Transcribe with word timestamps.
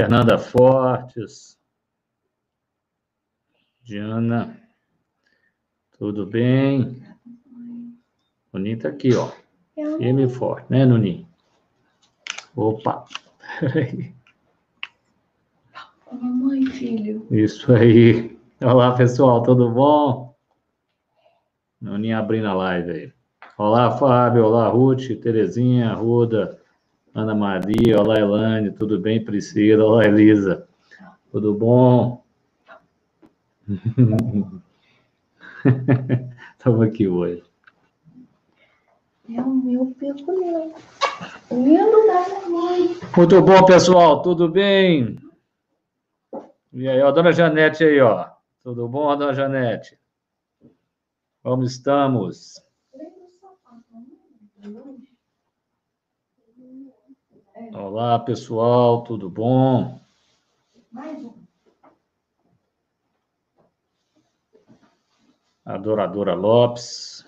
Fernanda 0.00 0.38
Fortes. 0.38 1.58
Diana. 3.82 4.58
Tudo 5.98 6.24
bem? 6.24 7.02
Nuninho 8.50 8.78
tá 8.78 8.88
aqui, 8.88 9.14
ó. 9.14 9.30
Firme 9.98 10.24
e 10.24 10.28
forte, 10.28 10.64
né, 10.70 10.86
Nuninho? 10.86 11.28
Opa! 12.56 13.04
Mamãe, 16.10 16.64
filho. 16.64 17.26
Isso 17.30 17.70
aí. 17.70 18.38
Olá, 18.62 18.96
pessoal, 18.96 19.42
tudo 19.42 19.70
bom? 19.70 20.34
Nuninho 21.78 22.16
abrindo 22.16 22.48
a 22.48 22.54
live 22.54 22.90
aí. 22.90 23.12
Olá, 23.58 23.90
Fábio. 23.98 24.46
Olá, 24.46 24.66
Ruth, 24.68 25.08
Terezinha, 25.22 25.92
Ruda, 25.92 26.58
Ana 27.14 27.34
Maria. 27.34 28.00
Olá, 28.00 28.18
Elane. 28.18 28.70
Tudo 28.70 29.00
bem, 29.00 29.24
Priscila? 29.24 29.84
Olá, 29.84 30.04
Elisa. 30.04 30.68
Tudo 31.32 31.54
bom? 31.54 32.22
Estamos 36.56 36.80
aqui 36.82 37.08
hoje. 37.08 37.42
É 39.28 39.42
o 39.42 39.50
meu 39.50 39.86
peculiar. 39.98 40.68
Lindo 41.50 42.06
da 42.06 42.28
mamãe. 42.28 42.96
Muito 43.16 43.42
bom, 43.42 43.64
pessoal. 43.64 44.22
Tudo 44.22 44.48
bem? 44.48 45.18
E 46.72 46.88
aí, 46.88 47.00
ó, 47.02 47.08
a 47.08 47.10
dona 47.10 47.32
Janete 47.32 47.82
aí, 47.82 48.00
ó. 48.00 48.28
Tudo 48.62 48.88
bom, 48.88 49.16
dona 49.16 49.34
Janete? 49.34 49.98
Como 51.42 51.64
estamos? 51.64 52.62
Olá, 57.68 58.18
pessoal. 58.18 59.04
Tudo 59.04 59.28
bom? 59.28 60.00
Mais 60.90 61.22
um. 61.22 61.34
Adoradora 65.64 66.34
Lopes. 66.34 67.24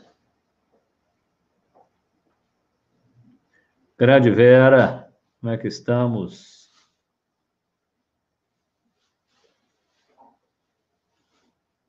Grande 3.98 4.30
Vera, 4.30 5.12
como 5.40 5.52
é 5.52 5.58
que 5.58 5.68
estamos? 5.68 6.72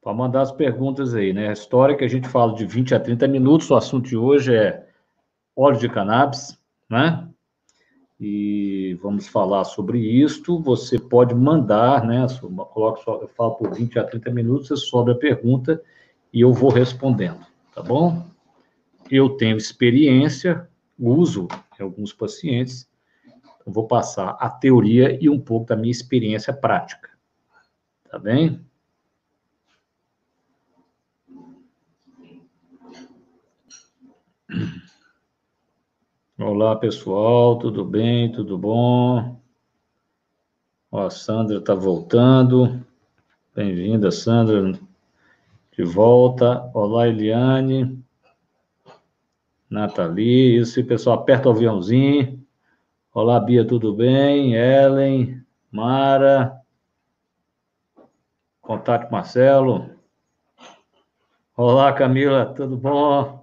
Para 0.02 0.14
mandar 0.14 0.42
as 0.42 0.52
perguntas 0.52 1.16
aí, 1.16 1.32
né? 1.34 1.48
A 1.48 1.54
história 1.54 1.96
que 1.98 2.04
a 2.04 2.10
gente 2.10 2.28
fala 2.28 2.54
de 2.54 2.66
20 2.66 2.94
a 2.94 3.00
30 3.00 3.28
minutos, 3.28 3.72
o 3.72 3.76
assunto 3.76 4.08
de 4.10 4.18
hoje 4.18 4.54
é 4.54 4.88
óleo 5.56 5.80
de 5.80 5.90
cannabis, 5.90 6.60
né? 6.90 7.33
E 8.26 8.98
vamos 9.02 9.28
falar 9.28 9.66
sobre 9.66 10.00
isto. 10.00 10.58
Você 10.62 10.98
pode 10.98 11.36
mandar, 11.36 12.06
né? 12.06 12.26
Coloca 12.72 13.04
só, 13.04 13.20
eu 13.22 13.28
falo 13.28 13.56
por 13.56 13.74
20 13.74 14.00
a 14.00 14.04
30 14.06 14.32
minutos, 14.32 14.70
você 14.70 14.78
sobe 14.78 15.12
a 15.12 15.16
pergunta 15.16 15.84
e 16.32 16.40
eu 16.40 16.54
vou 16.54 16.70
respondendo, 16.70 17.46
tá 17.76 17.84
bom? 17.84 18.26
Eu 19.12 19.32
tenho 19.32 19.58
experiência, 19.58 20.70
uso 20.98 21.50
em 21.78 21.84
alguns 21.84 22.14
pacientes, 22.14 22.90
então 23.60 23.74
vou 23.74 23.88
passar 23.88 24.38
a 24.40 24.50
teoria 24.50 25.22
e 25.22 25.28
um 25.30 25.38
pouco 25.38 25.66
da 25.66 25.76
minha 25.76 25.92
experiência 25.92 26.54
prática, 26.54 27.10
tá 28.10 28.18
bem? 28.18 28.66
Olá, 36.46 36.76
pessoal, 36.76 37.58
tudo 37.58 37.86
bem? 37.86 38.30
Tudo 38.30 38.58
bom? 38.58 39.40
Ó, 40.92 41.06
a 41.06 41.10
Sandra 41.10 41.60
está 41.60 41.74
voltando. 41.74 42.86
Bem-vinda, 43.56 44.12
Sandra, 44.12 44.78
de 45.72 45.84
volta. 45.86 46.70
Olá, 46.74 47.08
Eliane. 47.08 47.98
Nathalie, 49.70 50.58
isso, 50.60 50.84
pessoal, 50.84 51.20
aperta 51.20 51.48
o 51.48 51.54
aviãozinho. 51.54 52.46
Olá, 53.14 53.40
Bia, 53.40 53.66
tudo 53.66 53.94
bem? 53.94 54.54
Ellen, 54.54 55.42
Mara. 55.72 56.62
Contato 58.62 59.10
Marcelo. 59.10 59.92
Olá, 61.56 61.94
Camila, 61.94 62.54
tudo 62.54 62.76
bom? 62.76 63.43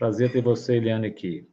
Prazer 0.00 0.32
ter 0.32 0.40
você, 0.40 0.76
Eliane, 0.76 1.06
aqui. 1.06 1.46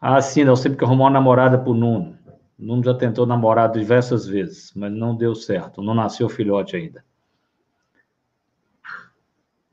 Ah, 0.00 0.20
sim, 0.20 0.40
eu 0.40 0.56
sempre 0.56 0.76
que 0.76 0.84
arrumar 0.84 1.04
uma 1.04 1.10
namorada 1.10 1.56
pro 1.56 1.72
Nuno. 1.72 2.18
O 2.58 2.64
Nuno 2.64 2.82
já 2.82 2.94
tentou 2.94 3.24
namorar 3.24 3.70
diversas 3.70 4.26
vezes, 4.26 4.72
mas 4.74 4.90
não 4.92 5.14
deu 5.14 5.36
certo. 5.36 5.80
Não 5.80 5.94
nasceu 5.94 6.28
filhote 6.28 6.74
ainda. 6.74 7.04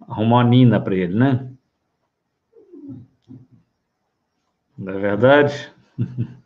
Arrumar 0.07 0.43
uma 0.43 0.43
Nina 0.43 0.79
para 0.79 0.93
ele, 0.93 1.17
né? 1.17 1.51
Não 4.77 4.93
é 4.93 4.99
verdade? 4.99 5.73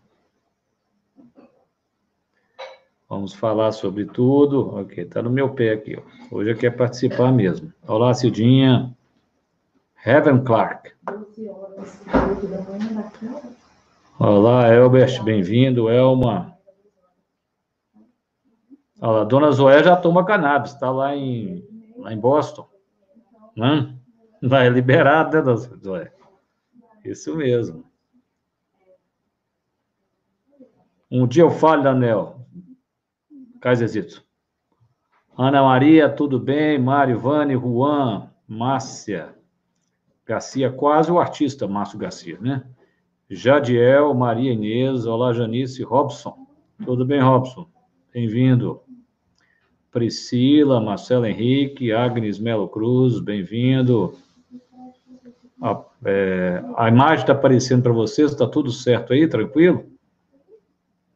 Vamos 3.09 3.33
falar 3.33 3.73
sobre 3.73 4.05
tudo. 4.05 4.73
Ok, 4.77 5.03
tá 5.03 5.21
no 5.21 5.29
meu 5.29 5.53
pé 5.53 5.73
aqui. 5.73 5.97
Ó. 5.97 6.01
Hoje 6.37 6.51
aqui 6.51 6.65
é 6.65 6.71
participar 6.71 7.33
mesmo. 7.33 7.73
Olá, 7.85 8.13
Cildinha. 8.13 8.95
Heaven 10.05 10.45
Clark. 10.45 10.93
12 11.03 11.49
horas, 11.49 12.01
8 12.07 12.47
da 12.47 12.61
manhã 12.61 12.93
daqui. 13.01 13.27
Olá, 14.17 14.73
Elbert, 14.73 15.21
bem-vindo. 15.23 15.89
Elma. 15.89 16.57
Olha, 19.01 19.25
dona 19.25 19.51
Zoé 19.51 19.83
já 19.83 19.97
toma 19.97 20.25
cannabis, 20.25 20.71
está 20.71 20.89
lá 20.89 21.13
em, 21.13 21.65
lá 21.97 22.13
em 22.13 22.17
Boston. 22.17 22.65
Né? 23.57 23.93
Lá 24.41 24.63
é 24.63 24.69
né, 24.69 25.41
dona 25.41 25.57
Zoé? 25.57 26.13
Isso 27.03 27.35
mesmo. 27.35 27.83
Um 31.11 31.27
dia 31.27 31.43
eu 31.43 31.51
falo, 31.51 31.83
Daniel. 31.83 32.47
Kaiserzito. 33.59 34.23
Ana 35.38 35.61
Maria, 35.61 36.07
tudo 36.07 36.39
bem? 36.39 36.79
Mário, 36.79 37.19
Vane, 37.19 37.55
Juan, 37.55 38.31
Márcia. 38.47 39.38
Garcia, 40.29 40.69
quase 40.69 41.12
o 41.12 41.19
artista 41.19 41.67
Márcio 41.67 41.97
Garcia, 41.97 42.38
né? 42.40 42.63
Jadiel, 43.28 44.13
Maria 44.13 44.53
Inês, 44.53 45.07
olá 45.07 45.34
Janice, 45.34 45.81
Robson. 45.81 46.45
Tudo 46.85 47.03
bem, 47.03 47.19
Robson? 47.19 47.67
Bem-vindo. 48.13 48.79
Priscila, 49.89 50.79
Marcelo 50.79 51.25
Henrique, 51.25 51.91
Agnes 51.91 52.38
Melo 52.38 52.69
Cruz, 52.69 53.19
bem-vindo. 53.19 54.19
A, 55.59 55.84
é, 56.06 56.63
a 56.78 56.88
imagem 56.89 57.22
está 57.22 57.34
aparecendo 57.34 57.81
para 57.81 57.91
vocês, 57.91 58.29
está 58.29 58.45
tudo 58.45 58.72
certo 58.72 59.13
aí, 59.13 59.28
tranquilo? 59.28 59.89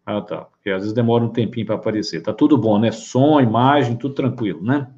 Ah, 0.04 0.22
tá. 0.22 0.46
Porque 0.46 0.72
às 0.72 0.82
vezes 0.82 0.94
demora 0.94 1.24
um 1.24 1.30
tempinho 1.30 1.68
para 1.68 1.76
aparecer. 1.76 2.24
Tá 2.24 2.34
tudo 2.34 2.58
bom, 2.58 2.80
né? 2.80 2.92
Som, 2.92 3.40
imagem, 3.40 3.96
tudo 3.96 4.16
tranquilo, 4.16 4.64
né? 4.64 4.92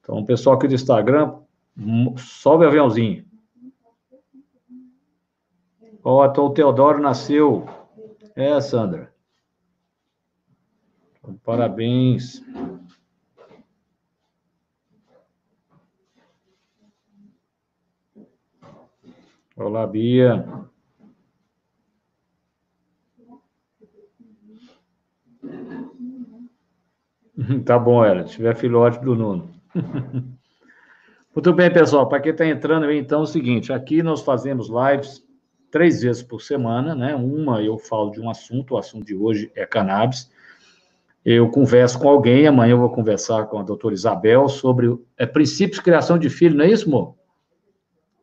Então, 0.00 0.18
o 0.18 0.24
pessoal 0.24 0.54
aqui 0.54 0.68
do 0.68 0.74
Instagram, 0.74 1.34
sobe 2.16 2.64
o 2.64 2.68
aviãozinho. 2.68 3.23
Ó, 6.06 6.22
oh, 6.26 6.40
o 6.42 6.50
Teodoro 6.50 7.00
nasceu. 7.00 7.66
É, 8.36 8.60
Sandra. 8.60 9.10
Parabéns. 11.42 12.42
Olá, 19.56 19.86
Bia. 19.86 20.46
Tá 27.64 27.78
bom, 27.78 28.04
ela. 28.04 28.26
Se 28.26 28.36
tiver 28.36 28.54
filhote 28.54 29.00
do 29.00 29.16
Nuno. 29.16 29.52
Muito 31.34 31.52
bem, 31.52 31.72
pessoal. 31.72 32.08
Para 32.08 32.20
quem 32.20 32.30
está 32.30 32.46
entrando, 32.46 32.90
então 32.92 33.20
é 33.20 33.22
o 33.22 33.26
seguinte: 33.26 33.72
aqui 33.72 34.02
nós 34.04 34.22
fazemos 34.22 34.68
lives 34.68 35.23
três 35.74 36.02
vezes 36.02 36.22
por 36.22 36.40
semana, 36.40 36.94
né? 36.94 37.16
Uma 37.16 37.60
eu 37.60 37.76
falo 37.76 38.12
de 38.12 38.20
um 38.20 38.30
assunto, 38.30 38.74
o 38.74 38.78
assunto 38.78 39.04
de 39.04 39.12
hoje 39.12 39.50
é 39.56 39.66
cannabis. 39.66 40.30
Eu 41.24 41.50
converso 41.50 41.98
com 41.98 42.08
alguém, 42.08 42.46
amanhã 42.46 42.74
eu 42.74 42.78
vou 42.78 42.90
conversar 42.90 43.46
com 43.46 43.58
a 43.58 43.62
doutora 43.64 43.92
Isabel 43.92 44.48
sobre 44.48 44.96
é, 45.18 45.26
princípios 45.26 45.78
de 45.78 45.82
criação 45.82 46.16
de 46.16 46.30
filho, 46.30 46.56
não 46.56 46.64
é 46.64 46.70
isso, 46.70 46.88
amor? 46.88 47.16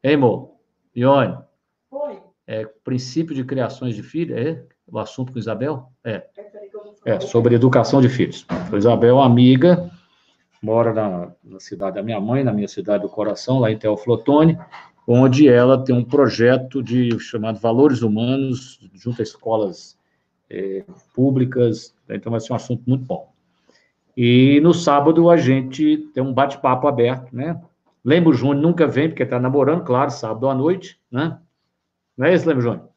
Hein, 0.02 0.14
amor? 0.14 0.52
Ione? 0.96 1.40
Oi. 1.92 2.22
É 2.48 2.66
princípio 2.86 3.36
de 3.36 3.44
criações 3.44 3.96
de 3.96 4.02
filho, 4.04 4.34
é 4.38 4.64
o 4.88 4.98
assunto 4.98 5.34
com 5.34 5.40
Isabel? 5.40 5.92
É. 6.06 6.24
É, 7.04 7.20
sobre 7.20 7.54
educação 7.54 8.00
de 8.00 8.08
filhos. 8.08 8.46
A 8.50 8.78
Isabel 8.78 9.10
é 9.10 9.14
uma 9.14 9.26
amiga, 9.26 9.92
mora 10.64 10.94
na, 10.94 11.34
na, 11.44 11.60
cidade 11.60 11.96
da 11.96 12.04
minha 12.04 12.22
mãe, 12.22 12.46
na 12.46 12.54
minha 12.54 12.70
cidade 12.70 13.04
do 13.04 13.10
coração, 13.10 13.60
lá 13.60 13.70
em 13.70 13.78
Teoflotone, 13.78 14.58
onde 15.12 15.50
ela 15.50 15.84
tem 15.84 15.94
um 15.94 16.04
projeto 16.04 16.82
de 16.82 17.20
chamado 17.20 17.60
Valores 17.60 18.02
Humanos, 18.02 18.80
junto 18.94 19.22
a 19.22 19.24
escolas 19.24 19.98
é, 20.50 20.86
públicas, 21.14 21.94
então 22.10 22.32
vai 22.32 22.40
ser 22.40 22.54
um 22.54 22.56
assunto 22.56 22.84
muito 22.88 23.04
bom. 23.06 23.32
E 24.16 24.60
no 24.62 24.74
sábado 24.74 25.30
a 25.30 25.38
gente 25.38 25.98
tem 26.14 26.24
um 26.24 26.34
bate-papo 26.34 26.88
aberto, 26.88 27.36
né? 27.36 27.62
Lembro 28.04 28.34
Júnior 28.34 28.62
nunca 28.62 28.88
vem, 28.88 29.10
porque 29.10 29.24
está 29.24 29.40
namorando, 29.40 29.84
claro, 29.84 30.12
sábado 30.12 30.50
à 30.50 30.56
noite, 30.56 31.00
né? 31.12 31.38
Não 32.18 32.28
é 32.28 32.34
isso, 32.34 32.48
Lembro 32.48 32.64
Júnior? 32.64 32.90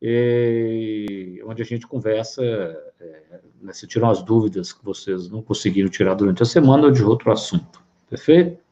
E, 0.00 1.42
onde 1.44 1.62
a 1.62 1.64
gente 1.64 1.86
conversa, 1.86 2.42
é, 2.42 3.40
né, 3.60 3.72
se 3.72 3.86
tiram 3.86 4.08
as 4.08 4.22
dúvidas 4.22 4.72
que 4.72 4.84
vocês 4.84 5.28
não 5.28 5.42
conseguiram 5.42 5.88
tirar 5.88 6.14
durante 6.14 6.42
a 6.42 6.46
semana 6.46 6.84
ou 6.84 6.90
de 6.90 7.02
outro 7.02 7.32
assunto. 7.32 7.82
Perfeito? 8.08 8.67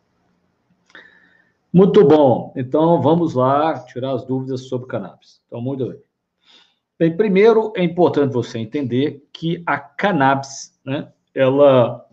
Muito 1.73 2.05
bom. 2.05 2.53
Então, 2.57 3.01
vamos 3.03 3.35
lá 3.35 3.79
tirar 3.85 4.13
as 4.13 4.25
dúvidas 4.25 4.69
sobre 4.69 4.89
cannabis. 4.89 5.41
Então, 5.47 5.61
muito 5.61 5.87
bem. 5.89 5.99
Bem, 6.99 7.15
primeiro, 7.15 7.73
é 7.77 7.85
importante 7.85 8.33
você 8.33 8.59
entender 8.59 9.29
que 9.33 9.63
a 9.67 9.79
cannabis, 9.79 10.79
né, 10.83 11.13
ela, 11.35 12.07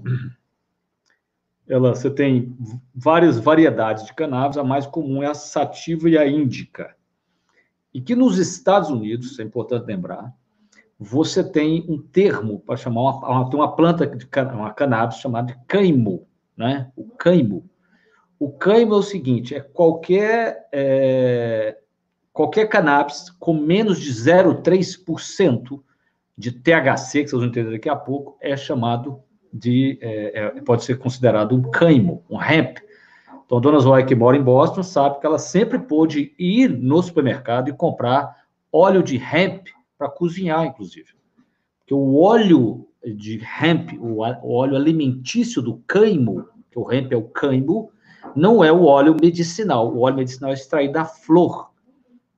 ela, 1.68 1.96
você 1.96 2.10
tem 2.10 2.54
várias 2.94 3.40
variedades 3.40 4.06
de 4.06 4.14
cannabis, 4.14 4.58
a 4.58 4.64
mais 4.64 4.86
comum 4.86 5.24
é 5.24 5.28
a 5.28 5.34
sativa 5.34 6.10
e 6.10 6.18
a 6.18 6.28
índica. 6.28 6.94
E 7.94 8.02
que 8.02 8.16
nos 8.16 8.38
Estados 8.38 8.90
Unidos, 8.90 9.40
é 9.40 9.44
importante 9.44 9.86
lembrar, 9.86 10.34
você 11.00 11.44
tem 11.44 11.86
um 11.88 12.02
termo 12.02 12.60
para 12.60 12.76
chamar 12.76 13.02
uma, 13.02 13.18
uma, 13.20 13.50
uma 13.50 13.76
planta 13.76 14.06
de 14.06 14.28
uma 14.54 14.74
cannabis 14.74 15.18
chamada 15.20 15.54
de 15.54 15.60
caimo, 15.66 16.28
né? 16.58 16.92
O 16.96 17.06
caimo. 17.10 17.70
O 18.39 18.51
caimo 18.51 18.94
é 18.94 18.97
o 18.97 19.03
seguinte: 19.03 19.56
é 19.56 19.59
qualquer 19.59 20.68
é, 20.71 21.77
qualquer 22.31 22.68
cannabis 22.68 23.30
com 23.39 23.53
menos 23.53 24.00
de 24.00 24.12
0,3% 24.12 25.81
de 26.38 26.51
THC, 26.51 27.24
que 27.24 27.30
vocês 27.30 27.31
vão 27.31 27.45
entender 27.45 27.71
daqui 27.71 27.89
a 27.89 27.95
pouco, 27.95 28.38
é 28.41 28.57
chamado 28.57 29.21
de 29.53 30.00
é, 30.01 30.39
é, 30.39 30.62
pode 30.62 30.83
ser 30.83 30.97
considerado 30.97 31.56
um 31.56 31.69
caimo, 31.69 32.24
um 32.30 32.41
hemp. 32.41 32.80
Então, 33.45 33.57
a 33.59 33.62
dona 33.62 33.80
Zoe, 33.80 34.06
que 34.06 34.15
mora 34.15 34.35
em 34.35 34.41
Boston, 34.41 34.81
sabe 34.81 35.19
que 35.19 35.25
ela 35.25 35.38
sempre 35.38 35.77
pôde 35.77 36.33
ir 36.39 36.69
no 36.69 37.01
supermercado 37.03 37.69
e 37.69 37.74
comprar 37.74 38.35
óleo 38.71 39.03
de 39.03 39.18
hemp 39.18 39.68
para 39.97 40.09
cozinhar, 40.09 40.65
inclusive. 40.65 41.09
Porque 41.80 41.94
o 41.94 42.19
óleo 42.19 42.88
de 43.06 43.39
hemp, 43.62 43.91
o 44.00 44.21
óleo 44.21 44.75
alimentício 44.75 45.62
do 45.62 45.83
cânimo, 45.85 46.47
que 46.71 46.80
o 46.80 46.91
hemp 46.91 47.12
é 47.12 47.18
o 47.18 47.24
cânimo, 47.24 47.91
não 48.36 48.64
é 48.64 48.72
o 48.72 48.84
óleo 48.86 49.16
medicinal. 49.20 49.94
O 49.94 50.02
óleo 50.02 50.18
medicinal 50.18 50.52
é 50.52 50.54
extraído 50.54 50.94
da 50.94 51.06
flor, 51.06 51.72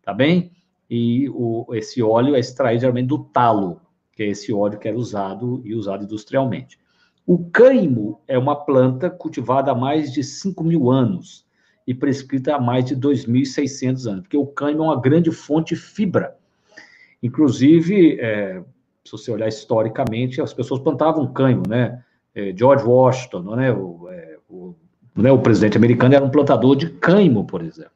tá 0.03 0.13
bem? 0.13 0.51
E 0.89 1.29
o, 1.29 1.65
esse 1.73 2.01
óleo 2.01 2.35
é 2.35 2.39
extraído 2.39 2.81
geralmente 2.81 3.07
do 3.07 3.19
talo, 3.19 3.81
que 4.11 4.23
é 4.23 4.27
esse 4.27 4.53
óleo 4.53 4.79
que 4.79 4.87
era 4.87 4.97
usado 4.97 5.61
e 5.65 5.73
usado 5.73 6.03
industrialmente. 6.03 6.79
O 7.25 7.49
cânimo 7.49 8.21
é 8.27 8.37
uma 8.37 8.55
planta 8.55 9.09
cultivada 9.09 9.71
há 9.71 9.75
mais 9.75 10.13
de 10.13 10.23
5 10.23 10.63
mil 10.63 10.91
anos 10.91 11.45
e 11.87 11.93
prescrita 11.93 12.55
há 12.55 12.59
mais 12.59 12.85
de 12.85 12.95
2.600 12.95 14.07
anos, 14.07 14.21
porque 14.21 14.37
o 14.37 14.45
cânimo 14.45 14.83
é 14.83 14.87
uma 14.87 15.01
grande 15.01 15.31
fonte 15.31 15.73
de 15.73 15.81
fibra. 15.81 16.35
Inclusive, 17.21 18.19
é, 18.19 18.63
se 19.03 19.11
você 19.11 19.31
olhar 19.31 19.47
historicamente, 19.47 20.41
as 20.41 20.53
pessoas 20.53 20.79
plantavam 20.81 21.31
cânimo, 21.31 21.63
né? 21.67 22.03
É, 22.33 22.53
George 22.55 22.85
Washington, 22.85 23.55
né? 23.55 23.71
O, 23.71 24.09
é, 24.09 24.37
o, 24.49 24.75
né? 25.15 25.31
o 25.31 25.39
presidente 25.39 25.77
americano 25.77 26.15
era 26.15 26.25
um 26.25 26.29
plantador 26.29 26.75
de 26.75 26.89
cânimo, 26.89 27.45
por 27.45 27.61
exemplo. 27.61 27.91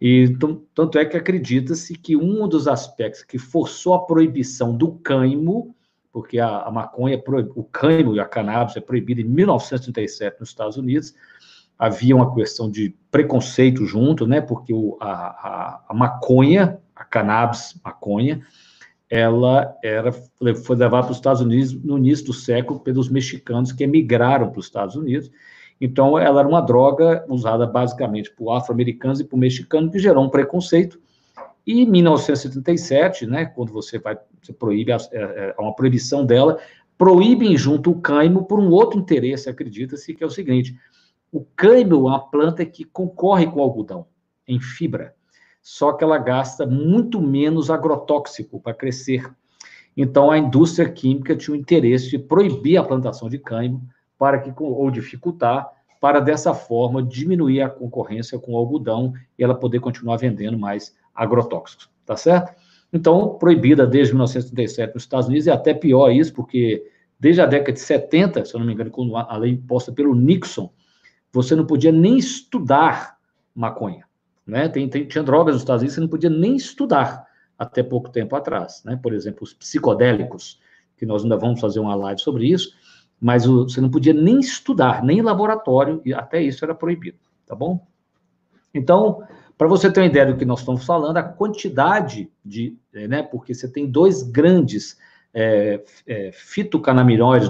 E 0.00 0.36
tanto 0.74 0.98
é 0.98 1.04
que 1.04 1.16
acredita-se 1.16 1.96
que 1.96 2.16
um 2.16 2.46
dos 2.48 2.68
aspectos 2.68 3.22
que 3.22 3.38
forçou 3.38 3.94
a 3.94 4.04
proibição 4.04 4.76
do 4.76 4.92
cânimo 4.92 5.74
porque 6.14 6.38
a, 6.38 6.60
a 6.60 6.70
maconha, 6.70 7.20
o 7.56 7.64
cânimo 7.64 8.14
e 8.14 8.20
a 8.20 8.24
cannabis 8.24 8.76
é 8.76 8.80
proibida 8.80 9.20
em 9.20 9.24
1937 9.24 10.38
nos 10.38 10.50
Estados 10.50 10.76
Unidos. 10.76 11.12
Havia 11.76 12.14
uma 12.14 12.32
questão 12.32 12.70
de 12.70 12.94
preconceito 13.10 13.84
junto, 13.84 14.24
né? 14.24 14.40
Porque 14.40 14.72
o, 14.72 14.96
a, 15.00 15.10
a, 15.10 15.84
a 15.88 15.92
maconha, 15.92 16.78
a 16.94 17.04
cannabis, 17.04 17.74
maconha, 17.84 18.46
ela 19.10 19.76
era 19.82 20.12
foi 20.12 20.76
levada 20.76 21.02
para 21.02 21.10
os 21.10 21.16
Estados 21.16 21.42
Unidos 21.42 21.74
no 21.82 21.98
início 21.98 22.26
do 22.26 22.32
século 22.32 22.78
pelos 22.78 23.08
mexicanos 23.08 23.72
que 23.72 23.82
emigraram 23.82 24.50
para 24.50 24.60
os 24.60 24.66
Estados 24.66 24.94
Unidos. 24.94 25.32
Então, 25.84 26.18
ela 26.18 26.40
era 26.40 26.48
uma 26.48 26.62
droga 26.62 27.26
usada 27.28 27.66
basicamente 27.66 28.30
por 28.30 28.50
afro-americanos 28.54 29.20
e 29.20 29.24
por 29.24 29.36
mexicanos, 29.36 29.92
que 29.92 29.98
gerou 29.98 30.24
um 30.24 30.30
preconceito. 30.30 30.98
E 31.66 31.82
em 31.82 31.86
1977, 31.86 33.26
né, 33.26 33.44
quando 33.44 33.70
você 33.70 33.98
vai, 33.98 34.16
você 34.42 34.50
proíbe, 34.50 34.92
é, 34.92 34.98
é, 35.12 35.54
uma 35.58 35.76
proibição 35.76 36.24
dela, 36.24 36.58
proíbem 36.96 37.54
junto 37.54 37.90
o 37.90 38.00
cânimo 38.00 38.46
por 38.46 38.58
um 38.58 38.70
outro 38.70 38.98
interesse, 38.98 39.50
acredita-se, 39.50 40.14
que 40.14 40.24
é 40.24 40.26
o 40.26 40.30
seguinte: 40.30 40.74
o 41.30 41.44
cânimo 41.54 41.96
é 41.96 41.98
uma 41.98 42.30
planta 42.30 42.64
que 42.64 42.84
concorre 42.84 43.46
com 43.46 43.60
o 43.60 43.62
algodão 43.62 44.06
em 44.48 44.58
fibra, 44.58 45.14
só 45.60 45.92
que 45.92 46.02
ela 46.02 46.16
gasta 46.16 46.64
muito 46.64 47.20
menos 47.20 47.68
agrotóxico 47.68 48.58
para 48.58 48.72
crescer. 48.72 49.30
Então 49.94 50.30
a 50.30 50.38
indústria 50.38 50.88
química 50.88 51.36
tinha 51.36 51.54
o 51.54 51.60
interesse 51.60 52.08
de 52.08 52.18
proibir 52.18 52.78
a 52.78 52.82
plantação 52.82 53.28
de 53.28 53.38
cânimo 53.38 53.86
para 54.18 54.38
que 54.38 54.52
ou 54.56 54.90
dificultar 54.90 55.70
para 56.00 56.20
dessa 56.20 56.52
forma 56.52 57.02
diminuir 57.02 57.62
a 57.62 57.68
concorrência 57.70 58.38
com 58.38 58.52
o 58.52 58.56
algodão 58.56 59.14
e 59.38 59.42
ela 59.42 59.54
poder 59.54 59.80
continuar 59.80 60.16
vendendo 60.16 60.58
mais 60.58 60.94
agrotóxicos, 61.14 61.88
tá 62.04 62.16
certo? 62.16 62.54
Então, 62.92 63.38
proibida 63.38 63.86
desde 63.86 64.12
1937 64.12 64.94
nos 64.94 65.02
Estados 65.02 65.26
Unidos, 65.28 65.46
e 65.46 65.50
até 65.50 65.74
pior 65.74 66.10
isso, 66.10 66.32
porque 66.32 66.84
desde 67.18 67.40
a 67.40 67.46
década 67.46 67.72
de 67.72 67.80
70, 67.80 68.44
se 68.44 68.54
eu 68.54 68.60
não 68.60 68.66
me 68.66 68.72
engano, 68.72 68.90
quando 68.90 69.16
a 69.16 69.36
lei 69.36 69.52
imposta 69.52 69.90
pelo 69.90 70.14
Nixon, 70.14 70.70
você 71.32 71.56
não 71.56 71.66
podia 71.66 71.90
nem 71.90 72.18
estudar 72.18 73.16
maconha, 73.54 74.04
né? 74.46 74.68
Tem, 74.68 74.88
tem, 74.88 75.06
tinha 75.06 75.24
drogas 75.24 75.54
nos 75.54 75.62
Estados 75.62 75.82
Unidos, 75.82 75.94
você 75.94 76.00
não 76.00 76.08
podia 76.08 76.30
nem 76.30 76.54
estudar 76.54 77.26
até 77.58 77.82
pouco 77.82 78.10
tempo 78.10 78.36
atrás, 78.36 78.82
né? 78.84 78.98
Por 79.02 79.12
exemplo, 79.12 79.42
os 79.42 79.54
psicodélicos, 79.54 80.60
que 80.96 81.06
nós 81.06 81.22
ainda 81.22 81.36
vamos 81.36 81.60
fazer 81.60 81.80
uma 81.80 81.94
live 81.94 82.20
sobre 82.20 82.46
isso, 82.46 82.74
mas 83.24 83.46
você 83.46 83.80
não 83.80 83.90
podia 83.90 84.12
nem 84.12 84.38
estudar, 84.38 85.02
nem 85.02 85.20
em 85.20 85.22
laboratório, 85.22 86.02
e 86.04 86.12
até 86.12 86.42
isso 86.42 86.62
era 86.62 86.74
proibido, 86.74 87.16
tá 87.46 87.54
bom? 87.54 87.86
Então, 88.74 89.22
para 89.56 89.66
você 89.66 89.90
ter 89.90 90.00
uma 90.00 90.06
ideia 90.06 90.26
do 90.26 90.36
que 90.36 90.44
nós 90.44 90.58
estamos 90.58 90.84
falando, 90.84 91.16
a 91.16 91.22
quantidade 91.22 92.30
de, 92.44 92.76
é, 92.92 93.08
né, 93.08 93.22
porque 93.22 93.54
você 93.54 93.66
tem 93.66 93.90
dois 93.90 94.22
grandes 94.22 94.98
é, 95.32 95.82
é, 96.06 96.32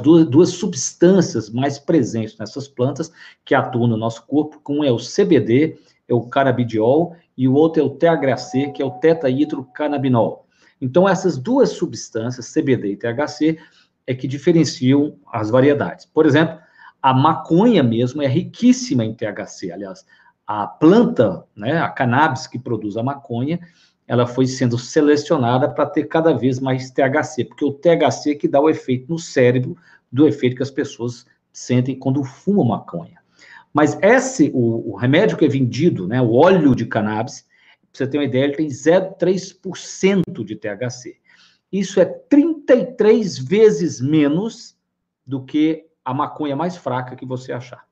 duas, 0.00 0.24
duas, 0.26 0.50
substâncias 0.50 1.50
mais 1.50 1.76
presentes 1.76 2.38
nessas 2.38 2.68
plantas 2.68 3.12
que 3.44 3.52
atuam 3.52 3.88
no 3.88 3.96
nosso 3.96 4.24
corpo, 4.28 4.62
um 4.68 4.84
é 4.84 4.92
o 4.92 4.98
CBD, 4.98 5.76
é 6.06 6.14
o 6.14 6.22
canabidiol, 6.22 7.16
e 7.36 7.48
o 7.48 7.54
outro 7.54 7.82
é 7.82 7.84
o 7.84 7.90
THC, 7.90 8.70
que 8.70 8.80
é 8.80 8.84
o 8.84 8.92
tetahidrocannabinol. 8.92 10.46
Então, 10.80 11.08
essas 11.08 11.36
duas 11.36 11.70
substâncias, 11.70 12.52
CBD 12.52 12.92
e 12.92 12.96
THC, 12.96 13.58
é 14.06 14.14
que 14.14 14.28
diferenciam 14.28 15.18
as 15.32 15.50
variedades. 15.50 16.04
Por 16.06 16.26
exemplo, 16.26 16.58
a 17.02 17.12
maconha 17.12 17.82
mesmo 17.82 18.22
é 18.22 18.26
riquíssima 18.26 19.04
em 19.04 19.14
THC, 19.14 19.72
aliás, 19.72 20.04
a 20.46 20.66
planta, 20.66 21.44
né, 21.56 21.78
a 21.78 21.88
cannabis 21.88 22.46
que 22.46 22.58
produz 22.58 22.96
a 22.96 23.02
maconha, 23.02 23.60
ela 24.06 24.26
foi 24.26 24.46
sendo 24.46 24.78
selecionada 24.78 25.68
para 25.68 25.86
ter 25.86 26.04
cada 26.04 26.32
vez 26.34 26.60
mais 26.60 26.90
THC, 26.90 27.44
porque 27.44 27.64
o 27.64 27.72
THC 27.72 28.32
é 28.32 28.34
que 28.34 28.48
dá 28.48 28.60
o 28.60 28.68
efeito 28.68 29.10
no 29.10 29.18
cérebro 29.18 29.76
do 30.12 30.28
efeito 30.28 30.56
que 30.56 30.62
as 30.62 30.70
pessoas 30.70 31.26
sentem 31.52 31.98
quando 31.98 32.22
fumam 32.22 32.66
maconha. 32.66 33.18
Mas 33.72 33.98
esse, 34.02 34.50
o, 34.54 34.92
o 34.92 34.96
remédio 34.96 35.36
que 35.36 35.44
é 35.44 35.48
vendido, 35.48 36.06
né, 36.06 36.20
o 36.20 36.32
óleo 36.32 36.74
de 36.74 36.86
cannabis, 36.86 37.46
para 37.92 37.98
você 37.98 38.06
ter 38.06 38.18
uma 38.18 38.24
ideia, 38.24 38.44
ele 38.44 38.56
tem 38.56 38.68
0,3% 38.68 40.44
de 40.44 40.56
THC. 40.56 41.16
Isso 41.74 41.98
é 41.98 42.04
33 42.04 43.36
vezes 43.36 44.00
menos 44.00 44.78
do 45.26 45.44
que 45.44 45.84
a 46.04 46.14
maconha 46.14 46.54
mais 46.54 46.76
fraca 46.76 47.16
que 47.16 47.26
você 47.26 47.52
achar. 47.52 47.84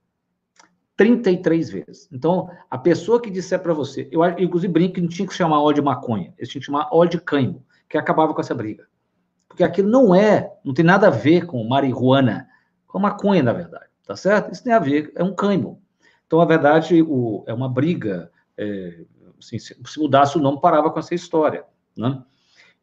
33 0.96 1.68
vezes. 1.68 2.08
Então, 2.12 2.48
a 2.70 2.78
pessoa 2.78 3.20
que 3.20 3.28
disser 3.28 3.60
para 3.60 3.74
você, 3.74 4.08
eu 4.12 4.24
inclusive 4.38 4.72
brinco 4.72 4.94
que 4.94 5.00
não 5.00 5.08
tinha 5.08 5.26
que 5.26 5.34
chamar 5.34 5.60
óleo 5.60 5.74
de 5.74 5.82
maconha, 5.82 6.32
eles 6.38 6.48
tinham 6.48 6.60
que 6.60 6.66
chamar 6.66 6.90
óleo 6.92 7.10
de 7.10 7.20
cânimo, 7.20 7.66
que 7.88 7.98
acabava 7.98 8.32
com 8.32 8.40
essa 8.40 8.54
briga. 8.54 8.86
Porque 9.48 9.64
aquilo 9.64 9.90
não 9.90 10.14
é, 10.14 10.52
não 10.64 10.72
tem 10.72 10.84
nada 10.84 11.08
a 11.08 11.10
ver 11.10 11.46
com 11.46 11.66
marihuana, 11.66 12.48
com 12.86 13.00
maconha, 13.00 13.42
na 13.42 13.52
verdade, 13.52 13.90
tá 14.06 14.14
certo? 14.14 14.52
Isso 14.52 14.62
tem 14.62 14.72
a 14.72 14.78
ver, 14.78 15.10
é 15.16 15.24
um 15.24 15.34
cânimo. 15.34 15.82
Então, 16.24 16.38
na 16.38 16.44
verdade, 16.44 17.02
o, 17.02 17.42
é 17.48 17.52
uma 17.52 17.68
briga, 17.68 18.30
é, 18.56 19.00
assim, 19.40 19.58
se, 19.58 19.76
se 19.84 19.98
mudasse 19.98 20.38
o 20.38 20.40
nome, 20.40 20.60
parava 20.60 20.88
com 20.88 21.00
essa 21.00 21.16
história, 21.16 21.64
né? 21.96 22.22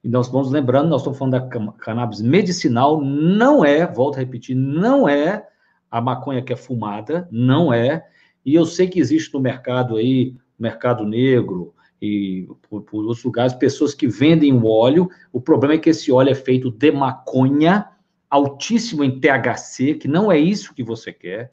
E 0.03 0.07
nós 0.07 0.29
vamos 0.29 0.51
lembrando, 0.51 0.89
nós 0.89 1.01
estamos 1.01 1.17
falando 1.19 1.33
da 1.33 1.71
cannabis 1.77 2.21
medicinal, 2.21 3.01
não 3.01 3.65
é, 3.65 3.85
volto 3.85 4.15
a 4.15 4.19
repetir, 4.19 4.55
não 4.55 5.07
é 5.07 5.45
a 5.91 5.99
maconha 5.99 6.41
que 6.41 6.53
é 6.53 6.55
fumada, 6.55 7.27
não 7.31 7.73
é. 7.73 8.05
E 8.45 8.55
eu 8.55 8.65
sei 8.65 8.87
que 8.87 8.99
existe 8.99 9.33
no 9.33 9.39
mercado 9.39 9.97
aí, 9.97 10.35
mercado 10.57 11.05
negro, 11.05 11.73
e 12.01 12.47
por, 12.69 12.81
por, 12.83 13.03
outros 13.03 13.23
lugares, 13.23 13.53
pessoas 13.53 13.93
que 13.93 14.07
vendem 14.07 14.53
o 14.53 14.65
óleo. 14.65 15.09
O 15.33 15.41
problema 15.41 15.73
é 15.73 15.77
que 15.77 15.89
esse 15.89 16.11
óleo 16.11 16.29
é 16.29 16.35
feito 16.35 16.71
de 16.71 16.91
maconha, 16.91 17.89
altíssimo 18.29 19.03
em 19.03 19.19
THC, 19.19 19.95
que 19.95 20.07
não 20.07 20.31
é 20.31 20.37
isso 20.37 20.73
que 20.73 20.83
você 20.83 21.11
quer, 21.11 21.51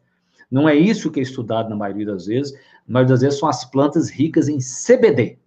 não 0.50 0.68
é 0.68 0.74
isso 0.74 1.10
que 1.10 1.18
é 1.18 1.22
estudado 1.22 1.68
na 1.68 1.76
maioria 1.76 2.06
das 2.06 2.26
vezes. 2.26 2.52
Na 2.86 2.94
maioria 2.94 3.14
das 3.14 3.22
vezes 3.22 3.38
são 3.40 3.48
as 3.48 3.64
plantas 3.64 4.08
ricas 4.08 4.48
em 4.48 4.58
CBD. 4.58 5.38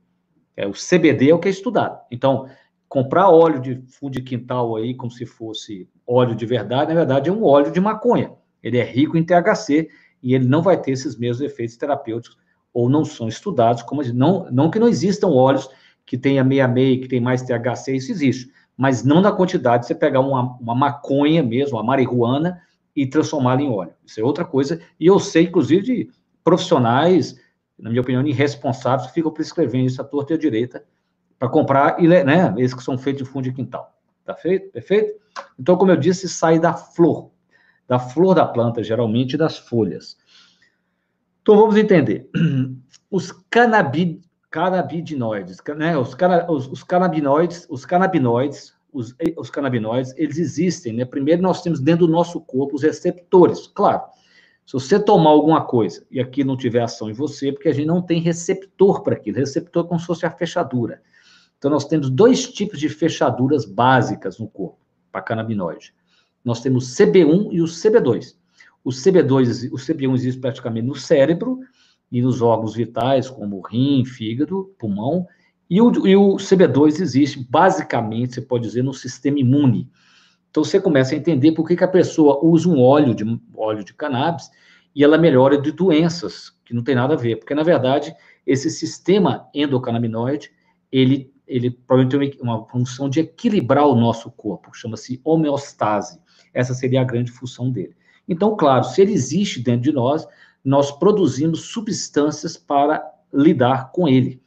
É, 0.58 0.68
o 0.68 0.74
CBD 0.74 1.30
é 1.30 1.34
o 1.34 1.40
que 1.40 1.48
é 1.48 1.52
estudado. 1.52 2.02
Então, 2.12 2.50
comprar 2.90 3.30
óleo 3.30 3.62
de 3.62 3.82
fundo 3.88 4.14
de 4.14 4.22
quintal 4.22 4.76
aí, 4.76 4.96
como 4.96 5.12
se 5.12 5.26
fosse 5.26 5.88
óleo 6.06 6.36
de 6.36 6.46
verdade, 6.46 6.90
na 6.90 6.96
verdade 6.96 7.30
é 7.30 7.34
um 7.34 7.46
óleo 7.46 7.72
de 7.72 7.80
maconha. 7.80 8.34
Ele 8.64 8.80
é 8.80 8.84
rico 8.84 9.16
em 9.16 9.24
THC 9.24 9.88
e 10.22 10.34
ele 10.34 10.48
não 10.48 10.64
vai 10.64 10.82
ter 10.82 10.92
esses 10.92 11.16
mesmos 11.16 11.42
efeitos 11.42 11.78
terapêuticos 11.78 12.38
ou 12.74 12.90
não 12.90 13.06
são 13.06 13.28
estudados, 13.28 13.84
como 13.84 14.02
não, 14.14 14.52
não 14.52 14.70
que 14.70 14.80
não 14.80 14.88
existam 14.88 15.28
óleos 15.28 15.70
que 16.06 16.18
tenha 16.18 16.44
meia-meia, 16.44 17.00
que 17.00 17.08
tem 17.08 17.22
mais 17.22 17.44
THC, 17.44 17.96
isso 17.96 18.12
existe, 18.12 18.52
mas 18.76 19.04
não 19.04 19.22
na 19.22 19.32
quantidade 19.32 19.84
de 19.84 19.88
você 19.88 19.96
pegar 19.96 20.22
uma, 20.22 20.58
uma 20.60 20.74
maconha 20.74 21.44
mesmo, 21.44 21.78
uma 21.78 21.84
marihuana, 21.84 22.60
e 22.96 23.06
transformá-la 23.08 23.62
em 23.62 23.70
óleo. 23.70 23.94
Isso 24.06 24.20
é 24.20 24.24
outra 24.24 24.44
coisa, 24.44 24.82
e 25.00 25.06
eu 25.06 25.20
sei, 25.20 25.44
inclusive, 25.44 25.82
de 25.84 26.10
profissionais, 26.44 27.40
na 27.78 27.90
minha 27.90 28.02
opinião, 28.02 28.26
irresponsáveis, 28.26 29.08
que 29.08 29.14
ficam 29.14 29.32
prescrevendo 29.32 29.86
isso 29.86 30.02
à 30.02 30.04
torta 30.04 30.34
e 30.34 30.36
à 30.36 30.40
direita, 30.40 30.84
para 31.40 31.50
comprar, 31.50 32.00
né, 32.02 32.54
esses 32.58 32.76
que 32.76 32.84
são 32.84 32.98
feitos 32.98 33.24
de 33.24 33.30
fundo 33.30 33.46
de 33.46 33.54
quintal. 33.54 33.96
Tá 34.26 34.36
feito? 34.36 34.70
Perfeito? 34.72 35.18
Então, 35.58 35.78
como 35.78 35.92
eu 35.92 35.98
disse, 35.98 36.28
sai 36.28 36.60
da 36.60 36.74
flor, 36.74 37.32
da 37.88 37.98
flor 37.98 38.36
da 38.36 38.46
planta, 38.46 38.84
geralmente 38.84 39.38
das 39.38 39.58
folhas. 39.58 40.18
Então 41.42 41.56
vamos 41.56 41.78
entender. 41.78 42.30
Os 43.10 43.32
canabidinoides, 43.50 45.58
né? 45.76 45.98
Os, 45.98 46.14
cana, 46.14 46.52
os, 46.52 46.68
os 46.68 46.84
canabinoides, 46.84 47.66
os 47.68 47.86
canabinoides, 47.86 48.76
os, 48.94 49.16
os 49.36 49.50
canabinoides, 49.50 50.14
eles 50.16 50.38
existem, 50.38 50.94
né? 50.94 51.06
Primeiro 51.06 51.42
nós 51.42 51.64
temos 51.64 51.80
dentro 51.80 52.06
do 52.06 52.12
nosso 52.12 52.40
corpo 52.42 52.76
os 52.76 52.84
receptores. 52.84 53.66
Claro, 53.66 54.04
se 54.64 54.74
você 54.74 55.00
tomar 55.00 55.32
alguma 55.32 55.66
coisa 55.66 56.06
e 56.12 56.20
aqui 56.20 56.44
não 56.44 56.56
tiver 56.56 56.84
ação 56.84 57.10
em 57.10 57.14
você, 57.14 57.52
porque 57.52 57.70
a 57.70 57.74
gente 57.74 57.88
não 57.88 58.00
tem 58.00 58.22
receptor 58.22 59.02
para 59.02 59.16
aquilo. 59.16 59.38
Receptor 59.38 59.86
é 59.86 59.88
como 59.88 60.00
se 60.00 60.06
fosse 60.06 60.28
a 60.28 60.32
fechadura. 60.32 61.02
Então 61.60 61.70
nós 61.70 61.86
temos 61.86 62.10
dois 62.10 62.48
tipos 62.52 62.80
de 62.80 62.90
fechaduras 62.90 63.66
básicas 63.66 64.40
no 64.40 64.48
corpo 64.48 64.80
para 65.12 65.22
canabinoide. 65.22 65.94
Nós 66.44 66.62
temos 66.62 66.96
CB1 66.96 67.50
e 67.52 67.62
o 67.62 67.66
CB2. 67.66 68.36
O 68.84 68.90
CB2, 68.90 69.70
o 69.72 69.76
CB1 69.76 70.16
existe 70.16 70.40
praticamente 70.40 70.88
no 70.88 70.96
cérebro 70.96 71.60
e 72.10 72.22
nos 72.22 72.42
órgãos 72.42 72.74
vitais, 72.74 73.30
como 73.30 73.62
rim, 73.62 74.04
fígado, 74.06 74.74
pulmão, 74.80 75.28
e 75.70 75.82
o, 75.82 76.08
e 76.08 76.16
o 76.16 76.38
CB2 76.38 77.02
existe 77.02 77.46
basicamente, 77.48 78.36
você 78.36 78.42
pode 78.42 78.64
dizer, 78.64 78.82
no 78.82 78.94
sistema 78.94 79.40
imune. 79.40 79.88
Então 80.50 80.64
você 80.64 80.80
começa 80.80 81.14
a 81.14 81.18
entender 81.18 81.52
por 81.52 81.68
que, 81.68 81.76
que 81.76 81.84
a 81.84 81.88
pessoa 81.90 82.44
usa 82.44 82.68
um 82.68 82.82
óleo 82.82 83.14
de 83.14 83.24
óleo 83.56 83.84
de 83.84 83.94
cannabis 83.94 84.50
e 84.96 85.04
ela 85.04 85.18
melhora 85.18 85.62
de 85.62 85.72
doenças 85.72 86.52
que 86.66 86.74
não 86.74 86.84
tem 86.84 86.96
nada 86.96 87.14
a 87.14 87.18
ver, 87.18 87.36
porque 87.36 87.54
na 87.54 87.62
verdade 87.62 88.16
esse 88.48 88.70
sistema 88.70 89.48
endocannabinoide 89.54 90.52
ele 90.92 91.32
ele 91.50 91.72
provavelmente 91.72 92.38
tem 92.38 92.44
uma 92.48 92.64
função 92.68 93.10
de 93.10 93.22
equilibrar 93.22 93.88
o 93.88 93.96
nosso 93.96 94.30
corpo, 94.32 94.70
chama-se 94.72 95.20
homeostase. 95.24 96.20
Essa 96.54 96.76
seria 96.76 97.02
a 97.02 97.04
grande 97.04 97.32
função 97.32 97.72
dele. 97.72 97.96
Então, 98.28 98.56
claro, 98.56 98.84
se 98.84 99.02
ele 99.02 99.12
existe 99.12 99.60
dentro 99.60 99.82
de 99.82 99.92
nós, 99.92 100.28
nós 100.64 100.92
produzimos 100.92 101.62
substâncias 101.62 102.56
para 102.56 103.04
lidar 103.34 103.92
com 103.92 104.08
ele. 104.08 104.42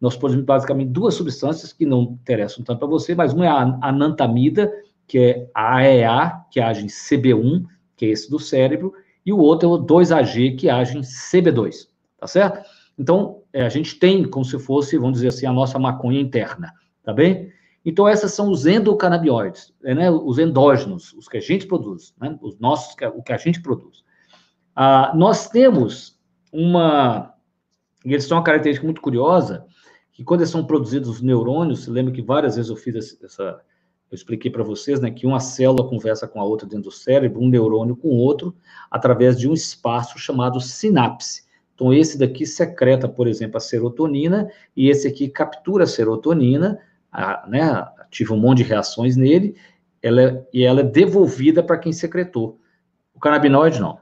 Nós 0.00 0.16
produzimos 0.16 0.46
basicamente 0.46 0.90
duas 0.90 1.14
substâncias 1.14 1.72
que 1.72 1.86
não 1.86 2.02
interessam 2.02 2.64
tanto 2.64 2.80
para 2.80 2.88
você, 2.88 3.14
mas 3.14 3.32
uma 3.32 3.46
é 3.46 3.48
a 3.48 3.78
anantamida, 3.82 4.70
que 5.06 5.18
é 5.18 5.50
a 5.54 5.76
AEA, 5.76 6.44
que 6.50 6.60
age 6.60 6.84
em 6.84 6.88
CB1, 6.88 7.64
que 7.96 8.06
é 8.06 8.08
esse 8.08 8.28
do 8.28 8.38
cérebro, 8.38 8.92
e 9.24 9.32
o 9.32 9.38
outro 9.38 9.68
é 9.68 9.72
o 9.72 9.78
2AG, 9.78 10.56
que 10.56 10.68
age 10.68 10.96
em 10.96 11.02
CB2, 11.02 11.88
tá 12.18 12.26
certo? 12.26 12.60
Então, 12.98 13.42
é, 13.52 13.62
a 13.64 13.68
gente 13.68 13.98
tem 13.98 14.28
como 14.28 14.44
se 14.44 14.58
fosse, 14.58 14.98
vamos 14.98 15.14
dizer 15.14 15.28
assim, 15.28 15.46
a 15.46 15.52
nossa 15.52 15.78
maconha 15.78 16.20
interna, 16.20 16.72
tá 17.02 17.12
bem? 17.12 17.52
Então, 17.84 18.08
essas 18.08 18.32
são 18.32 18.50
os 18.50 18.66
endocannabinoides, 18.66 19.72
é, 19.84 19.94
né, 19.94 20.10
os 20.10 20.38
endógenos, 20.38 21.12
os 21.14 21.28
que 21.28 21.36
a 21.36 21.40
gente 21.40 21.66
produz, 21.66 22.14
né, 22.20 22.36
os 22.42 22.58
nossos, 22.58 22.94
o 23.14 23.22
que 23.22 23.32
a 23.32 23.38
gente 23.38 23.62
produz. 23.62 24.04
Ah, 24.74 25.12
nós 25.14 25.48
temos 25.48 26.18
uma, 26.52 27.34
e 28.04 28.12
eles 28.12 28.26
têm 28.26 28.36
uma 28.36 28.42
característica 28.42 28.84
muito 28.84 29.00
curiosa, 29.00 29.64
que 30.12 30.24
quando 30.24 30.44
são 30.44 30.66
produzidos 30.66 31.08
os 31.08 31.22
neurônios, 31.22 31.84
você 31.84 31.90
lembra 31.90 32.12
que 32.12 32.20
várias 32.20 32.56
vezes 32.56 32.70
eu 32.70 32.76
fiz 32.76 33.16
essa, 33.22 33.60
eu 34.10 34.14
expliquei 34.14 34.50
para 34.50 34.64
vocês, 34.64 35.00
né, 35.00 35.10
que 35.10 35.26
uma 35.26 35.38
célula 35.38 35.88
conversa 35.88 36.26
com 36.26 36.40
a 36.40 36.44
outra 36.44 36.66
dentro 36.66 36.84
do 36.84 36.90
cérebro, 36.90 37.40
um 37.40 37.48
neurônio 37.48 37.96
com 37.96 38.08
o 38.08 38.16
outro, 38.16 38.56
através 38.90 39.38
de 39.38 39.48
um 39.48 39.52
espaço 39.52 40.18
chamado 40.18 40.60
sinapse. 40.60 41.47
Então, 41.78 41.92
esse 41.92 42.18
daqui 42.18 42.44
secreta, 42.44 43.08
por 43.08 43.28
exemplo, 43.28 43.56
a 43.56 43.60
serotonina, 43.60 44.50
e 44.76 44.90
esse 44.90 45.06
aqui 45.06 45.28
captura 45.28 45.84
a 45.84 45.86
serotonina, 45.86 46.80
a, 47.12 47.46
né, 47.48 47.70
ativa 48.00 48.34
um 48.34 48.36
monte 48.36 48.58
de 48.58 48.64
reações 48.64 49.16
nele, 49.16 49.54
ela 50.02 50.20
é, 50.20 50.46
e 50.52 50.64
ela 50.64 50.80
é 50.80 50.82
devolvida 50.82 51.62
para 51.62 51.78
quem 51.78 51.92
secretou. 51.92 52.58
O 53.14 53.20
canabinoide, 53.20 53.80
não. 53.80 54.00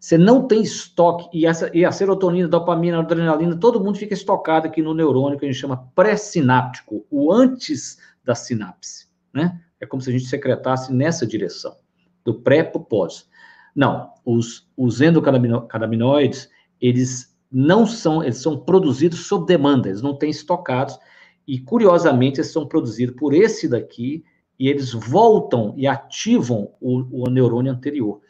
Você 0.00 0.18
não 0.18 0.48
tem 0.48 0.62
estoque, 0.62 1.28
e, 1.32 1.46
essa, 1.46 1.70
e 1.72 1.84
a 1.84 1.92
serotonina, 1.92 2.48
dopamina, 2.48 2.98
adrenalina, 2.98 3.56
todo 3.56 3.78
mundo 3.78 3.98
fica 3.98 4.14
estocado 4.14 4.66
aqui 4.66 4.82
no 4.82 4.92
neurônio, 4.92 5.38
que 5.38 5.44
a 5.44 5.48
gente 5.48 5.60
chama 5.60 5.88
pré-sináptico, 5.94 7.06
o 7.08 7.32
antes 7.32 7.98
da 8.24 8.34
sinapse, 8.34 9.06
né? 9.32 9.60
É 9.80 9.86
como 9.86 10.02
se 10.02 10.10
a 10.10 10.12
gente 10.12 10.24
secretasse 10.24 10.92
nessa 10.92 11.24
direção, 11.24 11.76
do 12.24 12.34
pré 12.34 12.64
para 12.64 12.80
o 12.80 12.84
pós. 12.84 13.28
Não, 13.76 14.10
os, 14.24 14.68
os 14.76 15.00
endocannabinoides, 15.00 16.50
eles 16.82 17.32
não 17.50 17.86
são, 17.86 18.22
eles 18.22 18.38
são 18.38 18.58
produzidos 18.58 19.26
sob 19.26 19.46
demanda, 19.46 19.88
eles 19.88 20.02
não 20.02 20.16
têm 20.16 20.30
estocados, 20.30 20.98
e 21.46 21.60
curiosamente 21.60 22.40
eles 22.40 22.50
são 22.50 22.66
produzidos 22.66 23.14
por 23.16 23.32
esse 23.32 23.68
daqui 23.68 24.24
e 24.58 24.68
eles 24.68 24.92
voltam 24.92 25.74
e 25.76 25.86
ativam 25.86 26.72
o, 26.80 27.24
o 27.24 27.30
neurônio 27.30 27.72
anterior. 27.72 28.20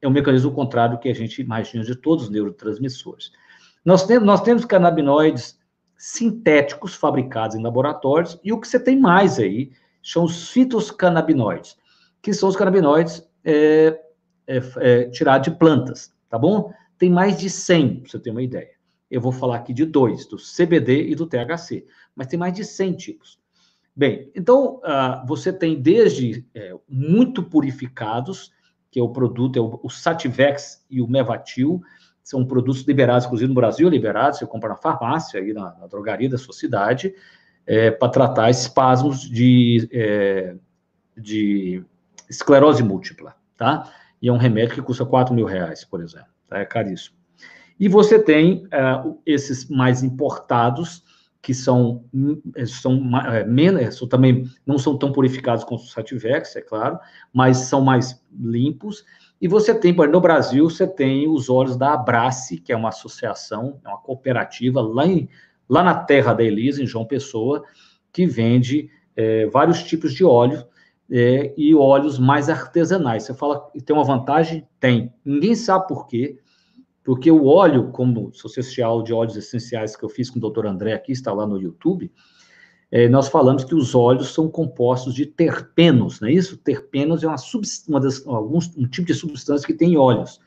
É 0.00 0.08
um 0.08 0.12
mecanismo 0.12 0.52
contrário 0.52 0.98
que 0.98 1.08
a 1.08 1.14
gente 1.14 1.40
imagina 1.42 1.84
de 1.84 1.96
todos 1.96 2.24
os 2.24 2.30
neurotransmissores. 2.30 3.32
Nós 3.84 4.06
temos, 4.06 4.26
nós 4.26 4.42
temos 4.42 4.64
canabinoides 4.64 5.58
sintéticos 5.96 6.94
fabricados 6.94 7.56
em 7.56 7.62
laboratórios 7.62 8.38
e 8.44 8.52
o 8.52 8.60
que 8.60 8.68
você 8.68 8.78
tem 8.78 8.98
mais 8.98 9.38
aí 9.38 9.72
são 10.02 10.24
os 10.24 10.50
fitoscanabinoides, 10.50 11.76
que 12.22 12.32
são 12.32 12.48
os 12.48 12.56
canabinoides 12.56 13.26
é, 13.44 13.98
é, 14.46 14.62
é, 14.76 15.04
tirados 15.10 15.50
de 15.50 15.58
plantas, 15.58 16.12
tá 16.28 16.38
bom? 16.38 16.72
Tem 16.98 17.08
mais 17.08 17.38
de 17.38 17.48
100, 17.48 18.00
para 18.00 18.10
você 18.10 18.18
ter 18.18 18.30
uma 18.30 18.42
ideia. 18.42 18.70
Eu 19.10 19.20
vou 19.20 19.32
falar 19.32 19.56
aqui 19.56 19.72
de 19.72 19.86
dois, 19.86 20.26
do 20.26 20.36
CBD 20.36 21.08
e 21.08 21.14
do 21.14 21.26
THC, 21.26 21.86
mas 22.14 22.26
tem 22.26 22.38
mais 22.38 22.52
de 22.52 22.64
100 22.64 22.94
tipos. 22.94 23.38
Bem, 23.94 24.30
então 24.34 24.76
uh, 24.76 25.26
você 25.26 25.52
tem 25.52 25.80
desde 25.80 26.46
é, 26.54 26.72
muito 26.88 27.42
purificados, 27.42 28.52
que 28.90 29.00
é 29.00 29.02
o 29.02 29.08
produto, 29.08 29.58
é 29.58 29.60
o, 29.60 29.80
o, 29.82 29.90
Sativex 29.90 30.84
e 30.88 31.00
o 31.00 31.08
Mevatil, 31.08 31.80
são 32.22 32.44
produtos 32.46 32.82
liberados, 32.82 33.24
inclusive 33.24 33.48
no 33.48 33.54
Brasil, 33.54 33.88
liberados, 33.88 34.38
você 34.38 34.46
compra 34.46 34.68
na 34.68 34.76
farmácia, 34.76 35.40
aí 35.40 35.52
na, 35.52 35.74
na 35.78 35.86
drogaria 35.86 36.28
da 36.28 36.38
sua 36.38 36.52
cidade, 36.52 37.14
é, 37.66 37.90
para 37.90 38.08
tratar 38.08 38.50
espasmos 38.50 39.20
de, 39.20 39.88
é, 39.92 40.54
de 41.16 41.82
esclerose 42.28 42.82
múltipla, 42.82 43.34
tá? 43.56 43.90
E 44.20 44.28
é 44.28 44.32
um 44.32 44.36
remédio 44.36 44.74
que 44.74 44.82
custa 44.82 45.04
4 45.04 45.34
mil 45.34 45.46
reais, 45.46 45.84
por 45.84 46.02
exemplo, 46.02 46.37
tá? 46.48 46.58
É 46.58 46.64
caríssimo. 46.64 47.16
E 47.78 47.88
você 47.88 48.18
tem 48.18 48.64
uh, 48.66 49.20
esses 49.24 49.68
mais 49.68 50.02
importados, 50.02 51.04
que 51.40 51.54
são, 51.54 52.04
são 52.66 53.00
é, 53.32 53.44
menos, 53.44 53.96
são 53.96 54.08
também 54.08 54.44
não 54.66 54.76
são 54.76 54.98
tão 54.98 55.12
purificados 55.12 55.64
quanto 55.64 55.82
o 55.82 55.86
Sativex, 55.86 56.56
é 56.56 56.60
claro, 56.60 56.98
mas 57.32 57.58
são 57.58 57.80
mais 57.80 58.20
limpos. 58.38 59.04
E 59.40 59.46
você 59.46 59.72
tem, 59.72 59.94
no 59.94 60.20
Brasil, 60.20 60.68
você 60.68 60.86
tem 60.86 61.28
os 61.28 61.48
óleos 61.48 61.76
da 61.76 61.94
Abrace, 61.94 62.58
que 62.58 62.72
é 62.72 62.76
uma 62.76 62.88
associação, 62.88 63.80
é 63.84 63.88
uma 63.88 63.98
cooperativa 63.98 64.80
lá, 64.82 65.06
em, 65.06 65.28
lá 65.68 65.82
na 65.84 65.94
terra 65.94 66.34
da 66.34 66.42
Elisa, 66.42 66.82
em 66.82 66.86
João 66.86 67.06
Pessoa, 67.06 67.62
que 68.12 68.26
vende 68.26 68.90
é, 69.14 69.46
vários 69.46 69.84
tipos 69.84 70.12
de 70.12 70.24
óleo 70.24 70.66
é, 71.10 71.54
e 71.56 71.74
óleos 71.74 72.18
mais 72.18 72.48
artesanais. 72.48 73.24
Você 73.24 73.34
fala, 73.34 73.70
tem 73.84 73.94
uma 73.94 74.04
vantagem? 74.04 74.66
Tem. 74.78 75.12
Ninguém 75.24 75.54
sabe 75.54 75.88
por 75.88 76.06
quê, 76.06 76.38
porque 77.02 77.30
o 77.30 77.46
óleo, 77.46 77.90
como 77.90 78.32
se 78.34 78.42
você 78.42 78.60
de 78.60 79.12
óleos 79.12 79.36
essenciais 79.36 79.96
que 79.96 80.04
eu 80.04 80.08
fiz 80.08 80.28
com 80.28 80.38
o 80.38 80.40
doutor 80.40 80.66
André 80.66 80.92
aqui, 80.92 81.12
está 81.12 81.32
lá 81.32 81.46
no 81.46 81.60
YouTube, 81.60 82.12
é, 82.90 83.08
nós 83.08 83.28
falamos 83.28 83.64
que 83.64 83.74
os 83.74 83.94
óleos 83.94 84.32
são 84.32 84.48
compostos 84.48 85.14
de 85.14 85.26
terpenos, 85.26 86.20
não 86.20 86.28
é 86.28 86.32
isso? 86.32 86.56
Terpenos 86.56 87.22
é 87.22 87.26
uma, 87.26 87.36
uma 87.88 88.00
das, 88.00 88.26
alguns, 88.26 88.74
um 88.76 88.86
tipo 88.86 89.06
de 89.06 89.14
substância 89.14 89.66
que 89.66 89.74
tem 89.74 89.96
óleos. 89.96 90.40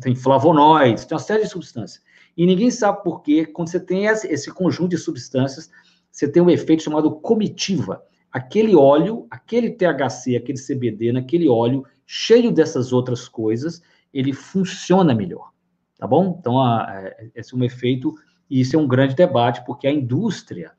Tem 0.00 0.14
flavonoides, 0.14 1.04
tem 1.04 1.16
uma 1.16 1.22
série 1.22 1.42
de 1.42 1.48
substâncias. 1.48 2.02
E 2.36 2.46
ninguém 2.46 2.70
sabe 2.70 3.02
por 3.02 3.22
quê, 3.22 3.46
quando 3.46 3.68
você 3.68 3.80
tem 3.80 4.06
esse 4.06 4.52
conjunto 4.52 4.90
de 4.90 4.98
substâncias, 4.98 5.70
você 6.10 6.28
tem 6.28 6.42
um 6.42 6.50
efeito 6.50 6.82
chamado 6.82 7.10
comitiva. 7.10 8.02
Aquele 8.36 8.76
óleo, 8.76 9.26
aquele 9.30 9.70
THC, 9.70 10.36
aquele 10.36 10.58
CBD 10.58 11.10
naquele 11.10 11.48
óleo, 11.48 11.86
cheio 12.04 12.52
dessas 12.52 12.92
outras 12.92 13.26
coisas, 13.30 13.80
ele 14.12 14.34
funciona 14.34 15.14
melhor. 15.14 15.52
Tá 15.96 16.06
bom? 16.06 16.36
Então, 16.38 16.60
a, 16.60 16.82
a, 16.82 17.12
esse 17.34 17.54
é 17.54 17.56
um 17.56 17.64
efeito, 17.64 18.12
e 18.50 18.60
isso 18.60 18.76
é 18.76 18.78
um 18.78 18.86
grande 18.86 19.14
debate, 19.14 19.64
porque 19.64 19.86
a 19.86 19.90
indústria, 19.90 20.72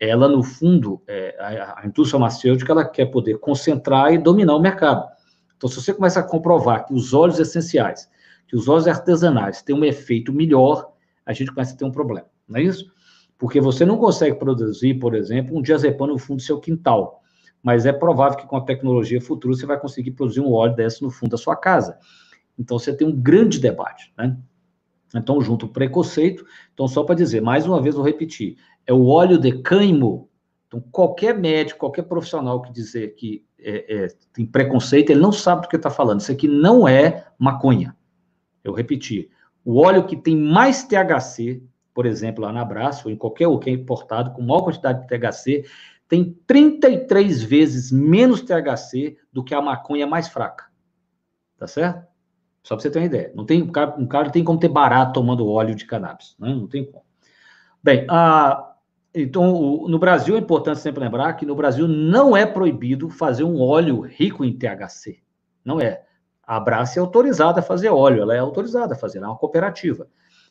ela, 0.00 0.26
no 0.28 0.42
fundo, 0.42 1.02
é, 1.06 1.36
a, 1.38 1.82
a, 1.82 1.86
indústria 1.86 2.18
farmacêutica, 2.18 2.72
ela 2.72 2.88
quer 2.88 3.04
poder 3.10 3.38
concentrar 3.38 4.14
e 4.14 4.16
dominar 4.16 4.56
o 4.56 4.60
mercado. 4.60 5.06
Então, 5.58 5.68
se 5.68 5.82
você 5.82 5.92
começa 5.92 6.20
a 6.20 6.22
comprovar 6.26 6.86
que 6.86 6.94
os 6.94 7.12
óleos 7.12 7.38
essenciais, 7.38 8.08
que 8.48 8.56
os 8.56 8.66
óleos 8.66 8.88
artesanais 8.88 9.60
têm 9.60 9.76
um 9.76 9.84
efeito 9.84 10.32
melhor, 10.32 10.90
a 11.26 11.34
gente 11.34 11.52
começa 11.52 11.74
a 11.74 11.76
ter 11.76 11.84
um 11.84 11.92
problema, 11.92 12.28
não 12.48 12.58
é 12.58 12.62
isso? 12.62 12.93
Porque 13.38 13.60
você 13.60 13.84
não 13.84 13.96
consegue 13.96 14.38
produzir, 14.38 14.94
por 14.94 15.14
exemplo, 15.14 15.56
um 15.56 15.62
diazepam 15.62 16.06
no 16.06 16.18
fundo 16.18 16.38
do 16.38 16.42
seu 16.42 16.58
quintal, 16.60 17.20
mas 17.62 17.86
é 17.86 17.92
provável 17.92 18.38
que 18.38 18.46
com 18.46 18.56
a 18.56 18.64
tecnologia 18.64 19.20
futura 19.20 19.54
você 19.54 19.66
vai 19.66 19.78
conseguir 19.78 20.12
produzir 20.12 20.40
um 20.40 20.52
óleo 20.52 20.76
desse 20.76 21.02
no 21.02 21.10
fundo 21.10 21.30
da 21.30 21.36
sua 21.36 21.56
casa. 21.56 21.98
Então, 22.58 22.78
você 22.78 22.94
tem 22.94 23.06
um 23.06 23.14
grande 23.14 23.58
debate, 23.58 24.12
né? 24.16 24.36
Então, 25.14 25.40
junto 25.40 25.66
o 25.66 25.68
preconceito. 25.68 26.44
Então, 26.72 26.88
só 26.88 27.04
para 27.04 27.14
dizer, 27.14 27.40
mais 27.40 27.66
uma 27.66 27.80
vez, 27.80 27.94
vou 27.94 28.04
repetir: 28.04 28.56
é 28.86 28.92
o 28.92 29.06
óleo 29.06 29.38
de 29.38 29.52
cânhamo. 29.62 30.28
Então, 30.66 30.80
qualquer 30.90 31.38
médico, 31.38 31.80
qualquer 31.80 32.02
profissional 32.02 32.60
que 32.60 32.72
dizer 32.72 33.14
que 33.14 33.44
é, 33.58 34.04
é, 34.04 34.08
tem 34.32 34.44
preconceito, 34.44 35.10
ele 35.10 35.20
não 35.20 35.32
sabe 35.32 35.62
do 35.62 35.68
que 35.68 35.76
está 35.76 35.90
falando. 35.90 36.20
Isso 36.20 36.32
aqui 36.32 36.48
não 36.48 36.86
é 36.86 37.26
maconha. 37.38 37.96
Eu 38.62 38.72
repeti: 38.72 39.30
o 39.64 39.80
óleo 39.80 40.04
que 40.04 40.16
tem 40.16 40.36
mais 40.36 40.84
THC, 40.84 41.62
por 41.94 42.04
exemplo, 42.04 42.44
lá 42.44 42.52
na 42.52 42.60
Abraço, 42.60 43.08
ou 43.08 43.14
em 43.14 43.16
qualquer 43.16 43.46
outro 43.46 43.64
que 43.64 43.70
é 43.70 43.72
importado, 43.72 44.32
com 44.32 44.42
maior 44.42 44.62
quantidade 44.62 45.00
de 45.00 45.06
THC, 45.06 45.64
tem 46.08 46.36
33 46.46 47.42
vezes 47.42 47.90
menos 47.90 48.42
THC 48.42 49.16
do 49.32 49.42
que 49.42 49.54
a 49.54 49.62
maconha 49.62 50.06
mais 50.06 50.28
fraca. 50.28 50.66
Tá 51.56 51.66
certo? 51.66 52.06
Só 52.62 52.74
para 52.74 52.82
você 52.82 52.90
ter 52.90 52.98
uma 52.98 53.06
ideia. 53.06 53.32
Não 53.34 53.46
tem, 53.46 53.62
um, 53.62 53.70
cara, 53.70 53.94
um 53.98 54.06
cara 54.06 54.30
tem 54.30 54.42
como 54.42 54.58
ter 54.58 54.68
barato 54.68 55.12
tomando 55.14 55.48
óleo 55.48 55.74
de 55.74 55.86
cannabis. 55.86 56.34
Né? 56.38 56.48
Não 56.48 56.66
tem 56.66 56.84
como. 56.84 57.04
Bem, 57.82 58.06
a, 58.08 58.74
então, 59.14 59.54
o, 59.54 59.88
no 59.88 59.98
Brasil 59.98 60.34
é 60.34 60.38
importante 60.38 60.80
sempre 60.80 61.04
lembrar 61.04 61.34
que 61.34 61.46
no 61.46 61.54
Brasil 61.54 61.86
não 61.86 62.36
é 62.36 62.44
proibido 62.44 63.08
fazer 63.08 63.44
um 63.44 63.60
óleo 63.60 64.00
rico 64.00 64.44
em 64.44 64.52
THC. 64.52 65.22
Não 65.64 65.80
é. 65.80 66.02
A 66.42 66.58
Brás 66.58 66.96
é 66.96 67.00
autorizada 67.00 67.60
a 67.60 67.62
fazer 67.62 67.88
óleo, 67.88 68.22
ela 68.22 68.34
é 68.34 68.38
autorizada 68.38 68.94
a 68.94 68.96
fazer, 68.96 69.18
ela 69.18 69.28
é 69.28 69.30
uma 69.30 69.38
cooperativa. 69.38 70.08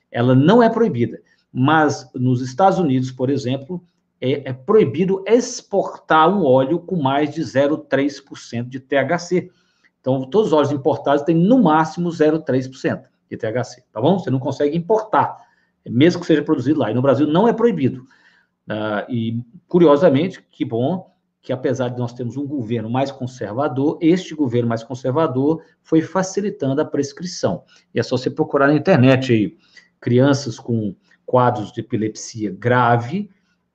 Ela 0.09 0.33
não 0.33 0.63
é 0.63 0.69
proibida. 0.69 1.19
Mas 1.53 2.09
nos 2.15 2.41
Estados 2.41 2.79
Unidos, 2.79 3.11
por 3.11 3.29
exemplo, 3.29 3.85
é, 4.19 4.49
é 4.49 4.53
proibido 4.53 5.23
exportar 5.27 6.27
um 6.27 6.43
óleo 6.43 6.79
com 6.79 6.95
mais 6.95 7.31
de 7.31 7.41
0,3% 7.41 8.67
de 8.67 8.79
THC. 8.79 9.51
Então, 10.01 10.27
todos 10.29 10.47
os 10.47 10.53
óleos 10.53 10.71
importados 10.71 11.23
têm 11.23 11.35
no 11.35 11.61
máximo 11.61 12.09
0,3% 12.09 13.03
de 13.29 13.37
THC, 13.37 13.83
tá 13.91 14.01
bom? 14.01 14.17
Você 14.17 14.29
não 14.29 14.39
consegue 14.39 14.75
importar, 14.75 15.37
mesmo 15.85 16.21
que 16.21 16.27
seja 16.27 16.41
produzido 16.41 16.79
lá. 16.79 16.89
E 16.89 16.93
no 16.93 17.01
Brasil 17.01 17.27
não 17.27 17.47
é 17.47 17.53
proibido. 17.53 18.01
Uh, 18.67 19.09
e, 19.09 19.41
curiosamente, 19.67 20.43
que 20.51 20.65
bom 20.65 21.13
que 21.43 21.51
apesar 21.51 21.89
de 21.89 21.99
nós 21.99 22.13
termos 22.13 22.37
um 22.37 22.47
governo 22.47 22.89
mais 22.89 23.11
conservador, 23.11 23.97
este 23.99 24.33
governo 24.33 24.69
mais 24.69 24.81
conservador 24.81 25.61
foi 25.81 26.01
facilitando 26.01 26.81
a 26.81 26.85
prescrição. 26.85 27.65
E 27.93 27.99
é 27.99 28.03
só 28.03 28.15
você 28.15 28.29
procurar 28.29 28.67
na 28.67 28.75
internet 28.75 29.33
aí, 29.33 29.57
crianças 29.99 30.57
com 30.57 30.95
quadros 31.25 31.71
de 31.71 31.81
epilepsia 31.81 32.51
grave, 32.51 33.29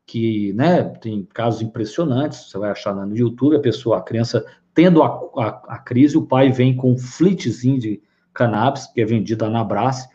que, 0.06 0.52
né, 0.54 0.82
tem 0.84 1.22
casos 1.34 1.60
impressionantes, 1.60 2.50
você 2.50 2.58
vai 2.58 2.70
achar 2.70 2.94
no 2.94 3.16
YouTube, 3.16 3.56
a 3.56 3.60
pessoa, 3.60 3.98
a 3.98 4.02
criança 4.02 4.44
tendo 4.74 5.02
a, 5.02 5.08
a, 5.36 5.48
a, 5.74 5.78
crise, 5.78 6.16
o 6.16 6.26
pai 6.26 6.50
vem 6.50 6.74
com 6.74 6.92
um 6.92 6.98
flitzinho 6.98 7.78
de 7.78 8.00
cannabis, 8.32 8.86
que 8.86 9.00
é 9.00 9.04
vendida 9.04 9.50
na 9.50 9.64
Brás, 9.64 10.08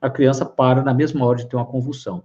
a 0.00 0.08
criança 0.08 0.46
para 0.46 0.82
na 0.82 0.94
mesma 0.94 1.26
hora 1.26 1.38
de 1.38 1.48
ter 1.48 1.56
uma 1.56 1.66
convulsão. 1.66 2.22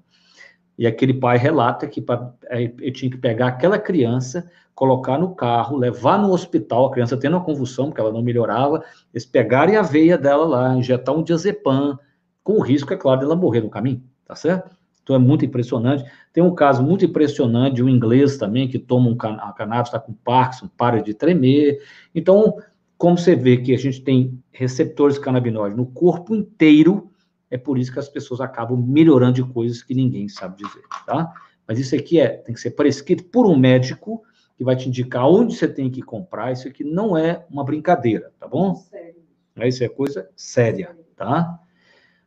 E 0.77 0.87
aquele 0.87 1.13
pai 1.13 1.37
relata 1.37 1.87
que 1.87 2.01
pra, 2.01 2.33
ele 2.49 2.91
tinha 2.91 3.11
que 3.11 3.17
pegar 3.17 3.47
aquela 3.47 3.77
criança, 3.77 4.49
colocar 4.73 5.17
no 5.17 5.35
carro, 5.35 5.77
levar 5.77 6.17
no 6.17 6.31
hospital, 6.31 6.85
a 6.85 6.91
criança 6.91 7.17
tendo 7.17 7.35
uma 7.35 7.43
convulsão, 7.43 7.87
porque 7.87 8.01
ela 8.01 8.11
não 8.11 8.21
melhorava, 8.21 8.83
eles 9.13 9.25
pegarem 9.25 9.75
a 9.75 9.81
veia 9.81 10.17
dela 10.17 10.45
lá, 10.45 10.75
injetar 10.75 11.15
um 11.15 11.23
diazepam, 11.23 11.97
com 12.43 12.53
o 12.53 12.61
risco, 12.61 12.93
é 12.93 12.97
claro, 12.97 13.21
dela 13.21 13.35
morrer 13.35 13.61
no 13.61 13.69
caminho, 13.69 14.03
tá 14.25 14.35
certo? 14.35 14.75
Então 15.01 15.15
é 15.15 15.19
muito 15.19 15.45
impressionante. 15.45 16.05
Tem 16.31 16.43
um 16.43 16.55
caso 16.55 16.81
muito 16.81 17.05
impressionante 17.05 17.75
de 17.75 17.83
um 17.83 17.89
inglês 17.89 18.37
também 18.37 18.67
que 18.67 18.79
toma 18.79 19.09
um 19.09 19.15
can 19.15 19.37
cannabis, 19.55 19.89
está 19.89 19.99
com 19.99 20.13
Parkinson, 20.13 20.69
para 20.77 21.01
de 21.01 21.13
tremer. 21.13 21.81
Então, 22.15 22.57
como 22.97 23.17
você 23.17 23.35
vê 23.35 23.57
que 23.57 23.73
a 23.73 23.77
gente 23.77 24.01
tem 24.01 24.41
receptores 24.51 25.19
canabinoides 25.19 25.77
no 25.77 25.85
corpo 25.85 26.33
inteiro, 26.33 27.11
é 27.51 27.57
por 27.57 27.77
isso 27.77 27.91
que 27.91 27.99
as 27.99 28.09
pessoas 28.09 28.39
acabam 28.39 28.77
melhorando 28.77 29.33
de 29.33 29.43
coisas 29.43 29.83
que 29.83 29.93
ninguém 29.93 30.27
sabe 30.27 30.63
dizer, 30.63 30.81
tá? 31.05 31.31
Mas 31.67 31.79
isso 31.79 31.95
aqui 31.95 32.19
é, 32.19 32.29
tem 32.29 32.55
que 32.55 32.61
ser 32.61 32.71
prescrito 32.71 33.25
por 33.25 33.45
um 33.45 33.57
médico 33.57 34.23
que 34.55 34.63
vai 34.63 34.75
te 34.75 34.87
indicar 34.87 35.27
onde 35.27 35.55
você 35.55 35.67
tem 35.67 35.89
que 35.89 36.01
comprar. 36.01 36.51
Isso 36.51 36.67
aqui 36.67 36.83
não 36.83 37.17
é 37.17 37.45
uma 37.49 37.63
brincadeira, 37.63 38.31
tá 38.39 38.47
bom? 38.47 38.75
Sério. 38.75 39.15
Isso 39.63 39.83
é 39.83 39.89
coisa 39.89 40.29
séria, 40.35 40.97
tá? 41.15 41.59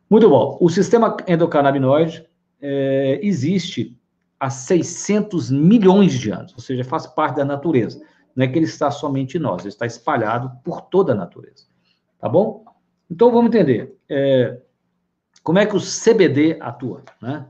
Muito 0.09 0.29
bom. 0.29 0.57
O 0.61 0.69
sistema 0.69 1.17
endocannabinoide 1.27 2.27
é, 2.61 3.19
existe 3.21 3.97
há 4.39 4.49
600 4.49 5.51
milhões 5.51 6.13
de 6.13 6.31
anos, 6.31 6.53
ou 6.53 6.59
seja, 6.59 6.83
faz 6.83 7.07
parte 7.07 7.37
da 7.37 7.45
natureza. 7.45 8.01
Não 8.35 8.45
é 8.45 8.47
que 8.47 8.57
ele 8.57 8.65
está 8.65 8.91
somente 8.91 9.37
em 9.37 9.41
nós, 9.41 9.61
ele 9.61 9.69
está 9.69 9.85
espalhado 9.85 10.51
por 10.63 10.81
toda 10.81 11.13
a 11.13 11.15
natureza. 11.15 11.65
Tá 12.19 12.29
bom? 12.29 12.63
Então 13.09 13.31
vamos 13.31 13.47
entender. 13.47 13.95
É, 14.09 14.59
como 15.43 15.59
é 15.59 15.65
que 15.65 15.75
o 15.75 15.79
CBD 15.79 16.57
atua, 16.59 17.03
né? 17.21 17.47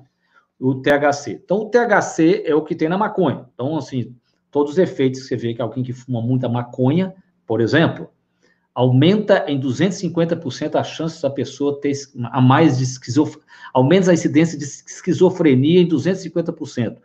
O 0.60 0.76
THC. 0.76 1.42
Então, 1.44 1.58
o 1.58 1.70
THC 1.70 2.44
é 2.46 2.56
o 2.56 2.64
que 2.64 2.76
tem 2.76 2.90
na 2.90 2.98
maconha. 2.98 3.48
Então, 3.54 3.78
assim, 3.78 4.16
todos 4.52 4.74
os 4.74 4.78
efeitos 4.78 5.22
que 5.22 5.28
você 5.28 5.36
vê 5.36 5.54
que 5.54 5.62
alguém 5.62 5.84
que 5.84 5.94
fuma 5.94 6.22
muita 6.22 6.50
maconha, 6.50 7.14
por 7.46 7.62
exemplo, 7.62 8.10
aumenta 8.78 9.44
em 9.48 9.60
250% 9.60 10.76
a 10.76 10.84
chance 10.84 11.20
da 11.20 11.32
pessoa 11.32 11.82
ter 11.82 11.94
a 12.26 12.40
mais 12.40 12.78
de 12.78 12.84
esquizofrenia, 12.84 13.48
aumenta 13.74 14.12
a 14.12 14.14
incidência 14.14 14.56
de 14.56 14.66
esquizofrenia 14.66 15.82
em 15.82 15.88
250%, 15.88 16.98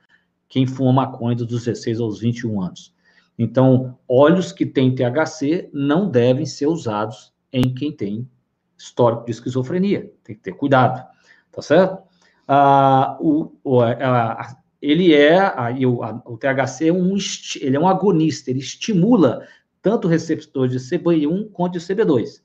quem 0.51 0.67
fuma 0.67 0.93
maconha 0.93 1.35
dos 1.35 1.47
16 1.47 1.99
aos 1.99 2.21
21 2.21 2.61
anos. 2.61 2.95
Então, 3.39 3.99
óleos 4.07 4.53
que 4.53 4.67
têm 4.67 4.95
THC 4.95 5.71
não 5.73 6.11
devem 6.11 6.45
ser 6.45 6.67
usados 6.67 7.33
em 7.51 7.73
quem 7.73 7.91
tem 7.91 8.29
histórico 8.77 9.25
de 9.25 9.31
esquizofrenia. 9.31 10.13
Tem 10.23 10.37
que 10.37 10.43
ter 10.43 10.53
cuidado, 10.53 11.03
tá 11.51 11.63
certo? 11.63 12.03
Ah, 12.47 13.17
o, 13.19 13.51
o, 13.65 13.81
a, 13.81 14.59
ele 14.83 15.15
é, 15.15 15.39
a, 15.39 15.75
o, 15.89 16.03
a, 16.03 16.23
o 16.27 16.37
THC 16.37 16.89
é 16.89 16.93
um, 16.93 17.17
ele 17.63 17.77
é 17.77 17.81
um 17.81 17.89
agonista, 17.89 18.51
ele 18.51 18.61
estimula 18.61 19.49
tanto 19.83 20.09
receptores 20.09 20.73
de 20.73 20.79
CB1 20.79 21.51
quanto 21.51 21.73
de 21.73 21.81
CB2. 21.81 22.41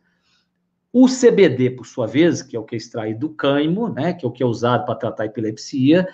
O 0.92 1.08
CBD, 1.08 1.70
por 1.70 1.86
sua 1.86 2.08
vez, 2.08 2.42
que 2.42 2.56
é 2.56 2.60
o 2.60 2.64
que 2.64 2.76
é 2.76 2.78
extraído 2.78 3.28
do 3.28 3.30
cânhamo, 3.30 3.88
né, 3.90 4.14
que 4.14 4.26
é 4.26 4.28
o 4.28 4.32
que 4.32 4.42
é 4.42 4.46
usado 4.46 4.86
para 4.86 4.96
tratar 4.96 5.26
epilepsia, 5.26 6.08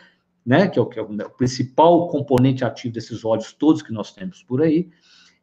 né, 0.45 0.67
que 0.67 0.77
é 0.77 0.81
o, 0.81 0.85
que 0.85 0.99
é 0.99 1.01
o 1.01 1.29
principal 1.29 2.09
componente 2.09 2.65
ativo 2.65 2.93
desses 2.93 3.23
óleos 3.23 3.53
todos 3.53 3.81
que 3.81 3.93
nós 3.93 4.11
temos 4.11 4.43
por 4.43 4.61
aí, 4.61 4.89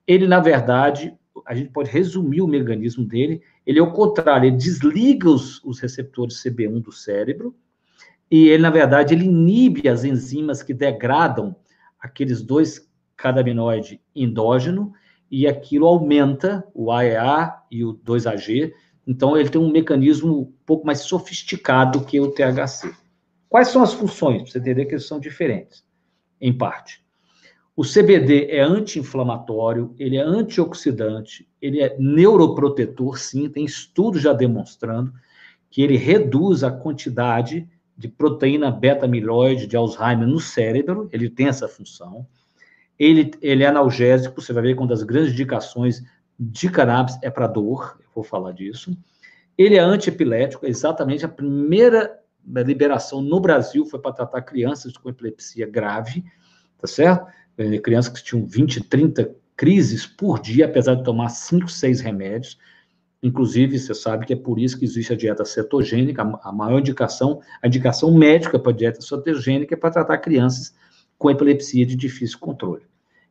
ele, 0.07 0.27
na 0.27 0.41
verdade, 0.41 1.17
a 1.47 1.55
gente 1.55 1.71
pode 1.71 1.89
resumir 1.89 2.43
o 2.43 2.47
mecanismo 2.47 3.05
dele, 3.05 3.41
ele 3.65 3.79
é 3.79 3.83
o 3.83 3.93
contrário, 3.93 4.49
ele 4.49 4.57
desliga 4.57 5.31
os, 5.31 5.63
os 5.65 5.81
receptores 5.81 6.43
CB1 6.43 6.83
do 6.83 6.93
cérebro, 6.93 7.55
e 8.31 8.49
ele, 8.49 8.63
na 8.63 8.71
verdade, 8.71 9.15
ele 9.15 9.25
inibe 9.25 9.89
as 9.89 10.05
enzimas 10.05 10.63
que 10.63 10.75
degradam 10.75 11.57
aqueles 11.99 12.43
dois 12.43 12.89
cadaminoide 13.17 14.01
endógeno, 14.15 14.93
e 15.31 15.47
aquilo 15.47 15.87
aumenta 15.87 16.67
o 16.75 16.91
AEA 16.91 17.55
e 17.71 17.85
o 17.85 17.95
2AG, 17.95 18.73
então 19.07 19.37
ele 19.37 19.49
tem 19.49 19.61
um 19.61 19.71
mecanismo 19.71 20.41
um 20.41 20.53
pouco 20.67 20.87
mais 20.87 21.01
sofisticado 21.01 22.05
que 22.05 22.21
o 22.21 22.33
THC. 22.33 22.93
Quais 23.49 23.69
são 23.69 23.83
as 23.83 23.93
funções? 23.93 24.43
Para 24.43 24.53
você 24.53 24.59
entender 24.59 24.87
que 24.87 24.95
eles 24.95 25.07
são 25.07 25.21
diferentes, 25.21 25.85
em 26.41 26.53
parte. 26.53 27.05
O 27.77 27.83
CBD 27.83 28.47
é 28.51 28.61
anti-inflamatório, 28.61 29.95
ele 29.99 30.17
é 30.17 30.23
antioxidante, 30.23 31.49
ele 31.63 31.81
é 31.81 31.97
neuroprotetor, 31.99 33.19
sim, 33.19 33.49
tem 33.49 33.65
estudos 33.65 34.21
já 34.21 34.33
demonstrando 34.33 35.13
que 35.71 35.81
ele 35.81 35.97
reduz 35.97 36.63
a 36.65 36.71
quantidade 36.71 37.69
de 37.97 38.09
proteína 38.09 38.71
beta-amiloide 38.71 39.67
de 39.67 39.77
Alzheimer 39.77 40.27
no 40.27 40.41
cérebro, 40.41 41.09
ele 41.13 41.31
tem 41.31 41.49
essa 41.49 41.69
função. 41.69 42.27
Ele, 43.01 43.31
ele 43.41 43.65
é 43.65 43.67
analgésico, 43.67 44.43
você 44.43 44.53
vai 44.53 44.63
ver 44.63 44.75
que 44.75 44.81
uma 44.81 44.87
das 44.87 45.03
grandes 45.03 45.33
indicações 45.33 46.03
de 46.39 46.69
cannabis 46.69 47.19
é 47.23 47.31
para 47.31 47.47
dor, 47.47 47.97
eu 47.99 48.07
vou 48.15 48.23
falar 48.23 48.53
disso. 48.53 48.95
Ele 49.57 49.77
é 49.77 49.81
antiepilético, 49.81 50.67
é 50.67 50.69
exatamente 50.69 51.25
a 51.25 51.29
primeira 51.29 52.21
a 52.55 52.63
liberação 52.63 53.21
no 53.21 53.41
Brasil 53.41 53.85
foi 53.85 54.01
para 54.01 54.13
tratar 54.13 54.43
crianças 54.43 54.97
com 54.97 55.09
epilepsia 55.09 55.67
grave, 55.67 56.25
tá 56.79 56.87
certo? 56.87 57.27
É, 57.57 57.79
crianças 57.79 58.13
que 58.13 58.25
tinham 58.25 58.47
20, 58.47 58.85
30 58.85 59.31
crises 59.57 60.07
por 60.07 60.41
dia, 60.41 60.65
apesar 60.65 60.95
de 60.95 61.05
tomar 61.05 61.29
5, 61.29 61.69
6 61.69 62.01
remédios. 62.01 62.59
Inclusive, 63.23 63.79
você 63.79 63.95
sabe 63.95 64.25
que 64.25 64.33
é 64.33 64.37
por 64.37 64.59
isso 64.59 64.79
que 64.79 64.85
existe 64.85 65.13
a 65.13 65.17
dieta 65.17 65.45
cetogênica, 65.45 66.23
a 66.23 66.53
maior 66.53 66.79
indicação, 66.79 67.41
a 67.63 67.67
indicação 67.67 68.13
médica 68.13 68.59
para 68.59 68.73
a 68.73 68.75
dieta 68.75 69.03
cetogênica 69.03 69.75
é 69.75 69.77
para 69.77 69.91
tratar 69.91 70.19
crianças 70.19 70.75
com 71.21 71.31
epilepsia 71.31 71.85
de 71.85 71.95
difícil 71.95 72.39
controle. 72.39 72.83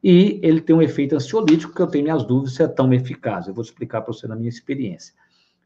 E 0.04 0.40
ele 0.44 0.62
tem 0.62 0.76
um 0.76 0.82
efeito 0.82 1.16
ansiolítico, 1.16 1.74
que 1.74 1.82
eu 1.82 1.88
tenho 1.88 2.04
minhas 2.04 2.24
dúvidas 2.24 2.54
se 2.54 2.62
é 2.62 2.68
tão 2.68 2.94
eficaz. 2.94 3.48
Eu 3.48 3.54
vou 3.54 3.64
explicar 3.64 4.02
para 4.02 4.14
você 4.14 4.28
na 4.28 4.36
minha 4.36 4.48
experiência. 4.48 5.12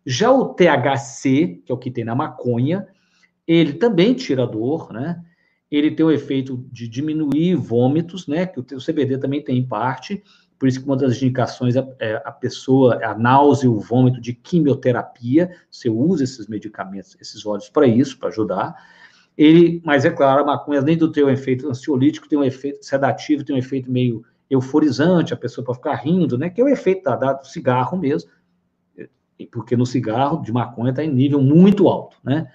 Já 0.06 0.32
o 0.32 0.54
THC, 0.54 1.62
que 1.66 1.72
é 1.72 1.76
o 1.76 1.78
que 1.78 1.92
tem 1.92 2.06
na 2.06 2.16
maconha, 2.16 2.88
ele 3.46 3.74
também 3.74 4.14
tira 4.14 4.48
dor, 4.48 4.94
né? 4.94 5.22
Ele 5.70 5.92
tem 5.92 6.06
o 6.06 6.12
efeito 6.12 6.66
de 6.72 6.88
diminuir 6.88 7.56
vômitos, 7.56 8.26
né? 8.26 8.46
Que 8.46 8.60
o 8.60 8.64
CBD 8.80 9.18
também 9.18 9.44
tem 9.44 9.58
em 9.58 9.68
parte. 9.68 10.24
Por 10.58 10.70
isso 10.70 10.80
que 10.80 10.86
uma 10.86 10.96
das 10.96 11.22
indicações 11.22 11.76
é, 11.76 11.86
é 12.00 12.22
a 12.24 12.32
pessoa, 12.32 13.06
a 13.06 13.18
náusea, 13.18 13.70
o 13.70 13.82
vômito 13.82 14.22
de 14.22 14.34
quimioterapia. 14.34 15.52
Você 15.70 15.90
usa 15.90 16.24
esses 16.24 16.48
medicamentos, 16.48 17.18
esses 17.20 17.46
óleos 17.46 17.68
para 17.68 17.86
isso, 17.86 18.18
para 18.18 18.30
ajudar. 18.30 18.76
Ele, 19.38 19.82
mas 19.84 20.06
é 20.06 20.12
claro, 20.12 20.42
a 20.42 20.46
maconha, 20.46 20.80
além 20.80 20.98
do 20.98 21.12
ter 21.12 21.24
um 21.24 21.30
efeito 21.30 21.68
ansiolítico, 21.68 22.28
tem 22.28 22.38
um 22.38 22.44
efeito 22.44 22.86
sedativo, 22.86 23.44
tem 23.44 23.56
um 23.56 23.60
efeito 23.60 23.92
meio 23.92 24.24
euforizante, 24.50 25.34
a 25.34 25.38
pessoa 25.38 25.66
para 25.66 25.74
ficar 25.74 25.96
rindo, 25.96 26.38
né? 26.38 26.50
Que 26.50 26.62
é 26.62 26.64
o 26.64 26.70
efeito 26.70 27.04
da, 27.04 27.16
da, 27.16 27.34
do 27.34 27.48
cigarro 27.48 27.98
mesmo, 27.98 28.30
porque 29.52 29.76
no 29.76 29.86
cigarro 29.86 30.42
de 30.42 30.52
maconha 30.52 30.92
está 30.92 31.04
em 31.04 31.12
nível 31.12 31.42
muito 31.42 31.88
alto, 31.88 32.18
né? 32.24 32.52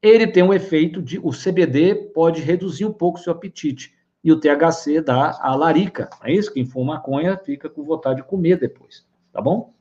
Ele 0.00 0.26
tem 0.26 0.42
um 0.42 0.54
efeito 0.54 1.02
de, 1.02 1.18
o 1.18 1.30
CBD 1.30 1.94
pode 2.14 2.40
reduzir 2.40 2.84
um 2.84 2.92
pouco 2.92 3.18
o 3.18 3.22
seu 3.22 3.32
apetite, 3.32 3.94
e 4.22 4.32
o 4.32 4.40
THC 4.40 5.00
dá 5.00 5.38
a 5.40 5.54
larica, 5.54 6.08
é 6.22 6.32
isso? 6.32 6.52
Quem 6.52 6.64
for 6.64 6.84
maconha 6.84 7.36
fica 7.36 7.68
com 7.68 7.84
vontade 7.84 8.22
de 8.22 8.26
comer 8.26 8.58
depois, 8.58 9.06
tá 9.32 9.40
bom? 9.40 9.72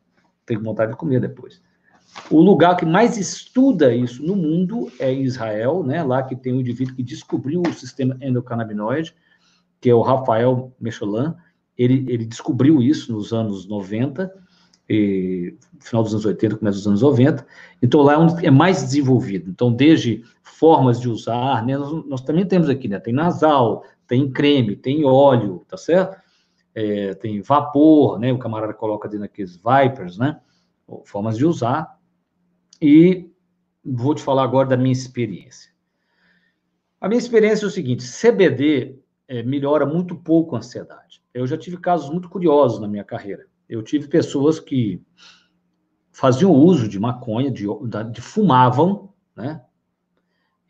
Tem 0.46 0.58
vontade 0.58 0.92
de 0.92 0.98
comer 0.98 1.20
depois. 1.20 1.62
O 2.30 2.42
lugar 2.42 2.76
que 2.76 2.86
mais 2.86 3.18
estuda 3.18 3.94
isso 3.94 4.24
no 4.24 4.36
mundo 4.36 4.92
é 5.00 5.14
Israel, 5.14 5.84
né? 5.84 6.04
Lá 6.04 6.24
que 6.24 6.36
tem 6.36 6.54
um 6.54 6.60
indivíduo 6.60 6.96
que 6.96 7.04
descobriu 7.04 7.62
o 7.62 7.74
sistema 7.74 8.18
endocannabinoide, 8.22 9.14
que 9.80 9.90
é 9.90 9.94
o 9.94 10.02
Rafael 10.02 10.74
Mechelin. 10.80 11.34
Ele, 11.78 12.06
ele 12.08 12.26
descobriu 12.26 12.82
isso 12.82 13.12
nos 13.12 13.34
anos 13.34 13.68
90, 13.68 14.32
e, 14.90 15.56
final 15.80 16.04
dos 16.04 16.14
anos 16.14 16.26
80, 16.26 16.58
começo 16.58 16.78
dos 16.78 16.88
anos 16.88 17.02
90. 17.02 17.46
Então, 17.82 18.02
lá 18.02 18.14
é 18.14 18.18
onde 18.18 18.46
é 18.46 18.52
mais 18.52 18.82
desenvolvido. 18.84 19.50
Então, 19.50 19.72
desde 19.72 20.24
formas 20.44 21.00
de 21.00 21.10
usar, 21.10 21.66
né? 21.66 21.78
Nós, 21.78 22.06
nós 22.06 22.22
também 22.22 22.46
temos 22.46 22.70
aqui, 22.70 22.88
né? 22.88 23.00
Tem 23.00 23.14
nasal, 23.14 23.84
tem 24.08 24.32
creme, 24.32 24.76
tem 24.76 25.06
óleo, 25.06 25.66
tá 25.68 25.78
certo? 25.78 26.18
É, 26.74 27.14
tem 27.16 27.42
vapor, 27.42 28.20
né? 28.20 28.32
O 28.32 28.38
camarada 28.38 28.74
coloca 28.74 29.08
dentro 29.08 29.24
daqueles 29.24 29.58
Vipers, 29.58 30.18
né? 30.18 30.40
Formas 31.04 31.38
de 31.38 31.46
usar. 31.46 31.96
E 32.86 33.32
vou 33.84 34.14
te 34.14 34.22
falar 34.22 34.44
agora 34.44 34.70
da 34.70 34.78
minha 34.78 34.94
experiência. 34.94 35.72
A 37.02 37.08
minha 37.08 37.18
experiência 37.18 37.66
é 37.66 37.68
o 37.68 37.72
seguinte: 37.72 38.06
CBD 38.06 39.00
é, 39.28 39.42
melhora 39.42 39.88
muito 39.88 40.16
pouco 40.16 40.56
a 40.56 40.60
ansiedade. 40.60 41.24
Eu 41.34 41.48
já 41.48 41.58
tive 41.58 41.78
casos 41.78 42.12
muito 42.12 42.30
curiosos 42.30 42.80
na 42.80 42.88
minha 42.88 43.04
carreira. 43.04 43.48
Eu 43.68 43.82
tive 43.82 44.08
pessoas 44.08 44.60
que 44.60 45.02
faziam 46.12 46.52
uso 46.52 46.88
de 46.88 47.00
maconha, 47.00 47.50
de, 47.50 47.66
de 48.12 48.22
fumavam, 48.22 49.12
né? 49.36 49.64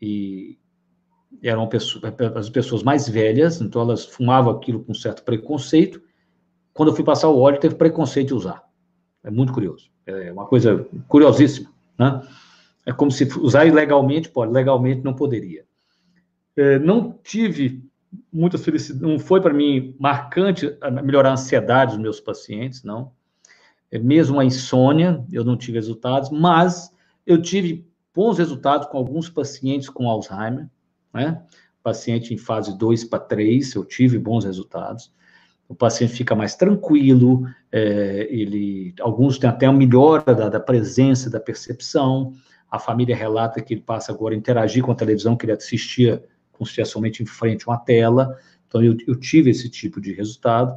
E 0.00 0.58
eram 1.42 1.68
as 2.34 2.48
pessoas 2.48 2.82
mais 2.82 3.06
velhas, 3.06 3.60
então 3.60 3.82
elas 3.82 4.06
fumavam 4.06 4.54
aquilo 4.54 4.82
com 4.82 4.94
certo 4.94 5.22
preconceito. 5.22 6.00
Quando 6.72 6.88
eu 6.88 6.96
fui 6.96 7.04
passar 7.04 7.28
o 7.28 7.38
óleo, 7.38 7.60
teve 7.60 7.74
preconceito 7.74 8.28
de 8.28 8.34
usar. 8.34 8.64
É 9.22 9.30
muito 9.30 9.52
curioso. 9.52 9.90
É 10.06 10.32
uma 10.32 10.46
coisa 10.46 10.88
curiosíssima. 11.08 11.75
Né? 11.98 12.20
É 12.84 12.92
como 12.92 13.10
se 13.10 13.24
usar 13.38 13.66
ilegalmente, 13.66 14.28
pode, 14.28 14.52
legalmente 14.52 15.02
não 15.02 15.14
poderia. 15.14 15.64
É, 16.56 16.78
não 16.78 17.18
tive 17.22 17.84
muita 18.32 18.56
felicidade, 18.56 19.02
não 19.02 19.18
foi 19.18 19.40
para 19.40 19.52
mim 19.52 19.94
marcante 19.98 20.76
melhorar 21.02 21.30
a 21.30 21.32
ansiedade 21.32 21.92
dos 21.92 22.00
meus 22.00 22.20
pacientes, 22.20 22.82
não. 22.82 23.12
É, 23.90 23.98
mesmo 23.98 24.38
a 24.38 24.44
insônia, 24.44 25.24
eu 25.32 25.44
não 25.44 25.56
tive 25.56 25.78
resultados, 25.78 26.30
mas 26.30 26.92
eu 27.26 27.40
tive 27.40 27.86
bons 28.14 28.38
resultados 28.38 28.86
com 28.88 28.96
alguns 28.96 29.28
pacientes 29.28 29.88
com 29.88 30.08
Alzheimer, 30.08 30.68
né? 31.12 31.42
Paciente 31.82 32.34
em 32.34 32.38
fase 32.38 32.76
2 32.76 33.04
para 33.04 33.20
3, 33.20 33.74
eu 33.74 33.84
tive 33.84 34.18
bons 34.18 34.44
resultados 34.44 35.12
o 35.68 35.74
paciente 35.74 36.12
fica 36.12 36.34
mais 36.34 36.54
tranquilo, 36.54 37.46
é, 37.72 38.28
ele, 38.30 38.94
alguns 39.00 39.38
têm 39.38 39.50
até 39.50 39.68
uma 39.68 39.78
melhora 39.78 40.34
da, 40.34 40.48
da, 40.48 40.60
presença, 40.60 41.28
da 41.28 41.40
percepção, 41.40 42.32
a 42.70 42.78
família 42.78 43.16
relata 43.16 43.60
que 43.60 43.74
ele 43.74 43.80
passa 43.80 44.12
agora 44.12 44.34
a 44.34 44.38
interagir 44.38 44.82
com 44.82 44.92
a 44.92 44.94
televisão 44.94 45.36
que 45.36 45.44
ele 45.44 45.52
assistia 45.52 46.22
somente 46.84 47.22
em 47.22 47.26
frente 47.26 47.64
a 47.66 47.72
uma 47.72 47.78
tela, 47.78 48.36
então 48.66 48.82
eu, 48.82 48.96
eu 49.06 49.14
tive 49.14 49.50
esse 49.50 49.68
tipo 49.68 50.00
de 50.00 50.12
resultado. 50.12 50.74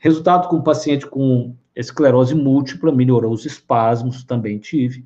Resultado 0.00 0.48
com 0.48 0.56
o 0.56 0.62
paciente 0.62 1.06
com 1.06 1.54
esclerose 1.74 2.34
múltipla, 2.34 2.92
melhorou 2.92 3.32
os 3.32 3.44
espasmos, 3.46 4.22
também 4.22 4.58
tive. 4.58 5.04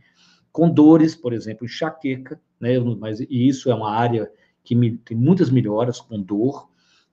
Com 0.51 0.69
dores, 0.69 1.15
por 1.15 1.33
exemplo, 1.33 1.65
enxaqueca, 1.65 2.41
né, 2.61 2.79
mas, 2.99 3.21
e 3.21 3.49
isso 3.49 3.71
é 3.71 3.75
uma 3.75 3.93
área 3.93 4.31
que 4.65 4.75
me, 4.75 4.97
tem 4.99 5.17
muitas 5.17 5.51
melhoras 5.51 6.01
com 6.01 6.21
dor, 6.21 6.68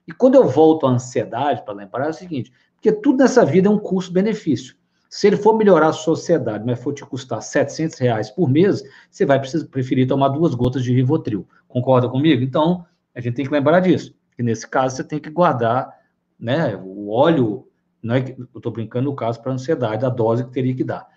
e 0.08 0.12
quando 0.12 0.36
eu 0.36 0.48
volto 0.48 0.86
à 0.86 0.92
ansiedade, 0.92 1.64
para 1.64 1.74
lembrar, 1.74 2.08
é 2.08 2.10
o 2.10 2.14
seguinte: 2.14 2.52
porque 2.76 2.92
tudo 2.92 3.20
nessa 3.20 3.46
vida 3.46 3.68
é 3.68 3.72
um 3.72 3.80
custo-benefício. 3.80 4.76
Se 5.10 5.28
ele 5.28 5.38
for 5.38 5.56
melhorar 5.58 5.88
a 5.88 5.94
sociedade, 5.94 6.66
mas 6.66 6.82
for 6.82 6.94
te 6.94 7.06
custar 7.06 7.42
700 7.42 7.98
reais 8.00 8.30
por 8.30 8.50
mês, 8.50 8.84
você 9.10 9.26
vai 9.26 9.42
preferir 9.72 10.08
tomar 10.08 10.30
duas 10.30 10.54
gotas 10.54 10.84
de 10.84 10.94
Rivotril. 10.94 11.48
Concorda 11.68 12.10
comigo? 12.10 12.44
Então, 12.44 12.86
a 13.14 13.22
gente 13.22 13.36
tem 13.36 13.46
que 13.46 13.52
lembrar 13.52 13.80
disso. 13.80 14.14
Que 14.36 14.44
nesse 14.44 14.68
caso, 14.68 14.98
você 14.98 15.04
tem 15.04 15.20
que 15.20 15.30
guardar 15.30 15.90
né, 16.38 16.76
o 16.76 17.10
óleo, 17.10 17.68
não 18.04 18.16
é 18.16 18.22
que, 18.22 18.40
eu 18.40 18.48
estou 18.58 18.72
brincando 18.72 19.10
no 19.10 19.16
caso 19.16 19.42
para 19.42 19.54
ansiedade, 19.54 20.06
a 20.06 20.10
dose 20.10 20.44
que 20.44 20.52
teria 20.52 20.76
que 20.76 20.84
dar. 20.84 21.08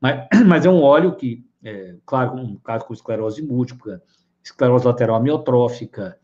Mas, 0.00 0.26
mas 0.46 0.64
é 0.64 0.70
um 0.70 0.80
óleo 0.80 1.16
que, 1.16 1.44
é, 1.64 1.96
claro, 2.06 2.36
um 2.36 2.56
caso 2.56 2.84
com 2.84 2.94
esclerose 2.94 3.42
múltipla, 3.42 4.00
esclerose 4.42 4.86
lateral 4.86 5.16
amiotrófica, 5.16 6.16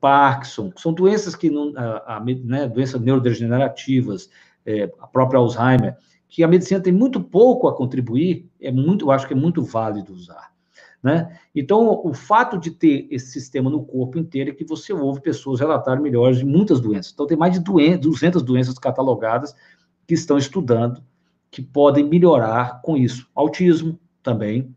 Parkinson, 0.00 0.72
são 0.76 0.92
doenças 0.92 1.34
que 1.34 1.50
não, 1.50 1.72
a, 1.76 2.16
a 2.16 2.20
né, 2.20 2.68
doenças 2.68 3.00
neurodegenerativas, 3.00 4.30
é, 4.64 4.90
a 4.98 5.06
própria 5.06 5.38
Alzheimer, 5.38 5.96
que 6.28 6.42
a 6.42 6.48
medicina 6.48 6.80
tem 6.80 6.92
muito 6.92 7.20
pouco 7.20 7.68
a 7.68 7.76
contribuir, 7.76 8.48
é 8.60 8.72
muito, 8.72 9.06
eu 9.06 9.10
acho 9.10 9.26
que 9.26 9.34
é 9.34 9.36
muito 9.36 9.62
válido 9.62 10.12
usar. 10.12 10.52
Né? 11.02 11.38
Então, 11.54 12.00
o 12.02 12.14
fato 12.14 12.58
de 12.58 12.70
ter 12.70 13.06
esse 13.10 13.30
sistema 13.30 13.68
no 13.68 13.84
corpo 13.84 14.18
inteiro 14.18 14.50
é 14.50 14.54
que 14.54 14.64
você 14.64 14.92
ouve 14.92 15.20
pessoas 15.20 15.60
relatarem 15.60 16.02
melhores 16.02 16.38
de 16.38 16.46
muitas 16.46 16.80
doenças. 16.80 17.12
Então, 17.12 17.26
tem 17.26 17.36
mais 17.36 17.52
de 17.52 17.60
200 17.60 18.42
doenças 18.42 18.78
catalogadas 18.78 19.54
que 20.06 20.14
estão 20.14 20.38
estudando, 20.38 21.02
que 21.50 21.60
podem 21.60 22.08
melhorar 22.08 22.80
com 22.80 22.96
isso. 22.96 23.28
Autismo 23.34 23.98
também, 24.22 24.74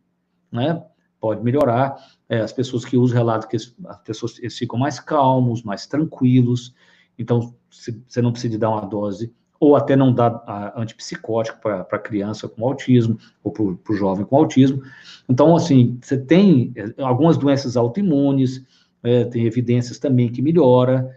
né? 0.52 0.84
Pode 1.20 1.42
melhorar 1.42 1.96
é, 2.30 2.40
as 2.40 2.52
pessoas 2.52 2.84
que 2.84 2.98
usam 2.98 3.18
relato 3.18 3.48
que 3.48 3.56
as 3.56 3.74
pessoas 4.04 4.38
ficam 4.52 4.78
mais 4.78 5.00
calmos, 5.00 5.64
mais 5.64 5.88
tranquilos. 5.88 6.74
Então, 7.18 7.54
você 7.70 8.22
não 8.22 8.32
precisa 8.32 8.58
dar 8.58 8.70
uma 8.70 8.86
dose, 8.86 9.34
ou 9.60 9.76
até 9.76 9.96
não 9.96 10.14
dar 10.14 10.44
antipsicótico 10.76 11.60
para 11.60 12.00
criança 12.00 12.48
com 12.48 12.66
autismo, 12.66 13.18
ou 13.44 13.52
para 13.52 13.64
o 13.64 13.96
jovem 13.96 14.26
com 14.26 14.36
autismo. 14.36 14.84
Então, 15.28 15.56
assim, 15.56 15.98
você 16.02 16.18
tem 16.18 16.74
é, 16.76 17.02
algumas 17.02 17.38
doenças 17.38 17.76
autoimunes, 17.76 18.64
é, 19.04 19.26
tem 19.26 19.46
evidências 19.46 19.98
também 20.00 20.30
que 20.30 20.42
melhora. 20.42 21.16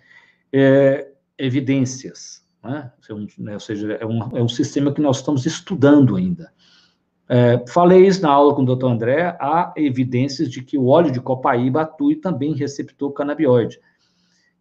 É, 0.53 1.09
evidências, 1.39 2.45
né? 2.63 2.93
né? 3.39 3.55
Ou 3.55 3.61
seja, 3.61 3.93
é 3.95 4.07
um, 4.07 4.37
é 4.37 4.43
um 4.43 4.49
sistema 4.49 4.93
que 4.93 5.01
nós 5.01 5.19
estamos 5.19 5.47
estudando 5.47 6.17
ainda. 6.17 6.53
É, 7.33 7.65
falei 7.69 8.09
isso 8.09 8.23
na 8.23 8.29
aula 8.29 8.53
com 8.53 8.63
o 8.63 8.77
Dr. 8.77 8.87
André, 8.87 9.37
há 9.39 9.73
evidências 9.77 10.51
de 10.51 10.65
que 10.65 10.77
o 10.77 10.87
óleo 10.87 11.13
de 11.13 11.21
copaíba 11.21 11.83
atue 11.83 12.17
também 12.17 12.51
em 12.51 12.57
receptor 12.57 13.13
canabinoide. 13.13 13.79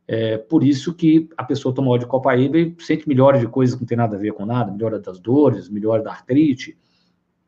É, 0.08 0.38
por 0.38 0.64
isso 0.64 0.94
que 0.94 1.28
a 1.36 1.44
pessoa 1.44 1.74
toma 1.74 1.90
óleo 1.90 2.02
de 2.02 2.06
copaíba 2.06 2.60
e 2.60 2.76
sente 2.78 3.10
melhora 3.10 3.40
de 3.40 3.48
coisas 3.48 3.74
que 3.74 3.82
não 3.82 3.88
tem 3.88 3.98
nada 3.98 4.16
a 4.16 4.20
ver 4.20 4.34
com 4.34 4.46
nada, 4.46 4.72
melhora 4.72 5.00
das 5.00 5.20
dores, 5.20 5.68
melhora 5.68 6.04
da 6.04 6.12
artrite, 6.12 6.78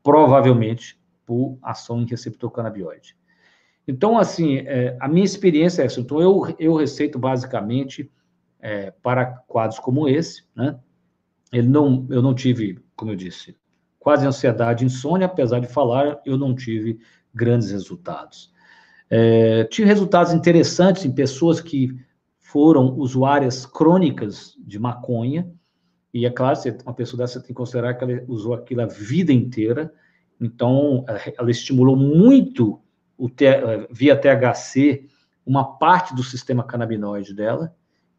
provavelmente 0.01 0.99
por 1.23 1.55
ação 1.61 2.01
em 2.01 2.05
receptor 2.07 2.49
canabinoide. 2.49 3.15
Então, 3.87 4.17
assim, 4.17 4.57
é, 4.57 4.97
a 4.99 5.07
minha 5.07 5.23
experiência 5.25 5.83
é 5.83 5.85
essa. 5.85 5.99
Então, 5.99 6.19
eu, 6.19 6.55
eu 6.57 6.73
receito 6.73 7.19
basicamente 7.19 8.11
é, 8.59 8.89
para 8.89 9.25
quadros 9.47 9.77
como 9.77 10.09
esse, 10.09 10.45
né? 10.55 10.79
Ele 11.53 11.67
não, 11.67 12.07
eu 12.09 12.23
não 12.23 12.33
tive, 12.33 12.79
como 12.95 13.11
eu 13.11 13.15
disse, 13.15 13.55
quase 14.01 14.25
ansiedade, 14.25 14.83
insônia, 14.83 15.27
apesar 15.27 15.59
de 15.59 15.67
falar, 15.67 16.19
eu 16.25 16.35
não 16.35 16.55
tive 16.55 16.99
grandes 17.33 17.69
resultados. 17.71 18.51
É, 19.09 19.63
tive 19.65 19.87
resultados 19.87 20.33
interessantes 20.33 21.05
em 21.05 21.11
pessoas 21.11 21.61
que 21.61 21.95
foram 22.39 22.97
usuárias 22.97 23.63
crônicas 23.65 24.55
de 24.59 24.79
maconha, 24.79 25.49
e 26.11 26.25
é 26.25 26.29
claro, 26.31 26.57
uma 26.83 26.95
pessoa 26.95 27.19
dessa 27.19 27.39
tem 27.39 27.49
que 27.49 27.53
considerar 27.53 27.93
que 27.93 28.03
ela 28.03 28.23
usou 28.27 28.55
aquilo 28.55 28.81
a 28.81 28.87
vida 28.87 29.31
inteira, 29.31 29.93
então 30.39 31.05
ela 31.37 31.51
estimulou 31.51 31.95
muito 31.95 32.81
o 33.15 33.29
via 33.91 34.19
THC 34.19 35.05
uma 35.45 35.77
parte 35.77 36.15
do 36.15 36.23
sistema 36.23 36.63
canabinoide 36.63 37.35
dela, 37.35 37.75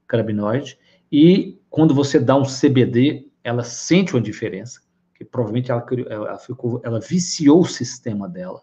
canabinoide, 0.06 0.78
e 1.10 1.60
quando 1.68 1.92
você 1.92 2.20
dá 2.20 2.36
um 2.36 2.44
CBD, 2.44 3.28
ela 3.42 3.64
sente 3.64 4.14
uma 4.14 4.20
diferença, 4.20 4.80
provavelmente 5.24 5.70
ela, 5.70 5.84
ela, 6.08 6.38
ficou, 6.38 6.80
ela 6.84 7.00
viciou 7.00 7.60
o 7.60 7.66
sistema 7.66 8.28
dela. 8.28 8.60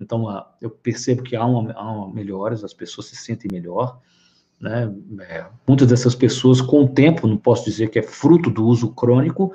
Então, 0.00 0.26
eu 0.60 0.70
percebo 0.70 1.22
que 1.22 1.36
há 1.36 1.44
uma, 1.44 1.72
há 1.72 1.92
uma 1.92 2.54
as 2.64 2.74
pessoas 2.74 3.06
se 3.06 3.16
sentem 3.16 3.50
melhor. 3.52 4.00
Né? 4.60 4.92
É, 5.20 5.46
muitas 5.66 5.88
dessas 5.88 6.14
pessoas, 6.14 6.60
com 6.60 6.84
o 6.84 6.88
tempo, 6.88 7.26
não 7.26 7.36
posso 7.36 7.64
dizer 7.64 7.88
que 7.90 7.98
é 7.98 8.02
fruto 8.02 8.50
do 8.50 8.66
uso 8.66 8.92
crônico, 8.92 9.52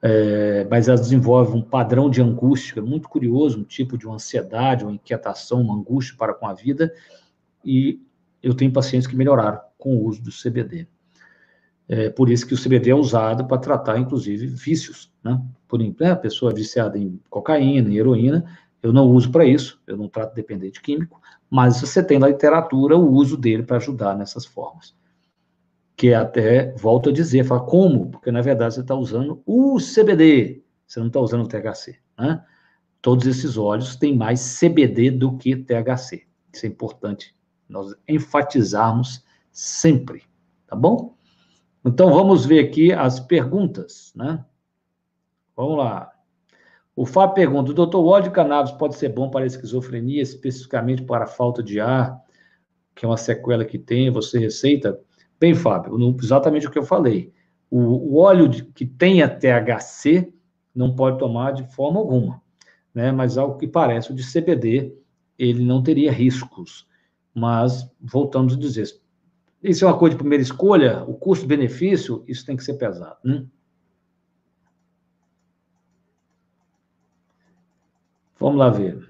é, 0.00 0.66
mas 0.70 0.88
elas 0.88 1.02
desenvolvem 1.02 1.54
um 1.54 1.62
padrão 1.62 2.10
de 2.10 2.20
angústia 2.20 2.82
muito 2.82 3.08
curioso, 3.08 3.60
um 3.60 3.64
tipo 3.64 3.96
de 3.96 4.06
uma 4.06 4.16
ansiedade, 4.16 4.84
uma 4.84 4.94
inquietação, 4.94 5.60
uma 5.60 5.74
angústia 5.74 6.16
para 6.18 6.34
com 6.34 6.46
a 6.46 6.54
vida, 6.54 6.92
e 7.64 8.00
eu 8.42 8.54
tenho 8.54 8.72
pacientes 8.72 9.06
que 9.06 9.14
melhoraram 9.14 9.60
com 9.78 9.96
o 9.96 10.04
uso 10.04 10.20
do 10.20 10.30
CBD. 10.30 10.88
É 11.88 12.08
por 12.08 12.30
isso 12.30 12.46
que 12.46 12.54
o 12.54 12.62
CBD 12.62 12.90
é 12.90 12.94
usado 12.94 13.46
para 13.46 13.58
tratar, 13.58 13.98
inclusive, 13.98 14.46
vícios, 14.46 15.12
né? 15.22 15.40
Por 15.68 15.80
exemplo, 15.80 16.06
a 16.06 16.16
pessoa 16.16 16.52
é 16.52 16.54
viciada 16.54 16.98
em 16.98 17.20
cocaína, 17.28 17.90
em 17.90 17.96
heroína, 17.96 18.44
eu 18.82 18.92
não 18.92 19.10
uso 19.10 19.30
para 19.30 19.44
isso, 19.44 19.80
eu 19.86 19.96
não 19.96 20.08
trato 20.08 20.34
dependente 20.34 20.80
químico, 20.80 21.20
mas 21.48 21.80
você 21.80 22.02
tem 22.02 22.18
na 22.18 22.28
literatura 22.28 22.96
o 22.96 23.12
uso 23.12 23.36
dele 23.36 23.62
para 23.62 23.76
ajudar 23.76 24.16
nessas 24.16 24.44
formas. 24.44 24.94
Que 25.96 26.08
é 26.08 26.14
até, 26.14 26.72
volto 26.76 27.10
a 27.10 27.12
dizer, 27.12 27.44
fala, 27.44 27.60
como? 27.60 28.10
Porque, 28.10 28.32
na 28.32 28.40
verdade, 28.40 28.74
você 28.74 28.80
está 28.80 28.94
usando 28.94 29.42
o 29.46 29.78
CBD, 29.78 30.62
você 30.86 30.98
não 30.98 31.06
está 31.08 31.20
usando 31.20 31.44
o 31.44 31.48
THC, 31.48 31.98
né? 32.18 32.44
Todos 33.00 33.26
esses 33.26 33.56
óleos 33.56 33.96
têm 33.96 34.16
mais 34.16 34.58
CBD 34.58 35.10
do 35.10 35.36
que 35.36 35.56
THC. 35.56 36.26
Isso 36.52 36.66
é 36.66 36.68
importante 36.68 37.34
nós 37.68 37.94
enfatizarmos 38.06 39.24
sempre, 39.50 40.22
tá 40.66 40.76
bom? 40.76 41.16
Então, 41.84 42.12
vamos 42.12 42.46
ver 42.46 42.64
aqui 42.64 42.92
as 42.92 43.18
perguntas, 43.18 44.12
né? 44.14 44.44
Vamos 45.56 45.78
lá. 45.78 46.12
O 46.94 47.04
Fábio 47.06 47.34
pergunta: 47.34 47.70
o 47.70 47.74
doutor, 47.74 48.00
o 48.00 48.06
óleo 48.06 48.24
de 48.24 48.30
cannabis 48.30 48.72
pode 48.72 48.96
ser 48.96 49.08
bom 49.08 49.30
para 49.30 49.44
a 49.44 49.46
esquizofrenia, 49.46 50.22
especificamente 50.22 51.02
para 51.02 51.24
a 51.24 51.28
falta 51.28 51.62
de 51.62 51.80
ar, 51.80 52.22
que 52.94 53.04
é 53.04 53.08
uma 53.08 53.16
sequela 53.16 53.64
que 53.64 53.78
tem, 53.78 54.10
você 54.10 54.38
receita? 54.38 55.00
Bem, 55.40 55.54
Fábio, 55.54 55.98
exatamente 56.22 56.66
o 56.66 56.70
que 56.70 56.78
eu 56.78 56.84
falei. 56.84 57.32
O, 57.70 57.78
o 57.78 58.16
óleo 58.18 58.48
de, 58.48 58.64
que 58.64 58.86
tenha 58.86 59.28
THC 59.28 60.32
não 60.74 60.94
pode 60.94 61.18
tomar 61.18 61.52
de 61.52 61.64
forma 61.74 61.98
alguma, 61.98 62.40
né? 62.94 63.10
Mas 63.10 63.36
ao 63.36 63.56
que 63.56 63.66
parece, 63.66 64.12
o 64.12 64.14
de 64.14 64.22
CBD, 64.22 64.94
ele 65.38 65.64
não 65.64 65.82
teria 65.82 66.12
riscos. 66.12 66.86
Mas, 67.34 67.90
voltamos 67.98 68.54
a 68.54 68.58
dizer, 68.58 68.86
isso 69.62 69.84
é 69.84 69.88
uma 69.88 69.98
coisa 69.98 70.14
de 70.14 70.18
primeira 70.18 70.42
escolha, 70.42 71.04
o 71.04 71.14
custo-benefício, 71.14 72.24
isso 72.26 72.44
tem 72.44 72.56
que 72.56 72.64
ser 72.64 72.74
pesado. 72.74 73.16
Né? 73.24 73.46
Vamos 78.38 78.58
lá 78.58 78.70
ver. 78.70 79.08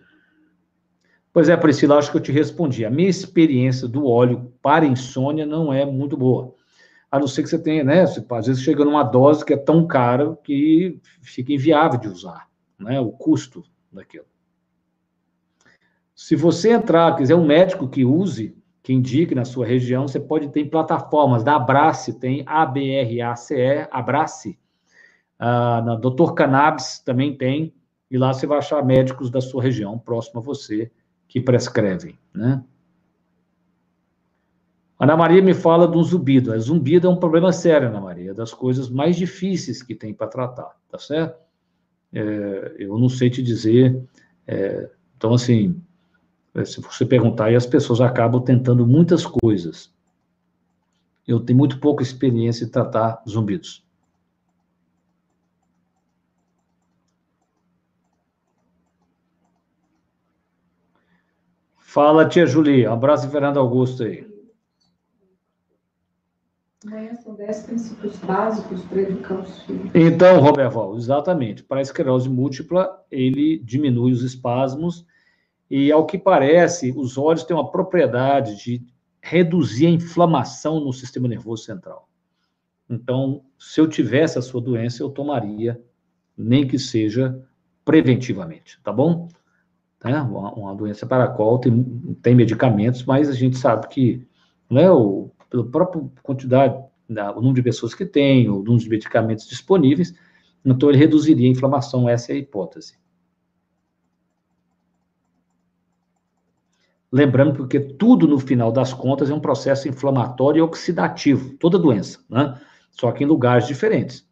Pois 1.33 1.49
é, 1.49 1.57
Priscila, 1.57 1.97
acho 1.97 2.11
que 2.11 2.19
eu 2.19 2.23
te 2.23 2.31
respondi. 2.31 2.85
A 2.85 2.91
minha 2.91 3.09
experiência 3.09 3.89
do 3.89 4.07
óleo 4.07 4.53
para 4.61 4.85
insônia 4.85 5.47
não 5.47 5.73
é 5.73 5.87
muito 5.87 6.17
boa. 6.19 6.55
A 7.11 7.19
não 7.19 7.27
ser 7.27 7.43
que 7.43 7.49
você 7.49 7.59
tenha, 7.59 7.83
né? 7.83 8.07
Você, 8.07 8.25
às 8.31 8.47
vezes 8.47 8.63
chega 8.63 8.85
numa 8.85 9.03
dose 9.03 9.45
que 9.45 9.55
é 9.55 9.57
tão 9.57 9.87
cara 9.87 10.37
que 10.45 11.01
fica 11.23 11.53
inviável 11.53 11.99
de 11.99 12.09
usar, 12.09 12.49
né? 12.79 13.01
O 13.01 13.11
custo 13.11 13.65
daquilo. 13.91 14.27
Se 16.15 16.37
você 16.37 16.73
entrar, 16.73 17.17
quiser 17.17 17.35
um 17.35 17.47
médico 17.47 17.89
que 17.89 18.05
use, 18.05 18.55
que 18.83 18.93
indique 18.93 19.35
na 19.35 19.45
sua 19.45 19.65
região, 19.65 20.09
você 20.09 20.19
pode 20.19 20.49
ter 20.49 20.65
plataformas 20.65 21.45
da 21.45 21.57
Abrace, 21.57 22.19
tem 22.19 22.43
A-B-R-A-C-E, 22.47 23.87
Abrace. 23.91 24.59
Ah, 25.39 25.83
na 25.83 25.95
Doutor 25.95 26.35
Cannabis 26.35 26.99
também 26.99 27.37
tem, 27.37 27.73
e 28.11 28.19
lá 28.19 28.33
você 28.33 28.47
vai 28.47 28.59
achar 28.59 28.85
médicos 28.85 29.31
da 29.31 29.41
sua 29.41 29.63
região, 29.63 29.99
próximo 29.99 30.41
a 30.41 30.43
você, 30.43 30.91
que 31.29 31.41
prescrevem, 31.41 32.19
né? 32.35 32.63
Ana 34.99 35.17
Maria 35.17 35.43
me 35.43 35.53
fala 35.53 35.89
de 35.89 35.97
um 35.97 36.03
zumbido. 36.05 36.53
A 36.53 36.59
zumbido 36.59 37.09
é 37.09 37.11
um 37.11 37.17
problema 37.17 37.53
sério, 37.53 37.89
Ana 37.89 38.01
Maria, 38.01 38.31
é 38.31 38.35
das 38.35 38.55
coisas 38.55 38.89
mais 38.89 39.17
difíceis 39.17 39.83
que 39.83 39.97
tem 39.97 40.15
para 40.15 40.29
tratar, 40.29 40.77
tá 40.89 40.97
certo? 40.97 41.41
É, 42.13 42.77
eu 42.79 42.97
não 42.97 43.09
sei 43.09 43.29
te 43.29 43.43
dizer. 43.43 44.01
É, 44.47 44.89
então, 45.17 45.35
assim, 45.35 45.75
é, 45.75 45.82
se 46.65 46.81
você 46.81 47.07
perguntar, 47.07 47.51
e 47.51 47.57
as 47.57 47.67
pessoas 47.67 48.01
acabam 48.01 48.43
tentando 48.43 48.87
muitas 48.87 49.25
coisas. 49.25 49.93
Eu 51.27 51.41
tenho 51.41 51.59
muito 51.59 51.79
pouca 51.79 52.03
experiência 52.03 52.65
em 52.65 52.69
tratar 52.69 53.23
zumbidos. 53.29 53.85
Fala, 61.79 62.29
tia 62.29 62.47
Julia. 62.47 62.91
Um 62.91 62.95
abraço, 62.95 63.31
Fernando 63.31 63.59
Augusto 63.59 64.03
aí. 64.03 64.27
Amanhã 66.87 67.15
são 67.15 67.35
10 67.35 67.63
princípios 67.65 68.17
básicos 68.17 68.83
para 68.85 69.03
educar 69.03 69.41
os 69.41 69.63
filhos. 69.63 69.91
Então, 69.95 70.41
Roberval, 70.41 70.97
exatamente. 70.97 71.63
Para 71.63 71.79
a 71.79 71.83
esclerose 71.83 72.29
múltipla, 72.29 73.05
ele 73.11 73.59
diminui 73.59 74.11
os 74.11 74.23
espasmos 74.23 75.07
e, 75.75 75.91
ao 75.91 76.05
que 76.05 76.19
parece, 76.19 76.93
os 76.95 77.17
óleos 77.17 77.45
têm 77.45 77.57
uma 77.57 77.71
propriedade 77.71 78.63
de 78.63 78.85
reduzir 79.23 79.87
a 79.87 79.91
inflamação 79.91 80.79
no 80.81 80.93
sistema 80.93 81.27
nervoso 81.27 81.65
central. 81.65 82.11
Então, 82.91 83.43
se 83.59 83.81
eu 83.81 83.89
tivesse 83.89 84.39
a 84.39 84.43
sua 84.43 84.61
doença, 84.61 85.03
eu 85.03 85.09
tomaria, 85.09 85.83
nem 86.37 86.69
que 86.69 86.79
seja 86.79 87.43
preventivamente, 87.87 88.79
tá 88.83 88.93
bom? 88.93 89.29
Né? 90.05 90.21
Uma, 90.21 90.53
uma, 90.53 90.75
doença 90.75 91.07
para 91.07 91.25
a 91.25 91.29
qual 91.29 91.59
tem, 91.59 91.83
tem 92.21 92.35
medicamentos, 92.35 93.03
mas 93.05 93.31
a 93.31 93.33
gente 93.33 93.57
sabe 93.57 93.89
que, 93.89 94.29
né, 94.69 94.91
o, 94.91 95.31
pela 95.49 95.65
própria 95.65 96.05
quantidade, 96.23 96.85
da, 97.09 97.33
o 97.33 97.37
número 97.37 97.55
de 97.55 97.63
pessoas 97.63 97.95
que 97.95 98.05
tem, 98.05 98.47
o 98.47 98.59
número 98.59 98.77
de 98.77 98.91
medicamentos 98.91 99.49
disponíveis, 99.49 100.13
então 100.63 100.91
ele 100.91 100.99
reduziria 100.99 101.49
a 101.49 101.51
inflamação, 101.51 102.07
essa 102.07 102.31
é 102.31 102.35
a 102.35 102.39
hipótese. 102.39 103.01
Lembrando 107.13 107.53
porque 107.53 107.79
tudo, 107.79 108.27
no 108.27 108.39
final 108.39 108.73
das 108.73 108.95
contas, 108.95 109.29
é 109.29 109.35
um 109.35 109.41
processo 109.41 109.87
inflamatório 109.87 110.61
e 110.61 110.63
oxidativo, 110.63 111.55
toda 111.59 111.79
doença, 111.79 112.19
né? 112.29 112.59
Só 112.91 113.13
que 113.13 113.23
em 113.23 113.27
lugares 113.27 113.67
diferentes. 113.67 114.27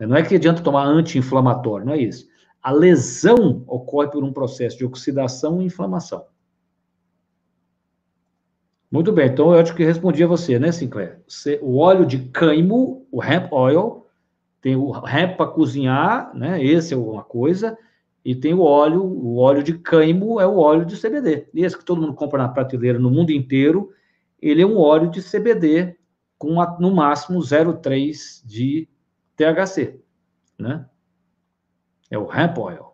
Não 0.00 0.16
é 0.16 0.22
que 0.22 0.34
adianta 0.34 0.62
tomar 0.62 0.84
anti-inflamatório, 0.84 1.86
não 1.86 1.92
é 1.92 1.98
isso. 1.98 2.26
A 2.60 2.72
lesão 2.72 3.62
ocorre 3.68 4.08
por 4.08 4.24
um 4.24 4.32
processo 4.32 4.76
de 4.76 4.84
oxidação 4.84 5.62
e 5.62 5.66
inflamação. 5.66 6.24
Muito 8.90 9.12
bem, 9.12 9.28
então 9.28 9.52
eu 9.52 9.60
acho 9.60 9.74
que 9.74 9.84
respondi 9.84 10.24
a 10.24 10.26
você, 10.26 10.58
né, 10.58 10.72
Sinclair? 10.72 11.20
Você, 11.28 11.60
o 11.62 11.76
óleo 11.76 12.04
de 12.04 12.18
cânimo, 12.30 13.06
o 13.12 13.22
hemp 13.22 13.52
oil, 13.52 14.06
tem 14.60 14.74
o 14.74 14.92
hemp 15.06 15.36
para 15.36 15.46
cozinhar, 15.50 16.34
né? 16.34 16.62
Esse 16.64 16.94
é 16.94 16.96
uma 16.96 17.22
coisa. 17.22 17.78
E 18.24 18.34
tem 18.34 18.52
o 18.52 18.60
óleo, 18.60 19.02
o 19.02 19.38
óleo 19.38 19.62
de 19.62 19.78
cânimo 19.78 20.40
é 20.40 20.46
o 20.46 20.58
óleo 20.58 20.84
de 20.84 21.00
CBD. 21.00 21.48
Esse 21.54 21.78
que 21.78 21.84
todo 21.84 22.00
mundo 22.00 22.14
compra 22.14 22.42
na 22.42 22.48
prateleira 22.48 22.98
no 22.98 23.10
mundo 23.10 23.30
inteiro, 23.30 23.90
ele 24.40 24.62
é 24.62 24.66
um 24.66 24.78
óleo 24.78 25.10
de 25.10 25.22
CBD 25.22 25.96
com 26.36 26.54
no 26.78 26.94
máximo 26.94 27.38
0,3 27.40 28.44
de 28.44 28.88
THC, 29.36 30.00
né? 30.58 30.86
É 32.10 32.18
o 32.18 32.32
hemp 32.32 32.58
oil. 32.58 32.87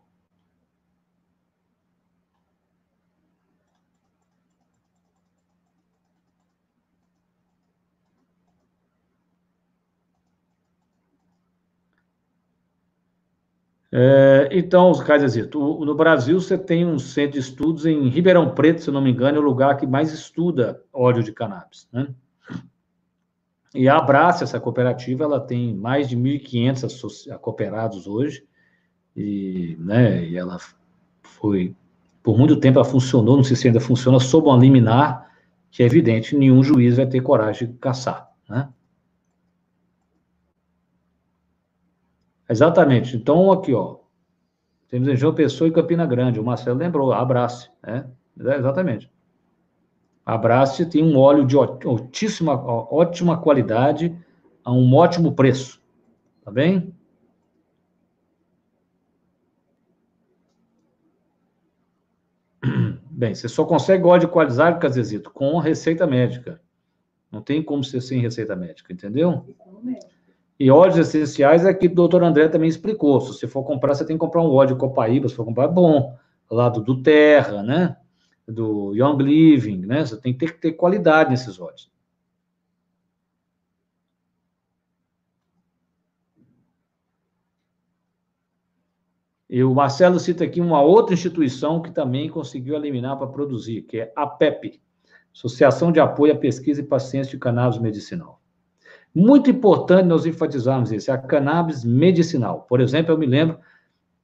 É, 13.97 14.49
então, 14.51 14.93
Caizezito, 14.93 15.85
no 15.85 15.95
Brasil 15.95 16.41
você 16.41 16.59
tem 16.59 16.85
um 16.85 16.99
centro 16.99 17.35
de 17.35 17.39
estudos 17.39 17.87
em 17.87 18.09
Ribeirão 18.09 18.53
Preto, 18.53 18.83
se 18.83 18.91
não 18.91 19.01
me 19.01 19.13
engano, 19.13 19.37
é 19.37 19.41
o 19.41 19.45
lugar 19.45 19.77
que 19.77 19.87
mais 19.87 20.13
estuda 20.13 20.83
óleo 20.93 21.23
de 21.23 21.31
cannabis, 21.31 21.89
né? 21.93 22.09
E 23.73 23.89
a 23.89 23.97
Abraça, 23.97 24.43
essa 24.43 24.59
cooperativa, 24.59 25.23
ela 25.23 25.39
tem 25.39 25.73
mais 25.77 26.09
de 26.09 26.17
1.500 26.17 27.39
cooperados 27.39 28.09
hoje, 28.09 28.45
e, 29.17 29.77
né, 29.79 30.25
e 30.25 30.37
ela 30.37 30.59
foi 31.23 31.73
por 32.21 32.37
muito 32.37 32.57
tempo 32.57 32.81
ela 32.81 32.85
funcionou, 32.85 33.37
não 33.37 33.45
sei 33.45 33.55
se 33.55 33.69
ainda 33.69 33.79
funciona, 33.79 34.19
sob 34.19 34.49
uma 34.49 34.59
liminar, 34.59 35.31
que 35.71 35.85
é 35.85 35.87
evidente, 35.87 36.37
nenhum 36.37 36.65
juiz 36.65 36.97
vai 36.97 37.07
ter 37.07 37.21
coragem 37.21 37.69
de 37.69 37.75
caçar, 37.75 38.29
né? 38.49 38.69
Exatamente. 42.49 43.17
Então, 43.17 43.51
aqui, 43.53 43.73
ó, 43.73 43.97
temos 44.89 45.09
em 45.09 45.17
João 45.17 45.35
Pessoa 45.35 45.69
e 45.69 45.73
Campina 45.73 46.07
Grande. 46.07 46.39
O 46.39 46.45
Marcelo 46.45 46.79
lembrou, 46.79 47.13
abrace, 47.13 47.71
né? 47.83 48.07
É, 48.39 48.57
exatamente. 48.57 49.11
Abrace 50.25 50.87
tem 50.87 51.03
um 51.05 51.19
óleo 51.19 51.47
de 51.47 51.57
altíssima, 51.57 52.55
ótima 52.55 53.37
qualidade 53.39 54.17
a 54.65 54.73
um 54.73 54.95
ótimo 54.95 55.35
preço. 55.35 55.83
Tá 56.43 56.51
bem? 56.51 56.95
Bem, 63.11 63.35
você 63.35 63.49
só 63.49 63.65
consegue 63.65 64.05
óleo 64.05 64.23
de 64.23 64.29
qualidade, 64.29 64.81
Casezito, 64.81 65.31
com 65.31 65.59
receita 65.59 66.07
médica. 66.07 66.61
Não 67.31 67.41
tem 67.43 67.63
como 67.63 67.85
ser 67.85 68.01
sem 68.01 68.21
receita 68.21 68.57
médica, 68.57 68.93
entendeu? 68.93 69.45
E 70.59 70.71
óleos 70.71 70.97
essenciais 70.97 71.65
é 71.65 71.75
que 71.75 71.87
o 71.87 71.95
doutor 71.95 72.23
André 72.23 72.49
também 72.49 72.69
explicou. 72.69 73.21
Se 73.21 73.29
você 73.29 73.49
for 73.49 73.65
comprar, 73.65 73.95
você 73.95 74.07
tem 74.07 74.17
que 74.17 74.21
comprar 74.21 74.43
um 74.43 74.53
óleo 74.53 74.77
copaíba, 74.77 75.29
se 75.29 75.35
for 75.35 75.45
comprar, 75.45 75.65
é 75.65 75.69
bom. 75.69 76.17
Lá 76.51 76.69
do, 76.69 76.81
do 76.81 77.03
Terra, 77.03 77.63
né? 77.63 77.97
Do 78.47 78.93
Young 78.95 79.23
Living, 79.23 79.87
né? 79.87 80.05
Você 80.07 80.21
tem 80.21 80.33
que 80.33 80.47
ter, 80.47 80.59
ter 80.61 80.73
qualidade 80.73 81.31
nesses 81.31 81.59
óleos. 81.61 81.91
E 89.49 89.63
o 89.63 89.75
Marcelo 89.75 90.19
cita 90.19 90.45
aqui 90.45 90.61
uma 90.61 90.83
outra 90.83 91.15
instituição 91.15 91.81
que 91.81 91.91
também 91.91 92.29
conseguiu 92.29 92.75
eliminar 92.75 93.17
para 93.17 93.27
produzir, 93.27 93.83
que 93.83 94.01
é 94.01 94.13
a 94.17 94.27
PEP, 94.27 94.81
Associação 95.33 95.93
de 95.93 96.01
Apoio 96.01 96.33
à 96.33 96.37
Pesquisa 96.37 96.81
e 96.81 96.85
Paciência 96.85 97.33
de 97.33 97.39
Cannabis 97.39 97.79
Medicinal. 97.79 98.44
Muito 99.15 99.49
importante 99.49 100.07
nós 100.07 100.27
enfatizarmos 100.27 100.91
isso, 100.91 101.11
é 101.11 101.15
a 101.15 101.19
cannabis 101.19 101.85
medicinal. 101.85 102.67
Por 102.69 102.81
exemplo, 102.81 103.13
eu 103.13 103.19
me 103.19 103.27
lembro, 103.27 103.59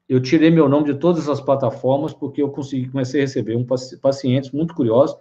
eu 0.08 0.20
tirei 0.20 0.50
meu 0.50 0.68
nome 0.68 0.92
de 0.92 0.98
todas 0.98 1.28
as 1.28 1.40
plataformas 1.40 2.12
porque 2.12 2.42
eu 2.42 2.50
consegui, 2.50 2.88
comecei 2.88 3.20
a 3.20 3.24
receber 3.24 3.56
um 3.56 3.64
pacientes 4.00 4.50
muito 4.50 4.74
curiosos, 4.74 5.16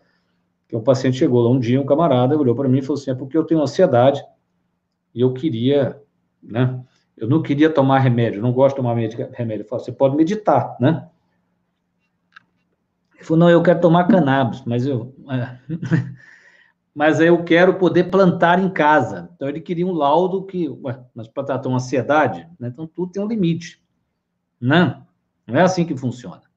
que 0.67 0.75
um 0.75 0.81
paciente 0.81 1.17
chegou 1.17 1.43
lá 1.43 1.49
um 1.49 1.59
dia, 1.59 1.79
um 1.79 1.85
camarada 1.85 2.37
olhou 2.37 2.55
para 2.55 2.67
mim 2.67 2.79
e 2.79 2.81
falou 2.81 2.99
assim, 2.99 3.11
é 3.11 3.15
porque 3.15 3.37
eu 3.37 3.43
tenho 3.43 3.61
ansiedade 3.61 4.23
e 5.13 5.21
eu 5.21 5.33
queria, 5.33 6.01
né, 6.41 6.79
eu 7.19 7.27
não 7.27 7.41
queria 7.41 7.69
tomar 7.69 7.99
remédio, 7.99 8.41
não 8.41 8.53
gosto 8.53 8.75
de 8.75 8.81
tomar 8.81 8.95
remédio. 8.95 9.63
Eu 9.63 9.67
falo, 9.67 9.81
você 9.81 9.91
pode 9.91 10.15
meditar, 10.15 10.77
né? 10.79 11.07
Ele 13.15 13.23
falou, 13.23 13.39
não, 13.39 13.49
eu 13.49 13.61
quero 13.61 13.81
tomar 13.81 14.07
cannabis, 14.07 14.63
mas 14.65 14.85
eu. 14.85 15.13
Mas 16.93 17.19
eu 17.19 17.43
quero 17.43 17.77
poder 17.77 18.05
plantar 18.05 18.59
em 18.59 18.69
casa. 18.69 19.29
Então 19.35 19.47
ele 19.47 19.61
queria 19.61 19.85
um 19.85 19.91
laudo 19.91 20.45
que, 20.45 20.67
ué, 20.67 20.99
mas 21.13 21.27
para 21.27 21.43
tratar 21.43 21.69
uma 21.69 21.77
ansiedade, 21.77 22.47
né? 22.59 22.67
então 22.67 22.87
tudo 22.87 23.11
tem 23.11 23.23
um 23.23 23.27
limite. 23.27 23.81
Não, 24.59 25.05
não 25.47 25.57
é 25.57 25.61
assim 25.61 25.85
que 25.85 25.95
funciona. 25.95 26.49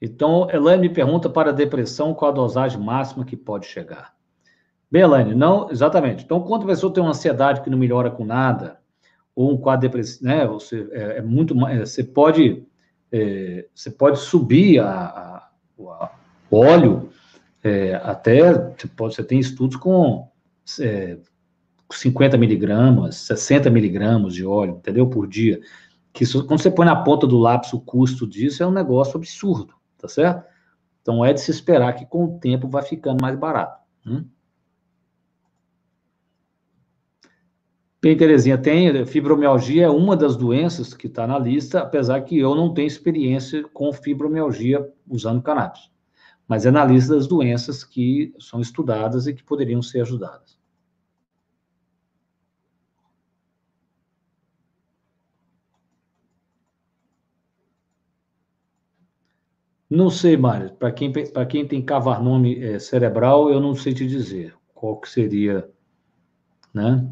Então, 0.00 0.48
Elaine 0.50 0.88
me 0.88 0.94
pergunta 0.94 1.28
para 1.28 1.50
a 1.50 1.52
depressão 1.52 2.14
qual 2.14 2.30
a 2.30 2.34
dosagem 2.34 2.80
máxima 2.80 3.24
que 3.24 3.36
pode 3.36 3.66
chegar. 3.66 4.14
Bem, 4.90 5.02
Elaine, 5.02 5.34
não, 5.34 5.70
exatamente. 5.70 6.24
Então, 6.24 6.40
quando 6.40 6.62
a 6.62 6.66
pessoa 6.66 6.92
tem 6.92 7.02
uma 7.02 7.10
ansiedade 7.10 7.60
que 7.62 7.68
não 7.70 7.76
melhora 7.76 8.10
com 8.10 8.24
nada, 8.24 8.80
ou 9.34 9.52
um 9.52 9.56
quadro 9.56 9.88
depressivo, 9.88 10.24
né, 10.24 10.46
você, 10.46 10.88
é, 10.92 11.18
é 11.18 11.22
muito, 11.22 11.54
é, 11.66 11.84
você 11.84 12.02
pode, 12.02 12.64
é, 13.12 13.66
você 13.74 13.90
pode 13.90 14.18
subir 14.18 14.80
a, 14.80 14.90
a, 14.90 15.50
o 16.50 16.56
óleo 16.56 17.10
é, 17.62 17.94
até, 17.96 18.52
você, 18.52 18.86
pode, 18.88 19.14
você 19.14 19.24
tem 19.24 19.38
estudos 19.38 19.76
com 19.76 20.28
é, 20.80 21.18
50 21.90 22.36
miligramas, 22.36 23.16
60 23.16 23.70
miligramas 23.70 24.34
de 24.34 24.44
óleo, 24.44 24.76
entendeu, 24.76 25.06
por 25.08 25.26
dia, 25.26 25.60
que 26.12 26.24
isso, 26.24 26.44
quando 26.46 26.60
você 26.60 26.70
põe 26.70 26.86
na 26.86 26.96
ponta 26.96 27.26
do 27.26 27.38
lápis 27.38 27.72
o 27.72 27.80
custo 27.80 28.26
disso, 28.26 28.62
é 28.62 28.66
um 28.66 28.72
negócio 28.72 29.16
absurdo, 29.16 29.74
tá 29.96 30.08
certo? 30.08 30.44
Então, 31.00 31.24
é 31.24 31.32
de 31.32 31.40
se 31.40 31.50
esperar 31.50 31.94
que 31.94 32.04
com 32.04 32.24
o 32.24 32.38
tempo 32.38 32.68
vai 32.68 32.82
ficando 32.82 33.22
mais 33.22 33.38
barato. 33.38 33.82
Hum? 34.06 34.24
Bem, 38.00 38.16
Terezinha, 38.16 38.56
tem 38.56 39.04
fibromialgia 39.04 39.86
é 39.86 39.90
uma 39.90 40.16
das 40.16 40.36
doenças 40.36 40.94
que 40.94 41.08
está 41.08 41.26
na 41.26 41.36
lista, 41.36 41.80
apesar 41.80 42.20
que 42.22 42.38
eu 42.38 42.54
não 42.54 42.72
tenho 42.72 42.86
experiência 42.86 43.64
com 43.72 43.92
fibromialgia 43.92 44.88
usando 45.08 45.42
cannabis. 45.42 45.90
Mas 46.46 46.64
é 46.64 46.70
na 46.70 46.84
lista 46.84 47.16
das 47.16 47.26
doenças 47.26 47.82
que 47.82 48.32
são 48.38 48.60
estudadas 48.60 49.26
e 49.26 49.34
que 49.34 49.42
poderiam 49.42 49.82
ser 49.82 50.02
ajudadas. 50.02 50.56
Não 59.90 60.08
sei, 60.10 60.36
Mário. 60.36 60.72
Para 60.74 60.92
quem, 60.92 61.12
quem 61.48 61.66
tem 61.66 61.84
cavarnome 61.84 62.62
é, 62.62 62.78
cerebral, 62.78 63.50
eu 63.50 63.60
não 63.60 63.74
sei 63.74 63.92
te 63.94 64.06
dizer 64.06 64.54
qual 64.74 65.00
que 65.00 65.08
seria, 65.08 65.68
né? 66.72 67.08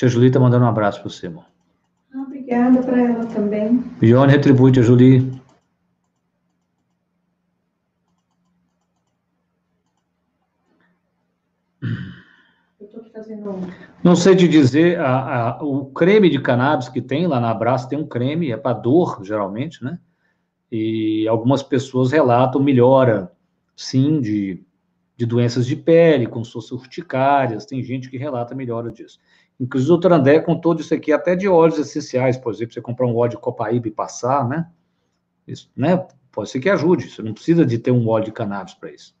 Tia 0.00 0.08
Julie 0.08 0.28
está 0.28 0.40
mandando 0.40 0.64
um 0.64 0.68
abraço 0.68 1.02
para 1.02 1.10
você, 1.10 1.26
irmão. 1.26 1.44
Ah, 2.14 2.22
obrigada 2.22 2.82
para 2.82 2.98
ela 2.98 3.26
também. 3.26 3.84
Johnny 4.00 4.32
retribui, 4.32 4.72
tia 4.72 4.82
Julie. 4.82 5.30
Não 14.02 14.16
sei 14.16 14.34
te 14.34 14.48
dizer, 14.48 14.98
a, 14.98 15.58
a, 15.58 15.62
o 15.62 15.84
creme 15.92 16.30
de 16.30 16.40
cannabis 16.40 16.88
que 16.88 17.02
tem 17.02 17.26
lá 17.26 17.38
na 17.38 17.50
Abraço 17.50 17.86
tem 17.86 17.98
um 17.98 18.06
creme, 18.06 18.50
é 18.50 18.56
para 18.56 18.72
dor, 18.72 19.20
geralmente, 19.22 19.84
né? 19.84 19.98
E 20.72 21.28
algumas 21.28 21.62
pessoas 21.62 22.10
relatam 22.10 22.62
melhora, 22.62 23.30
sim, 23.76 24.18
de, 24.18 24.64
de 25.14 25.26
doenças 25.26 25.66
de 25.66 25.76
pele, 25.76 26.26
como 26.26 26.42
se 26.42 26.52
fossem 26.52 26.78
urticárias, 26.78 27.66
tem 27.66 27.82
gente 27.82 28.08
que 28.08 28.16
relata 28.16 28.54
melhora 28.54 28.90
disso. 28.90 29.18
Inclusive, 29.60 29.92
o 29.92 29.94
doutor 29.94 30.14
André 30.14 30.40
com 30.40 30.58
todo 30.58 30.80
isso 30.80 30.94
aqui, 30.94 31.12
até 31.12 31.36
de 31.36 31.46
óleos 31.46 31.78
essenciais, 31.78 32.38
por 32.38 32.50
exemplo, 32.50 32.72
você 32.72 32.80
comprar 32.80 33.06
um 33.06 33.14
óleo 33.14 33.32
de 33.32 33.36
copaíba 33.36 33.88
e 33.88 33.90
passar, 33.90 34.48
né? 34.48 34.70
Isso, 35.46 35.70
né? 35.76 36.08
Pode 36.32 36.48
ser 36.48 36.60
que 36.60 36.70
ajude. 36.70 37.10
Você 37.10 37.22
não 37.22 37.34
precisa 37.34 37.66
de 37.66 37.78
ter 37.78 37.90
um 37.90 38.08
óleo 38.08 38.24
de 38.24 38.32
cannabis 38.32 38.72
para 38.72 38.90
isso. 38.90 39.14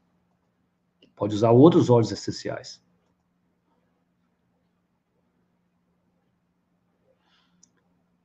Pode 1.14 1.34
usar 1.34 1.50
outros 1.50 1.90
óleos 1.90 2.10
essenciais. 2.10 2.82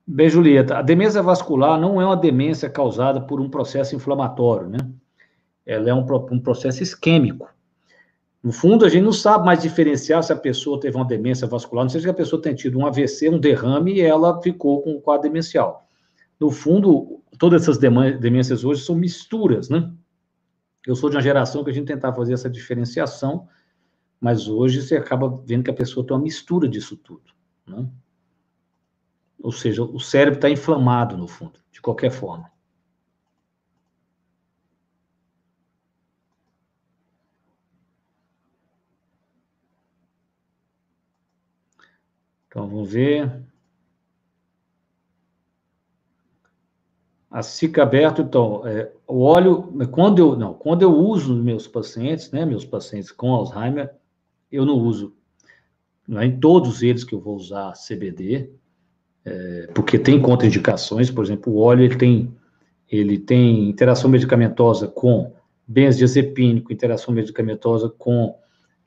Bem, 0.06 0.30
Julieta, 0.30 0.78
a 0.78 0.82
demência 0.82 1.22
vascular 1.22 1.78
não 1.78 2.00
é 2.00 2.06
uma 2.06 2.16
demência 2.16 2.70
causada 2.70 3.20
por 3.20 3.40
um 3.40 3.50
processo 3.50 3.94
inflamatório, 3.94 4.68
né? 4.68 4.78
Ela 5.66 5.90
é 5.90 5.94
um, 5.94 6.06
um 6.30 6.40
processo 6.40 6.82
isquêmico. 6.82 7.52
No 8.46 8.52
fundo, 8.52 8.84
a 8.84 8.88
gente 8.88 9.02
não 9.02 9.12
sabe 9.12 9.44
mais 9.44 9.60
diferenciar 9.60 10.22
se 10.22 10.32
a 10.32 10.36
pessoa 10.36 10.78
teve 10.78 10.96
uma 10.96 11.04
demência 11.04 11.48
vascular, 11.48 11.84
não 11.84 11.90
seja 11.90 12.04
que 12.04 12.10
a 12.12 12.14
pessoa 12.14 12.40
tenha 12.40 12.54
tido 12.54 12.78
um 12.78 12.86
AVC, 12.86 13.28
um 13.28 13.40
derrame, 13.40 13.94
e 13.94 14.00
ela 14.00 14.40
ficou 14.40 14.82
com 14.82 14.92
um 14.92 15.00
quadro 15.00 15.24
demencial. 15.24 15.88
No 16.38 16.52
fundo, 16.52 17.20
todas 17.40 17.62
essas 17.62 17.76
demências 17.76 18.64
hoje 18.64 18.84
são 18.84 18.94
misturas, 18.94 19.68
né? 19.68 19.92
Eu 20.86 20.94
sou 20.94 21.10
de 21.10 21.16
uma 21.16 21.22
geração 21.22 21.64
que 21.64 21.70
a 21.70 21.72
gente 21.72 21.88
tentava 21.88 22.14
fazer 22.14 22.34
essa 22.34 22.48
diferenciação, 22.48 23.48
mas 24.20 24.46
hoje 24.46 24.80
você 24.80 24.96
acaba 24.96 25.28
vendo 25.44 25.64
que 25.64 25.70
a 25.72 25.74
pessoa 25.74 26.06
tem 26.06 26.16
uma 26.16 26.22
mistura 26.22 26.68
disso 26.68 26.96
tudo, 26.96 27.32
né? 27.66 27.84
Ou 29.42 29.50
seja, 29.50 29.82
o 29.82 29.98
cérebro 29.98 30.38
está 30.38 30.48
inflamado, 30.48 31.16
no 31.16 31.26
fundo, 31.26 31.58
de 31.72 31.82
qualquer 31.82 32.12
forma. 32.12 32.48
Então, 42.56 42.66
vamos 42.66 42.90
ver. 42.90 43.30
A 47.30 47.42
cica 47.42 47.82
aberto, 47.82 48.22
então, 48.22 48.66
é, 48.66 48.90
o 49.06 49.20
óleo, 49.20 49.70
quando 49.90 50.20
eu, 50.20 50.34
não, 50.36 50.54
quando 50.54 50.80
eu 50.80 50.90
uso 50.90 51.36
meus 51.36 51.68
pacientes, 51.68 52.30
né, 52.30 52.46
meus 52.46 52.64
pacientes 52.64 53.12
com 53.12 53.34
Alzheimer, 53.34 53.94
eu 54.50 54.64
não 54.64 54.78
uso, 54.78 55.14
não 56.08 56.18
é 56.18 56.24
em 56.24 56.40
todos 56.40 56.82
eles 56.82 57.04
que 57.04 57.14
eu 57.14 57.20
vou 57.20 57.36
usar 57.36 57.74
CBD, 57.74 58.48
é, 59.22 59.68
porque 59.74 59.98
tem 59.98 60.18
contraindicações, 60.22 61.10
por 61.10 61.22
exemplo, 61.26 61.52
o 61.52 61.58
óleo, 61.58 61.84
ele 61.84 61.98
tem, 61.98 62.34
ele 62.90 63.18
tem 63.18 63.68
interação 63.68 64.08
medicamentosa 64.08 64.88
com 64.88 65.34
benzodiazepínico, 65.68 66.72
interação 66.72 67.12
medicamentosa 67.12 67.90
com 67.90 68.34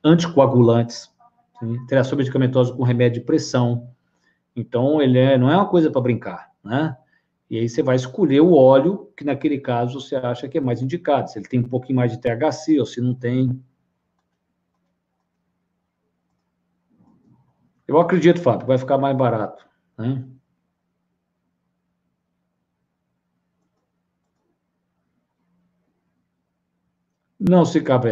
anticoagulantes, 0.04 1.08
interação 1.62 2.18
medicamentosa 2.18 2.74
com 2.74 2.84
remédio 2.84 3.20
de 3.20 3.26
pressão. 3.26 3.90
Então, 4.56 5.02
ele 5.02 5.18
é, 5.18 5.38
não 5.38 5.52
é 5.52 5.56
uma 5.56 5.68
coisa 5.68 5.92
para 5.92 6.02
brincar, 6.02 6.52
né? 6.64 6.98
E 7.50 7.58
aí 7.58 7.68
você 7.68 7.82
vai 7.82 7.96
escolher 7.96 8.42
o 8.42 8.54
óleo 8.54 9.12
que, 9.18 9.26
naquele 9.26 9.58
caso, 9.58 10.00
você 10.00 10.16
acha 10.16 10.48
que 10.48 10.58
é 10.58 10.62
mais 10.62 10.82
indicado. 10.82 11.30
Se 11.30 11.40
ele 11.40 11.48
tem 11.48 11.60
um 11.60 11.68
pouquinho 11.68 11.96
mais 11.98 12.12
de 12.12 12.20
THC 12.20 12.80
ou 12.80 12.86
se 12.86 13.02
não 13.02 13.16
tem. 13.16 13.60
Eu 17.88 18.00
acredito, 18.00 18.40
Fábio, 18.40 18.68
vai 18.68 18.78
ficar 18.78 19.00
mais 19.00 19.18
barato. 19.18 19.66
Né? 19.98 20.24
Não, 27.40 27.64
se 27.64 27.80
cabe, 27.82 28.10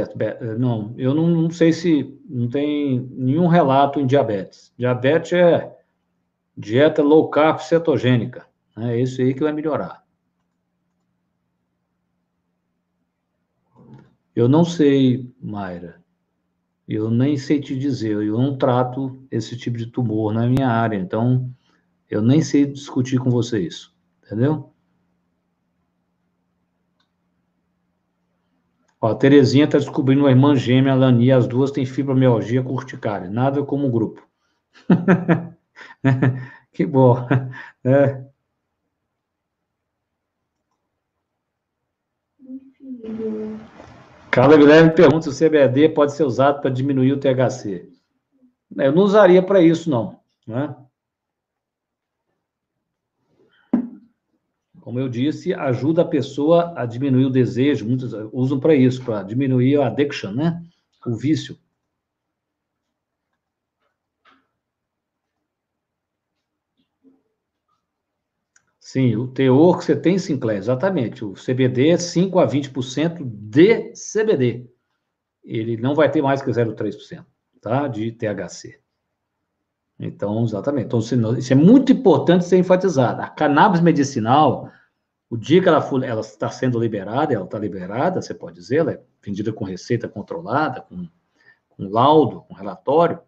não, 0.58 0.94
eu 0.98 1.14
não, 1.14 1.28
não, 1.28 1.50
sei 1.50 1.74
se 1.74 2.18
não 2.30 2.48
tem 2.50 3.02
nenhum 3.12 3.48
relato 3.48 4.00
em 4.00 4.08
diabetes. 4.08 4.74
Diabetes 4.78 5.34
é 5.34 5.78
dieta 6.56 7.04
low 7.04 7.30
carb 7.30 7.60
cetogênica. 7.60 8.48
É 8.78 8.98
isso 9.00 9.22
aí 9.22 9.34
que 9.34 9.44
vai 9.44 9.52
melhorar. 9.52 10.06
Eu 14.34 14.48
não 14.48 14.64
sei, 14.64 15.30
Mayra. 15.42 16.02
Eu 16.88 17.12
nem 17.12 17.38
sei 17.38 17.60
te 17.60 17.78
dizer. 17.78 18.12
Eu 18.12 18.38
não 18.38 18.58
trato 18.58 19.22
esse 19.30 19.58
tipo 19.58 19.78
de 19.78 19.88
tumor 19.88 20.34
na 20.34 20.48
minha 20.48 20.70
área. 20.70 20.96
Então, 20.96 21.52
eu 22.10 22.22
nem 22.22 22.42
sei 22.42 22.66
discutir 22.66 23.20
com 23.20 23.30
você 23.30 23.60
isso. 23.60 23.94
Entendeu? 24.24 24.72
Ó, 29.08 29.16
Terezinha 29.16 29.64
está 29.64 29.78
descobrindo 29.78 30.24
uma 30.24 30.30
irmã 30.30 30.54
gêmea, 30.54 30.94
Lani, 30.94 31.32
as 31.32 31.48
duas 31.48 31.72
têm 31.72 31.86
fibromialgia 31.86 32.62
com 32.62 32.74
urticária, 32.74 33.30
nada 33.30 33.64
como 33.64 33.90
grupo. 33.90 34.22
que 36.74 36.86
bom. 36.86 37.26
É. 37.86 38.22
Carla 44.30 44.58
Guilherme 44.58 44.92
pergunta 44.92 45.32
se 45.32 45.46
o 45.46 45.50
CBD 45.50 45.90
pode 45.90 46.14
ser 46.14 46.24
usado 46.24 46.60
para 46.60 46.70
diminuir 46.70 47.14
o 47.14 47.20
THC. 47.20 47.90
Eu 48.76 48.92
não 48.92 49.04
usaria 49.04 49.42
para 49.42 49.62
isso, 49.62 49.90
não. 49.90 50.20
Né? 50.46 50.76
Como 54.88 55.02
eu 55.02 55.10
disse, 55.10 55.54
ajuda 55.54 56.02
a 56.02 56.06
pessoa 56.06 56.74
a 56.74 56.86
diminuir 56.86 57.26
o 57.26 57.30
desejo, 57.30 57.86
muitos 57.86 58.14
usam 58.32 58.58
para 58.58 58.74
isso, 58.74 59.04
para 59.04 59.22
diminuir 59.22 59.82
a 59.82 59.88
addiction, 59.88 60.32
né? 60.32 60.64
O 61.06 61.14
vício. 61.14 61.58
Sim, 68.80 69.18
o 69.18 69.28
teor 69.28 69.78
que 69.78 69.84
você 69.84 69.94
tem, 69.94 70.18
Sinclair, 70.18 70.60
exatamente. 70.60 71.26
O 71.26 71.34
CBD 71.34 71.90
é 71.90 71.98
5 71.98 72.40
a 72.40 72.48
20% 72.48 73.26
de 73.26 73.92
CBD. 73.92 74.72
Ele 75.44 75.76
não 75.76 75.96
vai 75.96 76.10
ter 76.10 76.22
mais 76.22 76.42
que 76.42 76.50
0,3%, 76.50 77.26
tá? 77.60 77.90
De 77.90 78.10
THC. 78.14 78.80
Então, 80.00 80.46
exatamente. 80.46 80.86
Então, 80.86 81.00
isso 81.00 81.52
é 81.52 81.56
muito 81.58 81.92
importante 81.92 82.46
ser 82.46 82.58
enfatizado. 82.58 83.22
A 83.22 83.28
cannabis 83.28 83.82
medicinal, 83.82 84.72
o 85.30 85.38
dia 85.38 85.62
que 85.62 85.68
ela, 85.68 85.82
for, 85.82 86.04
ela 86.04 86.22
está 86.22 86.50
sendo 86.50 86.80
liberada, 86.80 87.34
ela 87.34 87.46
está 87.46 87.60
liberada, 87.60 88.22
você 88.22 88.34
pode 88.34 88.56
dizer, 88.56 88.78
ela 88.78 88.92
é 88.94 89.02
vendida 89.22 89.52
com 89.52 89.66
receita 89.66 90.08
controlada, 90.08 90.82
com, 90.82 91.08
com 91.70 91.90
laudo, 91.90 92.42
com 92.42 92.54
relatório, 92.54 93.20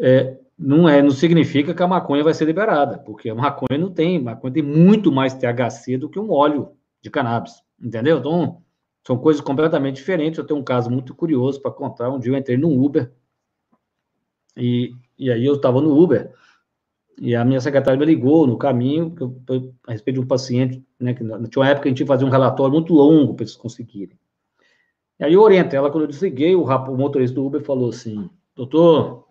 é, 0.00 0.38
não, 0.58 0.88
é, 0.88 1.00
não 1.00 1.10
significa 1.10 1.74
que 1.74 1.82
a 1.82 1.86
maconha 1.86 2.24
vai 2.24 2.34
ser 2.34 2.44
liberada, 2.44 2.98
porque 2.98 3.30
a 3.30 3.34
maconha 3.34 3.78
não 3.78 3.92
tem, 3.92 4.20
maconha 4.20 4.52
tem 4.52 4.62
muito 4.62 5.12
mais 5.12 5.34
THC 5.34 5.96
do 5.96 6.08
que 6.08 6.18
um 6.18 6.32
óleo 6.32 6.76
de 7.00 7.10
cannabis, 7.10 7.62
entendeu? 7.80 8.18
Então, 8.18 8.62
são 9.06 9.16
coisas 9.16 9.40
completamente 9.40 9.96
diferentes. 9.96 10.38
Eu 10.38 10.46
tenho 10.46 10.60
um 10.60 10.64
caso 10.64 10.90
muito 10.90 11.14
curioso 11.14 11.62
para 11.62 11.70
contar. 11.70 12.10
Um 12.10 12.18
dia 12.18 12.32
eu 12.32 12.36
entrei 12.36 12.56
no 12.56 12.68
Uber 12.84 13.12
e 14.56 14.92
e 15.18 15.32
aí 15.32 15.44
eu 15.44 15.54
estava 15.54 15.80
no 15.80 16.00
Uber, 16.00 16.32
e 17.20 17.34
a 17.34 17.44
minha 17.44 17.60
secretária 17.60 17.98
me 17.98 18.06
ligou 18.06 18.46
no 18.46 18.56
caminho, 18.56 19.14
eu, 19.48 19.74
a 19.86 19.92
respeito 19.92 20.16
de 20.16 20.24
um 20.24 20.26
paciente, 20.26 20.84
né, 20.98 21.14
que 21.14 21.24
tinha 21.24 21.62
uma 21.62 21.68
época 21.68 21.82
que 21.82 21.88
a 21.88 21.90
gente 21.90 22.06
fazia 22.06 22.26
um 22.26 22.30
relatório 22.30 22.72
muito 22.72 22.94
longo 22.94 23.34
para 23.34 23.44
eles 23.44 23.56
conseguirem. 23.56 24.18
E 25.18 25.24
aí 25.24 25.32
eu 25.32 25.42
oriento 25.42 25.74
ela, 25.74 25.90
quando 25.90 26.04
eu 26.04 26.08
desliguei, 26.08 26.54
o, 26.54 26.62
o 26.62 26.96
motorista 26.96 27.34
do 27.34 27.44
Uber 27.44 27.60
falou 27.62 27.90
assim, 27.90 28.30
doutor, 28.54 29.26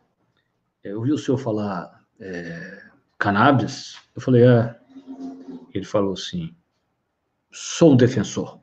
eu 0.84 0.98
ouvi 0.98 1.14
o 1.14 1.18
senhor 1.18 1.38
falar 1.38 2.04
é, 2.20 2.84
cannabis? 3.18 3.98
Eu 4.16 4.22
falei, 4.22 4.46
é. 4.46 4.76
Ele 5.74 5.86
falou 5.86 6.14
assim, 6.14 6.54
sou 7.52 7.94
um 7.94 7.96
defensor. 7.96 8.60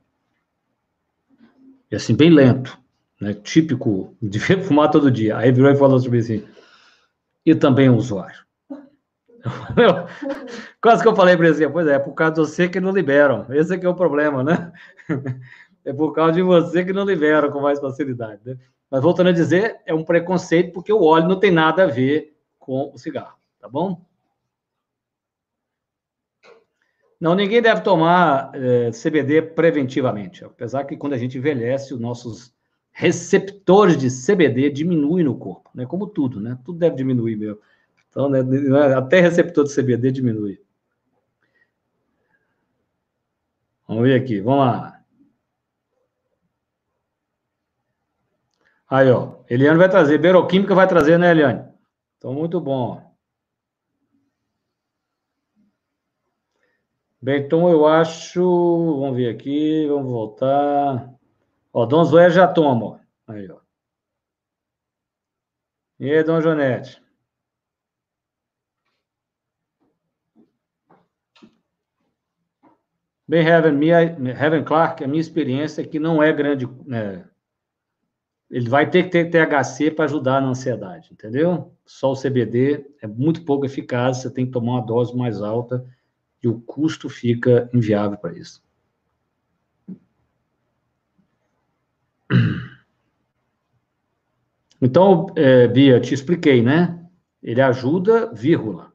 E 1.90 1.96
assim, 1.96 2.14
bem 2.14 2.30
lento, 2.30 2.78
né, 3.20 3.32
típico 3.32 4.16
de 4.20 4.38
fumar 4.64 4.90
todo 4.90 5.10
dia. 5.10 5.38
Aí 5.38 5.50
virou 5.50 5.70
e 5.70 5.76
falou 5.76 5.98
sobre 5.98 6.18
assim, 6.18 6.44
e 7.46 7.54
também 7.54 7.88
o 7.88 7.96
usuário. 7.96 8.43
Quase 10.80 11.02
que 11.02 11.08
eu 11.08 11.14
falei 11.16 11.36
para 11.36 11.46
ele 11.46 11.54
assim, 11.54 11.70
pois 11.70 11.86
é, 11.86 11.94
é 11.94 11.98
por 11.98 12.14
causa 12.14 12.34
de 12.34 12.40
você 12.40 12.68
que 12.68 12.80
não 12.80 12.92
liberam. 12.92 13.46
Esse 13.50 13.74
é 13.74 13.78
que 13.78 13.86
é 13.86 13.88
o 13.88 13.94
problema, 13.94 14.42
né? 14.42 14.72
É 15.86 15.92
por 15.92 16.14
causa 16.14 16.32
de 16.32 16.40
você 16.40 16.82
que 16.82 16.94
não 16.94 17.04
liberam 17.04 17.50
com 17.50 17.60
mais 17.60 17.78
facilidade. 17.78 18.40
Né? 18.42 18.56
Mas 18.90 19.02
voltando 19.02 19.28
a 19.28 19.32
dizer, 19.32 19.82
é 19.84 19.92
um 19.92 20.02
preconceito 20.02 20.72
porque 20.72 20.90
o 20.90 21.02
óleo 21.02 21.28
não 21.28 21.38
tem 21.38 21.50
nada 21.50 21.84
a 21.84 21.86
ver 21.86 22.34
com 22.58 22.90
o 22.90 22.96
cigarro, 22.96 23.36
tá 23.60 23.68
bom? 23.68 24.00
Não, 27.20 27.34
ninguém 27.34 27.60
deve 27.60 27.82
tomar 27.82 28.50
é, 28.54 28.90
CBD 28.92 29.42
preventivamente, 29.42 30.42
apesar 30.42 30.84
que 30.84 30.96
quando 30.96 31.12
a 31.12 31.18
gente 31.18 31.36
envelhece, 31.36 31.92
os 31.92 32.00
nossos 32.00 32.54
receptores 32.90 33.98
de 33.98 34.08
CBD 34.08 34.70
diminuem 34.70 35.24
no 35.24 35.36
corpo, 35.36 35.68
né? 35.74 35.84
Como 35.84 36.06
tudo, 36.06 36.40
né? 36.40 36.58
Tudo 36.64 36.78
deve 36.78 36.96
diminuir 36.96 37.36
mesmo. 37.36 37.58
Então, 38.14 38.28
né, 38.28 38.38
até 38.96 39.18
receptor 39.18 39.64
de 39.64 39.74
CBD 39.74 40.12
diminui. 40.12 40.62
Vamos 43.88 44.04
ver 44.04 44.22
aqui, 44.22 44.40
vamos 44.40 44.60
lá. 44.60 45.04
Aí, 48.88 49.10
ó, 49.10 49.42
Eliane 49.50 49.78
vai 49.78 49.88
trazer, 49.88 50.18
Beroquímica 50.18 50.76
vai 50.76 50.86
trazer, 50.86 51.18
né, 51.18 51.32
Eliane? 51.32 51.68
Então, 52.16 52.32
muito 52.32 52.60
bom. 52.60 53.02
Bem, 57.20 57.42
então 57.42 57.68
eu 57.68 57.84
acho, 57.84 58.40
vamos 59.00 59.16
ver 59.16 59.34
aqui, 59.34 59.88
vamos 59.88 60.12
voltar. 60.12 61.12
Ó, 61.72 61.84
Dom 61.84 62.04
Zoé 62.04 62.30
já 62.30 62.46
toma. 62.46 63.04
Aí, 63.26 63.50
ó. 63.50 63.58
E 65.98 66.12
aí, 66.12 66.22
Dom 66.22 66.40
Jonete? 66.40 67.03
Bem, 73.34 73.44
Heaven, 73.44 73.72
minha, 73.72 74.00
Heaven 74.00 74.62
Clark, 74.62 75.02
a 75.02 75.08
minha 75.08 75.20
experiência 75.20 75.82
é 75.82 75.84
que 75.84 75.98
não 75.98 76.22
é 76.22 76.32
grande. 76.32 76.68
Né? 76.86 77.24
Ele 78.48 78.68
vai 78.68 78.88
ter 78.88 79.02
que 79.02 79.08
ter 79.08 79.28
THC 79.28 79.90
para 79.90 80.04
ajudar 80.04 80.40
na 80.40 80.50
ansiedade, 80.50 81.08
entendeu? 81.12 81.74
Só 81.84 82.12
o 82.12 82.16
CBD 82.16 82.86
é 83.02 83.08
muito 83.08 83.44
pouco 83.44 83.66
eficaz, 83.66 84.18
você 84.18 84.30
tem 84.30 84.46
que 84.46 84.52
tomar 84.52 84.74
uma 84.74 84.86
dose 84.86 85.16
mais 85.16 85.42
alta 85.42 85.84
e 86.40 86.46
o 86.46 86.60
custo 86.60 87.08
fica 87.08 87.68
inviável 87.74 88.16
para 88.16 88.38
isso. 88.38 88.62
Então, 94.80 95.26
é, 95.34 95.66
Bia, 95.66 95.98
te 95.98 96.14
expliquei, 96.14 96.62
né? 96.62 97.04
Ele 97.42 97.60
ajuda, 97.60 98.32
vírgula. 98.32 98.92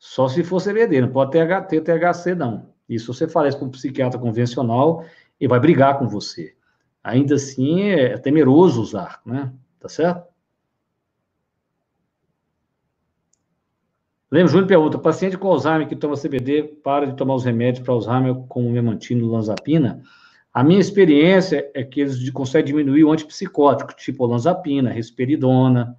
Só 0.00 0.26
se 0.26 0.42
for 0.42 0.60
CBD, 0.60 1.00
não 1.00 1.12
pode 1.12 1.30
ter, 1.30 1.66
ter 1.68 1.80
THC, 1.80 2.34
não. 2.34 2.76
Isso 2.88 3.12
você 3.12 3.28
fala 3.28 3.48
isso 3.48 3.58
para 3.58 3.66
um 3.66 3.70
psiquiatra 3.70 4.18
convencional 4.18 5.04
e 5.40 5.46
vai 5.46 5.60
brigar 5.60 5.98
com 5.98 6.08
você. 6.08 6.54
Ainda 7.02 7.34
assim, 7.34 7.82
é, 7.82 8.12
é 8.12 8.18
temeroso 8.18 8.80
usar, 8.80 9.20
né? 9.24 9.52
Tá 9.78 9.88
certo? 9.88 10.26
Lembra, 14.30 14.52
Júnior 14.52 14.68
pergunta, 14.68 14.98
paciente 14.98 15.38
com 15.38 15.48
Alzheimer 15.48 15.88
que 15.88 15.96
toma 15.96 16.14
CBD 16.14 16.62
para 16.82 17.06
de 17.06 17.16
tomar 17.16 17.34
os 17.34 17.44
remédios 17.44 17.82
para 17.82 17.94
Alzheimer 17.94 18.34
como 18.46 18.70
memantino 18.70 19.26
lanzapina? 19.26 20.02
A 20.52 20.62
minha 20.62 20.80
experiência 20.80 21.70
é 21.72 21.82
que 21.82 22.00
eles 22.00 22.28
conseguem 22.30 22.66
diminuir 22.66 23.04
o 23.04 23.12
antipsicótico, 23.12 23.94
tipo 23.94 24.24
olanzapina, 24.24 24.90
risperidona, 24.90 25.96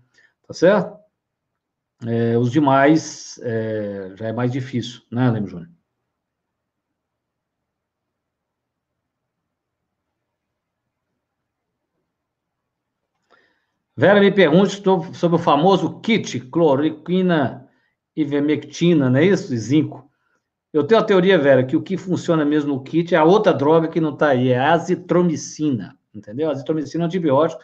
tá 0.47 0.53
certo? 0.53 0.99
É, 2.05 2.37
os 2.37 2.51
demais 2.51 3.39
é, 3.41 4.11
já 4.15 4.27
é 4.27 4.33
mais 4.33 4.51
difícil, 4.51 5.01
né, 5.11 5.29
Lembro 5.31 5.49
Júnior? 5.49 5.78
Vera 13.99 14.21
me 14.21 14.31
pergunta 14.31 14.69
sobre 15.13 15.35
o 15.35 15.43
famoso 15.43 15.99
kit 15.99 16.39
cloroquina 16.39 17.69
ivermectina, 18.15 19.09
não 19.09 19.19
é 19.19 19.25
isso? 19.25 19.53
Zinco. 19.57 20.09
Eu 20.71 20.85
tenho 20.85 21.01
a 21.01 21.03
teoria, 21.03 21.37
Vera, 21.37 21.65
que 21.65 21.75
o 21.75 21.81
que 21.81 21.97
funciona 21.97 22.45
mesmo 22.45 22.75
no 22.75 22.81
kit 22.81 23.13
é 23.13 23.17
a 23.17 23.25
outra 23.25 23.53
droga 23.53 23.89
que 23.89 23.99
não 23.99 24.13
está 24.13 24.29
aí, 24.29 24.53
é 24.53 24.57
a 24.57 24.71
azitromicina, 24.71 25.99
entendeu? 26.15 26.47
A 26.47 26.53
azitromicina 26.53 27.03
é 27.03 27.03
um 27.03 27.07
antibiótico 27.07 27.61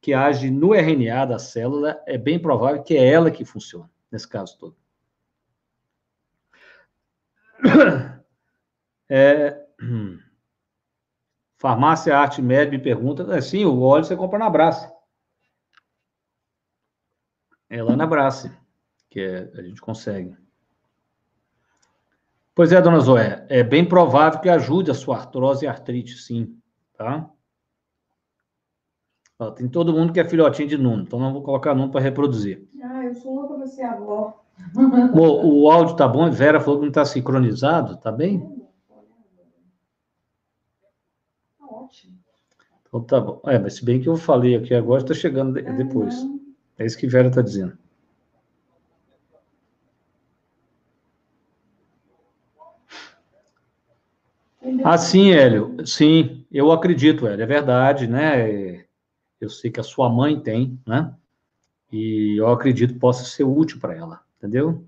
que 0.00 0.12
age 0.12 0.50
no 0.50 0.74
RNA 0.74 1.24
da 1.24 1.38
célula, 1.38 2.02
é 2.04 2.18
bem 2.18 2.36
provável 2.36 2.82
que 2.82 2.96
é 2.96 3.06
ela 3.08 3.30
que 3.30 3.44
funciona, 3.44 3.88
nesse 4.10 4.26
caso 4.26 4.58
todo. 4.58 4.76
É, 9.08 9.56
farmácia 11.58 12.18
Arte 12.18 12.42
Med 12.42 12.72
me 12.72 12.78
pergunta, 12.80 13.22
é, 13.32 13.40
sim, 13.40 13.64
o 13.64 13.82
óleo 13.82 14.04
você 14.04 14.16
compra 14.16 14.36
na 14.36 14.50
Braça. 14.50 14.95
É 17.68 17.82
lá 17.82 17.96
na 17.96 18.06
Braça, 18.06 18.56
que 19.10 19.20
é, 19.20 19.50
a 19.54 19.62
gente 19.62 19.80
consegue. 19.80 20.36
Pois 22.54 22.72
é, 22.72 22.80
dona 22.80 23.00
Zoé, 23.00 23.44
é 23.48 23.62
bem 23.62 23.84
provável 23.86 24.40
que 24.40 24.48
ajude 24.48 24.90
a 24.90 24.94
sua 24.94 25.16
artrose 25.18 25.64
e 25.64 25.68
artrite, 25.68 26.16
sim, 26.16 26.58
tá? 26.96 27.28
Ó, 29.38 29.50
tem 29.50 29.68
todo 29.68 29.92
mundo 29.92 30.12
que 30.12 30.20
é 30.20 30.24
filhotinho 30.26 30.68
de 30.68 30.78
Nuno, 30.78 31.02
então 31.02 31.18
não 31.18 31.32
vou 31.32 31.42
colocar 31.42 31.74
Nuno 31.74 31.92
para 31.92 32.00
reproduzir. 32.00 32.66
Ah, 32.82 33.04
eu 33.04 33.14
sou 33.14 33.34
louca 33.34 33.54
para 33.54 33.66
ser 33.66 33.82
avó. 33.82 34.42
O, 35.14 35.64
o 35.64 35.70
áudio 35.70 35.96
tá 35.96 36.08
bom, 36.08 36.30
Vera 36.30 36.58
falou 36.60 36.78
que 36.78 36.84
não 36.86 36.88
está 36.90 37.04
sincronizado, 37.04 37.98
tá 37.98 38.10
bem? 38.10 38.40
Tá 41.58 41.66
ótimo. 41.66 42.16
Então 42.88 43.02
tá 43.02 43.20
bom. 43.20 43.42
É, 43.44 43.58
mas 43.58 43.74
se 43.74 43.84
bem 43.84 44.00
que 44.00 44.08
eu 44.08 44.16
falei 44.16 44.56
aqui 44.56 44.74
agora, 44.74 45.02
está 45.02 45.12
chegando 45.12 45.52
de- 45.52 45.70
depois. 45.76 46.14
É 46.78 46.84
isso 46.84 46.98
que 46.98 47.06
Vera 47.06 47.28
está 47.28 47.40
dizendo. 47.40 47.76
Ah, 54.84 54.98
sim, 54.98 55.30
Hélio. 55.30 55.76
Sim, 55.86 56.44
eu 56.50 56.72
acredito, 56.72 57.26
Hélio. 57.26 57.42
É 57.42 57.46
verdade, 57.46 58.06
né? 58.06 58.84
Eu 59.40 59.48
sei 59.48 59.70
que 59.70 59.80
a 59.80 59.84
sua 59.84 60.08
mãe 60.08 60.40
tem, 60.40 60.78
né? 60.86 61.14
E 61.92 62.36
eu 62.38 62.48
acredito 62.48 62.94
que 62.94 63.00
possa 63.00 63.24
ser 63.24 63.44
útil 63.44 63.78
para 63.78 63.94
ela, 63.94 64.22
entendeu? 64.38 64.84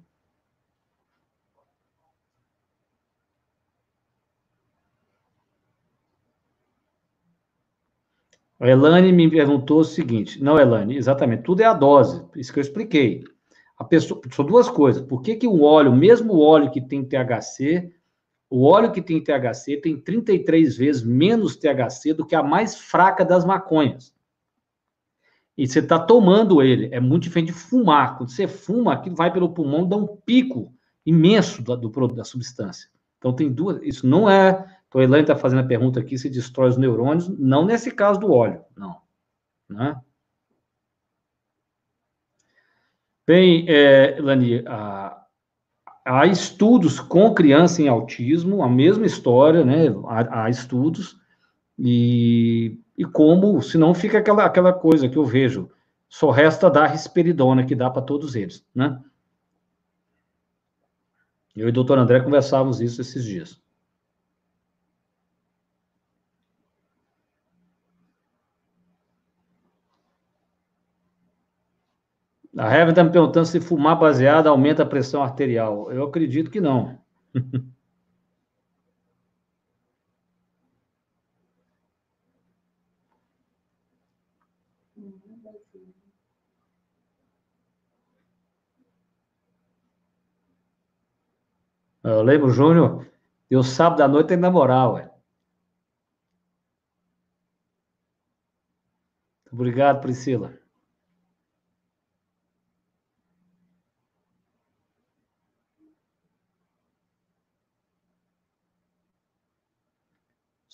A 8.60 8.68
Elane 8.68 9.12
me 9.12 9.30
perguntou 9.30 9.80
o 9.80 9.84
seguinte: 9.84 10.42
não, 10.42 10.58
Elane, 10.58 10.96
exatamente, 10.96 11.42
tudo 11.42 11.60
é 11.60 11.64
a 11.64 11.74
dose, 11.74 12.24
isso 12.36 12.52
que 12.52 12.58
eu 12.58 12.62
expliquei. 12.62 13.24
A 13.76 13.84
pessoa, 13.84 14.20
são 14.32 14.44
duas 14.44 14.68
coisas. 14.68 15.00
Por 15.02 15.22
que, 15.22 15.36
que 15.36 15.46
o 15.46 15.62
óleo, 15.62 15.94
mesmo 15.94 16.34
o 16.34 16.40
óleo 16.40 16.70
que 16.70 16.80
tem 16.80 17.04
THC, 17.04 17.92
o 18.50 18.64
óleo 18.64 18.90
que 18.90 19.02
tem 19.02 19.22
THC 19.22 19.76
tem 19.76 20.00
33 20.00 20.76
vezes 20.76 21.02
menos 21.02 21.56
THC 21.56 22.14
do 22.14 22.26
que 22.26 22.34
a 22.34 22.42
mais 22.42 22.76
fraca 22.76 23.24
das 23.24 23.44
maconhas. 23.44 24.12
E 25.56 25.66
você 25.66 25.80
está 25.80 25.98
tomando 25.98 26.62
ele, 26.62 26.88
é 26.92 27.00
muito 27.00 27.24
diferente 27.24 27.52
de 27.52 27.58
fumar. 27.58 28.16
Quando 28.16 28.30
você 28.30 28.46
fuma, 28.46 28.94
aquilo 28.94 29.16
vai 29.16 29.32
pelo 29.32 29.52
pulmão, 29.52 29.86
dá 29.86 29.96
um 29.96 30.06
pico 30.06 30.72
imenso 31.04 31.62
do, 31.62 31.76
do 31.76 32.08
da 32.08 32.24
substância. 32.24 32.88
Então 33.18 33.32
tem 33.32 33.52
duas, 33.52 33.80
isso 33.82 34.06
não 34.06 34.30
é. 34.30 34.77
Então 34.88 35.02
Elaine 35.02 35.24
está 35.24 35.36
fazendo 35.36 35.60
a 35.60 35.66
pergunta 35.66 36.00
aqui 36.00 36.16
se 36.16 36.30
destrói 36.30 36.70
os 36.70 36.78
neurônios, 36.78 37.28
não 37.28 37.64
nesse 37.64 37.90
caso 37.90 38.18
do 38.18 38.32
óleo, 38.32 38.64
não. 38.76 39.00
Né? 39.68 40.00
Bem, 43.26 43.66
é, 43.68 44.18
há 46.02 46.26
estudos 46.26 46.98
com 46.98 47.34
criança 47.34 47.82
em 47.82 47.88
autismo, 47.88 48.62
a 48.62 48.68
mesma 48.68 49.04
história, 49.04 49.62
né? 49.62 49.88
Há, 50.06 50.44
há 50.44 50.50
estudos, 50.50 51.20
e, 51.78 52.80
e 52.96 53.04
como, 53.04 53.60
senão 53.60 53.92
fica 53.92 54.18
aquela, 54.18 54.46
aquela 54.46 54.72
coisa 54.72 55.08
que 55.08 55.18
eu 55.18 55.26
vejo, 55.26 55.70
só 56.08 56.30
resta 56.30 56.70
dar 56.70 56.86
risperidona, 56.86 57.66
que 57.66 57.74
dá 57.74 57.90
para 57.90 58.00
todos 58.00 58.34
eles, 58.34 58.66
né? 58.74 58.98
Eu 61.54 61.66
e 61.66 61.70
o 61.70 61.72
doutor 61.72 61.98
André 61.98 62.20
conversávamos 62.20 62.80
isso 62.80 63.00
esses 63.02 63.22
dias. 63.24 63.60
A 72.58 72.66
Heaven 72.70 72.90
está 72.90 73.02
me 73.04 73.10
perguntando 73.10 73.46
se 73.46 73.58
fumar 73.60 73.98
baseado 73.98 74.48
aumenta 74.48 74.82
a 74.82 74.86
pressão 74.86 75.22
arterial. 75.22 75.90
Eu 75.92 76.04
acredito 76.04 76.50
que 76.50 76.60
não. 76.60 76.98
Eu 92.02 92.22
lembro, 92.22 92.50
Júnior, 92.50 93.06
eu 93.50 93.62
sábado 93.62 94.00
à 94.02 94.08
noite 94.08 94.28
tem 94.28 94.36
namorar, 94.36 94.92
ué. 94.94 95.10
Obrigado, 99.52 100.00
Priscila. 100.00 100.58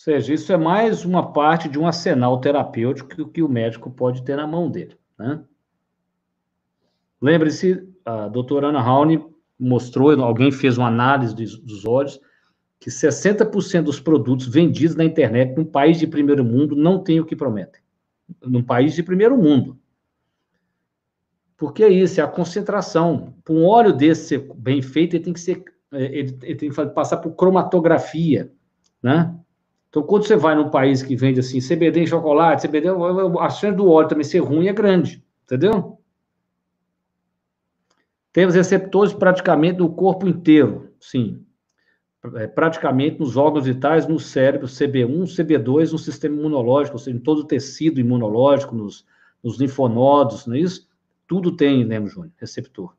Seja, 0.05 0.35
isso 0.35 0.53
é 0.53 0.57
mais 0.57 1.03
uma 1.05 1.33
parte 1.33 1.67
de 1.67 1.79
um 1.79 1.87
arsenal 1.87 2.39
terapêutico 2.39 3.31
que 3.31 3.43
o 3.43 3.49
médico 3.49 3.91
pode 3.91 4.23
ter 4.23 4.37
na 4.37 4.47
mão 4.47 4.71
dele, 4.71 4.99
né? 5.19 5.43
Lembre-se, 7.21 7.89
a 8.05 8.29
doutora 8.29 8.69
Ana 8.69 8.83
Rauni 8.83 9.25
mostrou, 9.59 10.11
alguém 10.23 10.53
fez 10.53 10.77
uma 10.77 10.89
análise 10.89 11.35
dos, 11.35 11.87
olhos, 11.87 12.21
que 12.79 12.91
60% 12.91 13.85
dos 13.85 13.99
produtos 13.99 14.47
vendidos 14.47 14.95
na 14.95 15.05
internet 15.05 15.57
num 15.57 15.65
país 15.65 15.99
de 15.99 16.07
primeiro 16.07 16.45
mundo 16.45 16.77
não 16.77 17.03
tem 17.03 17.19
o 17.19 17.25
que 17.25 17.35
prometem. 17.35 17.81
Num 18.43 18.63
país 18.63 18.95
de 18.95 19.03
primeiro 19.03 19.39
mundo. 19.39 19.79
Porque 21.57 21.83
é 21.83 21.89
isso, 21.89 22.21
é 22.21 22.25
a 22.25 22.29
concentração. 22.29 23.35
Para 23.43 23.55
um 23.55 23.65
óleo 23.65 23.93
desse 23.95 24.27
ser 24.27 24.53
bem 24.55 24.83
feito, 24.83 25.17
ele 25.17 25.25
tem 25.25 25.33
que 25.33 25.41
ser, 25.41 25.65
ele, 25.93 26.39
ele 26.43 26.57
tem 26.57 26.69
que 26.69 26.87
passar 26.89 27.17
por 27.19 27.35
cromatografia, 27.35 28.53
né? 29.03 29.35
Então, 29.95 30.03
quando 30.03 30.27
você 30.27 30.35
vai 30.35 30.57
num 30.57 30.71
país 30.71 31.05
que 31.05 31.15
vende 31.15 31.39
assim, 31.39 31.61
CBD 31.61 32.01
em 32.01 32.07
chocolate, 32.09 32.67
CBD, 32.67 32.89
a 33.39 33.49
chance 33.49 33.77
do 33.77 33.89
óleo 33.89 34.09
também 34.09 34.25
ser 34.25 34.41
ruim 34.41 34.67
é 34.67 34.73
grande, 34.73 35.25
entendeu? 35.45 36.01
Temos 38.33 38.57
receptores 38.57 39.13
praticamente 39.13 39.79
no 39.79 39.95
corpo 39.95 40.27
inteiro, 40.27 40.91
sim. 40.99 41.47
É, 42.35 42.49
praticamente 42.49 43.21
nos 43.21 43.37
órgãos 43.37 43.67
vitais, 43.67 44.05
no 44.09 44.19
cérebro, 44.19 44.67
CB1, 44.67 45.27
CB2, 45.27 45.93
no 45.93 45.99
sistema 45.99 46.35
imunológico, 46.35 46.97
ou 46.97 46.99
seja, 46.99 47.17
em 47.17 47.21
todo 47.21 47.43
o 47.43 47.47
tecido 47.47 48.01
imunológico, 48.01 48.75
nos, 48.75 49.07
nos 49.45 49.61
linfonodos, 49.61 50.45
não 50.45 50.57
é 50.57 50.59
isso? 50.59 50.89
Tudo 51.25 51.57
tem, 51.57 51.85
né, 51.85 52.05
Júnior, 52.05 52.33
receptor. 52.39 52.97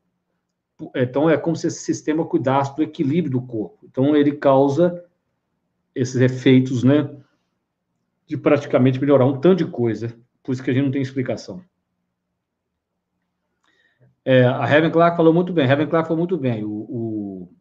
Então, 0.94 1.28
é 1.28 1.36
como 1.36 1.56
se 1.56 1.66
esse 1.66 1.80
sistema 1.80 2.24
cuidasse 2.24 2.74
do 2.74 2.82
equilíbrio 2.82 3.32
do 3.32 3.42
corpo. 3.42 3.80
Então, 3.84 4.16
ele 4.16 4.32
causa 4.32 5.04
esses 5.96 6.20
efeitos, 6.20 6.84
né, 6.84 7.10
de 8.26 8.36
praticamente 8.36 9.00
melhorar 9.00 9.24
um 9.24 9.40
tanto 9.40 9.64
de 9.64 9.70
coisa. 9.70 10.14
Por 10.42 10.52
isso 10.52 10.62
que 10.62 10.70
a 10.70 10.74
gente 10.74 10.84
não 10.84 10.90
tem 10.90 11.00
explicação. 11.00 11.64
É, 14.22 14.44
a 14.44 14.68
Heaven 14.68 14.90
Clark 14.90 15.16
falou 15.16 15.32
muito 15.32 15.52
bem. 15.52 15.66
Heaven 15.66 15.88
Clark 15.88 16.06
falou 16.06 16.18
muito 16.18 16.36
bem. 16.36 16.62
O, 16.64 16.70
o, 16.70 17.52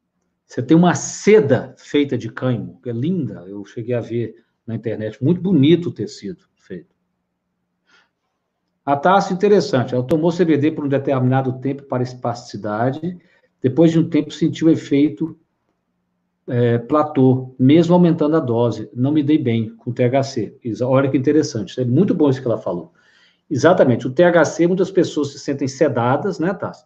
você 0.45 0.61
tem 0.61 0.75
uma 0.75 0.95
seda 0.95 1.75
feita 1.77 2.17
de 2.17 2.29
cânhamo, 2.29 2.81
que 2.81 2.89
é 2.89 2.93
linda. 2.93 3.45
Eu 3.47 3.63
cheguei 3.63 3.95
a 3.95 4.01
ver 4.01 4.36
na 4.67 4.75
internet. 4.75 5.23
Muito 5.23 5.39
bonito 5.39 5.89
o 5.89 5.93
tecido 5.93 6.43
feito. 6.57 6.93
A 8.83 8.97
taça 8.97 9.33
interessante. 9.33 9.95
Ela 9.95 10.03
tomou 10.03 10.36
CBD 10.36 10.71
por 10.71 10.83
um 10.83 10.89
determinado 10.89 11.59
tempo 11.59 11.83
para 11.83 12.03
espasticidade. 12.03 13.17
Depois 13.61 13.91
de 13.91 13.99
um 13.99 14.09
tempo, 14.09 14.31
sentiu 14.31 14.69
efeito 14.69 15.39
é, 16.47 16.77
platô, 16.77 17.55
mesmo 17.57 17.93
aumentando 17.93 18.35
a 18.35 18.39
dose. 18.39 18.89
Não 18.93 19.11
me 19.11 19.23
dei 19.23 19.37
bem 19.37 19.69
com 19.77 19.91
THC. 19.91 20.57
Olha 20.83 21.09
que 21.09 21.17
interessante. 21.17 21.79
É 21.79 21.85
muito 21.85 22.13
bom 22.13 22.29
isso 22.29 22.41
que 22.41 22.47
ela 22.47 22.57
falou. 22.57 22.93
Exatamente. 23.49 24.07
O 24.07 24.11
THC, 24.11 24.67
muitas 24.67 24.91
pessoas 24.91 25.31
se 25.31 25.39
sentem 25.39 25.67
sedadas, 25.67 26.39
né, 26.39 26.53
Tassi? 26.53 26.85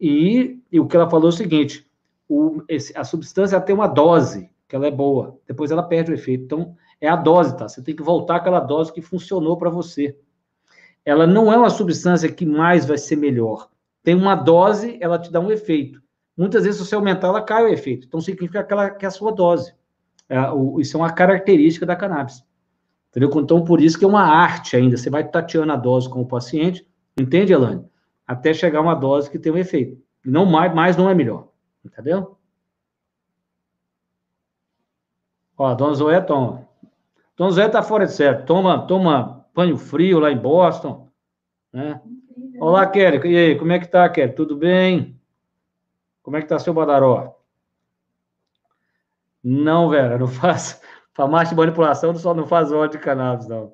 E, 0.00 0.60
e 0.70 0.78
o 0.78 0.86
que 0.86 0.96
ela 0.96 1.08
falou 1.08 1.26
é 1.26 1.32
o 1.32 1.36
seguinte: 1.36 1.86
o, 2.28 2.62
esse, 2.68 2.96
a 2.96 3.04
substância 3.04 3.60
tem 3.60 3.74
uma 3.74 3.86
dose, 3.86 4.50
que 4.68 4.76
ela 4.76 4.86
é 4.86 4.90
boa, 4.90 5.38
depois 5.46 5.70
ela 5.70 5.82
perde 5.82 6.10
o 6.10 6.14
efeito. 6.14 6.44
Então, 6.44 6.76
é 7.00 7.08
a 7.08 7.16
dose, 7.16 7.56
tá? 7.56 7.68
Você 7.68 7.82
tem 7.82 7.94
que 7.94 8.02
voltar 8.02 8.36
àquela 8.36 8.60
dose 8.60 8.92
que 8.92 9.02
funcionou 9.02 9.56
para 9.56 9.70
você. 9.70 10.16
Ela 11.04 11.26
não 11.26 11.52
é 11.52 11.56
uma 11.56 11.70
substância 11.70 12.30
que 12.30 12.44
mais 12.44 12.84
vai 12.84 12.98
ser 12.98 13.16
melhor. 13.16 13.68
Tem 14.02 14.14
uma 14.14 14.34
dose, 14.34 14.98
ela 15.00 15.18
te 15.18 15.30
dá 15.30 15.40
um 15.40 15.50
efeito. 15.50 16.02
Muitas 16.36 16.64
vezes, 16.64 16.80
se 16.80 16.86
você 16.86 16.94
aumentar, 16.94 17.28
ela 17.28 17.42
cai 17.42 17.64
o 17.64 17.68
efeito. 17.68 18.06
Então, 18.06 18.20
significa 18.20 18.62
que, 18.62 19.04
é 19.04 19.08
a 19.08 19.10
sua 19.10 19.32
dose. 19.32 19.74
É, 20.28 20.40
o, 20.50 20.80
isso 20.80 20.96
é 20.96 21.00
uma 21.00 21.12
característica 21.12 21.86
da 21.86 21.96
cannabis. 21.96 22.44
Entendeu? 23.10 23.30
Então, 23.40 23.64
por 23.64 23.80
isso 23.80 23.98
que 23.98 24.04
é 24.04 24.08
uma 24.08 24.22
arte 24.22 24.76
ainda. 24.76 24.96
Você 24.96 25.08
vai 25.08 25.26
tateando 25.26 25.72
a 25.72 25.76
dose 25.76 26.08
com 26.08 26.20
o 26.20 26.26
paciente, 26.26 26.86
entende, 27.18 27.52
Elane? 27.52 27.84
Até 28.26 28.52
chegar 28.52 28.80
uma 28.80 28.94
dose 28.94 29.30
que 29.30 29.38
tem 29.38 29.52
um 29.52 29.56
efeito. 29.56 29.98
Não 30.24 30.44
mais, 30.44 30.74
mais 30.74 30.96
não 30.96 31.08
é 31.08 31.14
melhor. 31.14 31.48
Entendeu? 31.84 32.36
Ó, 35.56 35.74
Dona 35.74 35.94
Zoé 35.94 36.20
toma. 36.20 36.68
Dona 37.36 37.50
Zoé 37.52 37.68
tá 37.68 37.82
fora 37.82 38.04
de 38.04 38.12
certo. 38.12 38.44
Toma, 38.44 38.86
toma 38.86 39.46
banho 39.54 39.78
frio 39.78 40.18
lá 40.18 40.30
em 40.30 40.36
Boston. 40.36 41.08
Né? 41.72 42.00
Olá, 42.60 42.86
Kelly. 42.86 43.26
E 43.26 43.36
aí, 43.36 43.58
como 43.58 43.72
é 43.72 43.78
que 43.78 43.88
tá, 43.88 44.08
Kelly? 44.08 44.32
Tudo 44.32 44.56
bem? 44.56 45.15
Como 46.26 46.36
é 46.36 46.42
que 46.42 46.48
tá 46.48 46.58
seu 46.58 46.74
badaró? 46.74 47.40
Não, 49.44 49.88
Vera, 49.88 50.18
não 50.18 50.26
faz. 50.26 50.82
Farmácia 51.14 51.50
de 51.50 51.56
manipulação 51.56 52.12
só 52.16 52.34
não 52.34 52.48
faz 52.48 52.72
óleo 52.72 52.90
de 52.90 52.98
cannabis, 52.98 53.46
não. 53.46 53.72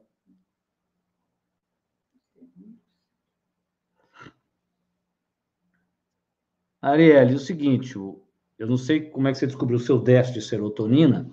Arielle, 6.82 7.36
o 7.36 7.38
seguinte, 7.38 7.96
eu 7.96 8.20
não 8.59 8.76
sei 8.76 9.09
como 9.09 9.28
é 9.28 9.32
que 9.32 9.38
você 9.38 9.46
descobriu 9.46 9.78
o 9.78 9.80
seu 9.80 9.98
déficit 9.98 10.40
de 10.40 10.44
serotonina, 10.44 11.30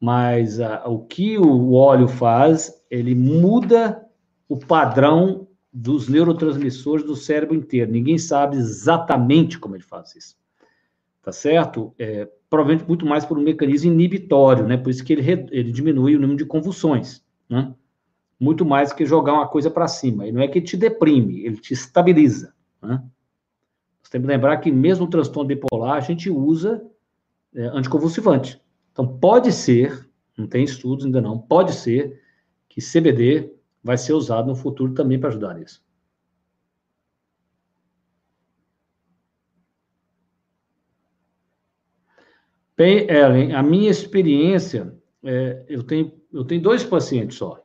mas 0.00 0.60
a, 0.60 0.86
o 0.86 1.04
que 1.04 1.36
o 1.36 1.72
óleo 1.72 2.06
faz, 2.06 2.86
ele 2.88 3.16
muda 3.16 4.08
o 4.48 4.56
padrão 4.56 5.45
dos 5.78 6.08
neurotransmissores 6.08 7.04
do 7.04 7.14
cérebro 7.14 7.54
inteiro. 7.54 7.92
Ninguém 7.92 8.16
sabe 8.16 8.56
exatamente 8.56 9.58
como 9.58 9.76
ele 9.76 9.82
faz 9.82 10.16
isso. 10.16 10.34
Tá 11.20 11.30
certo? 11.30 11.92
É, 11.98 12.26
provavelmente 12.48 12.88
muito 12.88 13.04
mais 13.04 13.26
por 13.26 13.38
um 13.38 13.42
mecanismo 13.42 13.92
inibitório, 13.92 14.66
né? 14.66 14.78
Por 14.78 14.88
isso 14.88 15.04
que 15.04 15.12
ele, 15.12 15.30
ele 15.50 15.70
diminui 15.70 16.16
o 16.16 16.18
número 16.18 16.38
de 16.38 16.46
convulsões, 16.46 17.22
né? 17.46 17.74
Muito 18.40 18.64
mais 18.64 18.90
que 18.90 19.04
jogar 19.04 19.34
uma 19.34 19.46
coisa 19.46 19.70
para 19.70 19.86
cima. 19.86 20.26
E 20.26 20.32
não 20.32 20.40
é 20.40 20.48
que 20.48 20.60
ele 20.60 20.66
te 20.66 20.78
deprime, 20.78 21.44
ele 21.44 21.58
te 21.58 21.74
estabiliza, 21.74 22.54
né? 22.80 23.02
Você 24.02 24.12
tem 24.12 24.22
que 24.22 24.26
lembrar 24.26 24.56
que 24.58 24.72
mesmo 24.72 25.04
o 25.04 25.10
transtorno 25.10 25.48
bipolar, 25.48 25.96
a 25.96 26.00
gente 26.00 26.30
usa 26.30 26.82
é, 27.54 27.66
anticonvulsivante. 27.66 28.58
Então, 28.92 29.06
pode 29.06 29.52
ser, 29.52 30.08
não 30.38 30.46
tem 30.46 30.64
estudos 30.64 31.04
ainda 31.04 31.20
não, 31.20 31.38
pode 31.38 31.74
ser 31.74 32.18
que 32.66 32.80
CBD 32.80 33.55
vai 33.86 33.96
ser 33.96 34.14
usado 34.14 34.48
no 34.48 34.56
futuro 34.56 34.92
também 34.92 35.18
para 35.18 35.28
ajudar 35.28 35.54
nisso. 35.54 35.80
Bem, 42.76 43.08
Ellen, 43.08 43.54
a 43.54 43.62
minha 43.62 43.88
experiência, 43.88 44.92
é, 45.24 45.64
eu, 45.68 45.84
tenho, 45.84 46.12
eu 46.32 46.44
tenho 46.44 46.60
dois 46.60 46.82
pacientes 46.82 47.38
só 47.38 47.64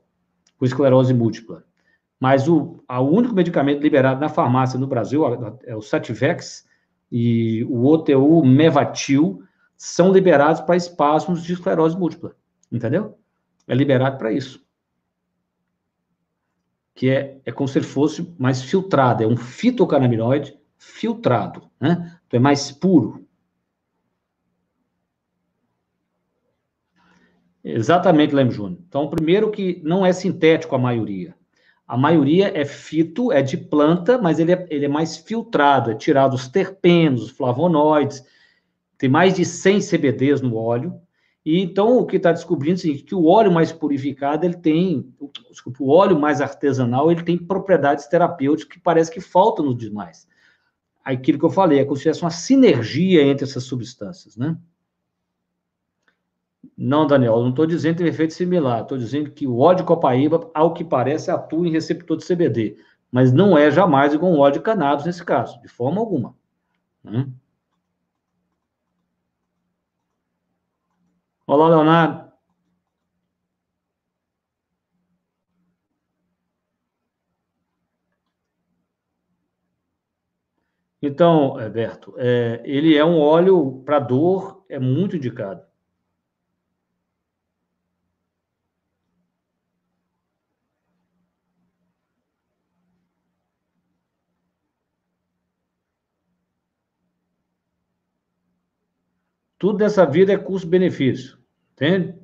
com 0.58 0.64
esclerose 0.64 1.12
múltipla, 1.12 1.66
mas 2.20 2.48
o, 2.48 2.80
o 2.88 3.00
único 3.02 3.34
medicamento 3.34 3.82
liberado 3.82 4.22
na 4.22 4.30
farmácia 4.30 4.80
no 4.80 4.86
Brasil 4.86 5.24
é 5.66 5.76
o 5.76 5.82
Sativex 5.82 6.68
e 7.12 7.64
o 7.64 7.82
outro 7.82 8.14
é 8.14 8.16
o 8.18 8.46
Mevatil, 8.46 9.44
são 9.76 10.14
liberados 10.14 10.62
para 10.62 10.78
espasmos 10.78 11.44
de 11.44 11.54
esclerose 11.54 11.98
múltipla, 11.98 12.36
entendeu? 12.72 13.18
É 13.68 13.74
liberado 13.74 14.20
para 14.20 14.32
isso. 14.32 14.64
Que 16.94 17.10
é, 17.10 17.42
é 17.46 17.52
como 17.52 17.68
se 17.68 17.82
fosse 17.82 18.34
mais 18.38 18.62
filtrado, 18.62 19.24
é 19.24 19.28
um 19.28 19.38
fitocannabinoide 19.38 20.58
filtrado, 20.78 21.70
né? 21.80 22.20
Então 22.28 22.39
é 22.39 22.42
mais 22.42 22.72
puro. 22.72 23.26
Exatamente, 27.64 28.34
Leme 28.34 28.52
Júnior. 28.52 28.80
Então, 28.88 29.08
primeiro 29.08 29.52
que 29.52 29.80
não 29.84 30.06
é 30.06 30.12
sintético 30.12 30.76
a 30.76 30.80
maioria. 30.80 31.36
A 31.88 31.98
maioria 31.98 32.58
é 32.58 32.66
fito, 32.66 33.32
é 33.32 33.42
de 33.42 33.58
planta, 33.58 34.18
mas 34.18 34.39
ele 34.39 34.54
é, 34.54 34.66
ele 34.70 34.86
é 34.86 34.88
mais 34.88 35.18
filtrado, 35.18 35.92
é 35.92 35.96
tirado 35.96 36.34
os 36.34 36.48
terpenos, 36.48 37.24
os 37.24 37.32
flavonoides. 37.32 38.24
Tem 38.98 39.10
mais 39.10 39.36
de 39.36 39.46
100 39.46 39.80
CBDs 39.82 40.42
no 40.42 40.56
óleo. 40.56 41.00
E 41.44 41.60
então 41.60 41.98
o 41.98 42.06
que 42.06 42.18
está 42.18 42.32
descobrindo 42.32 42.80
é 42.82 42.94
que 42.94 43.16
o 43.16 43.26
óleo 43.26 43.52
mais 43.52 43.72
purificado, 43.72 44.46
ele 44.46 44.56
tem, 44.56 45.12
desculpa, 45.50 45.84
o 45.84 45.89
óleo 45.89 46.20
mais 46.20 46.39
artesanal, 46.39 47.12
ele 47.12 47.24
tem 47.24 47.38
propriedades 47.38 48.06
terapêuticas 48.08 48.76
que 48.76 48.80
parece 48.80 49.12
que 49.12 49.20
faltam 49.20 49.66
nos 49.66 49.78
demais. 49.78 50.28
Aquilo 51.04 51.39
que 51.39 51.46
eu 51.46 51.50
falei, 51.50 51.80
é 51.80 51.84
como 51.84 51.96
se 51.96 52.04
tivesse 52.04 52.22
uma 52.22 52.30
sinergia 52.30 53.24
entre 53.24 53.46
essas 53.46 53.64
substâncias, 53.64 54.38
né? 54.38 54.56
Não, 56.78 57.08
Daniel, 57.08 57.42
não 57.42 57.50
estou 57.50 57.66
dizendo 57.66 57.98
que 57.98 58.04
tem 58.04 58.12
efeito 58.12 58.34
similar. 58.34 58.82
Estou 58.82 58.98
dizendo 58.98 59.32
que 59.32 59.48
o 59.48 59.58
óleo 59.58 59.78
de 59.78 59.84
copaíba, 59.84 60.50
ao 60.54 60.74
que 60.74 60.84
parece, 60.84 61.30
atua 61.30 61.68
em 61.68 61.72
receptor 61.72 62.18
de 62.18 62.26
CBD. 62.26 62.78
Mas 63.12 63.32
não 63.32 63.58
é 63.58 63.70
jamais 63.70 64.14
igual 64.14 64.32
um 64.32 64.39
óleo 64.39 64.54
de 64.54 64.62
cannabis 64.62 65.06
nesse 65.06 65.24
caso, 65.24 65.60
de 65.62 65.68
forma 65.68 66.00
alguma. 66.00 66.36
Hum? 67.04 67.32
Olá, 71.52 71.68
Leonardo. 71.68 72.32
Então, 81.02 81.60
Alberto, 81.60 82.14
é, 82.18 82.62
ele 82.64 82.95
é 82.95 83.04
um 83.04 83.20
óleo 83.20 83.84
para 83.84 83.99
dor, 83.99 84.64
é 84.70 84.80
muito 84.80 85.18
indicado. 85.18 85.62
Tudo 99.58 99.80
nessa 99.80 100.06
vida 100.06 100.32
é 100.32 100.38
custo-benefício, 100.38 101.41
entende? 101.82 102.16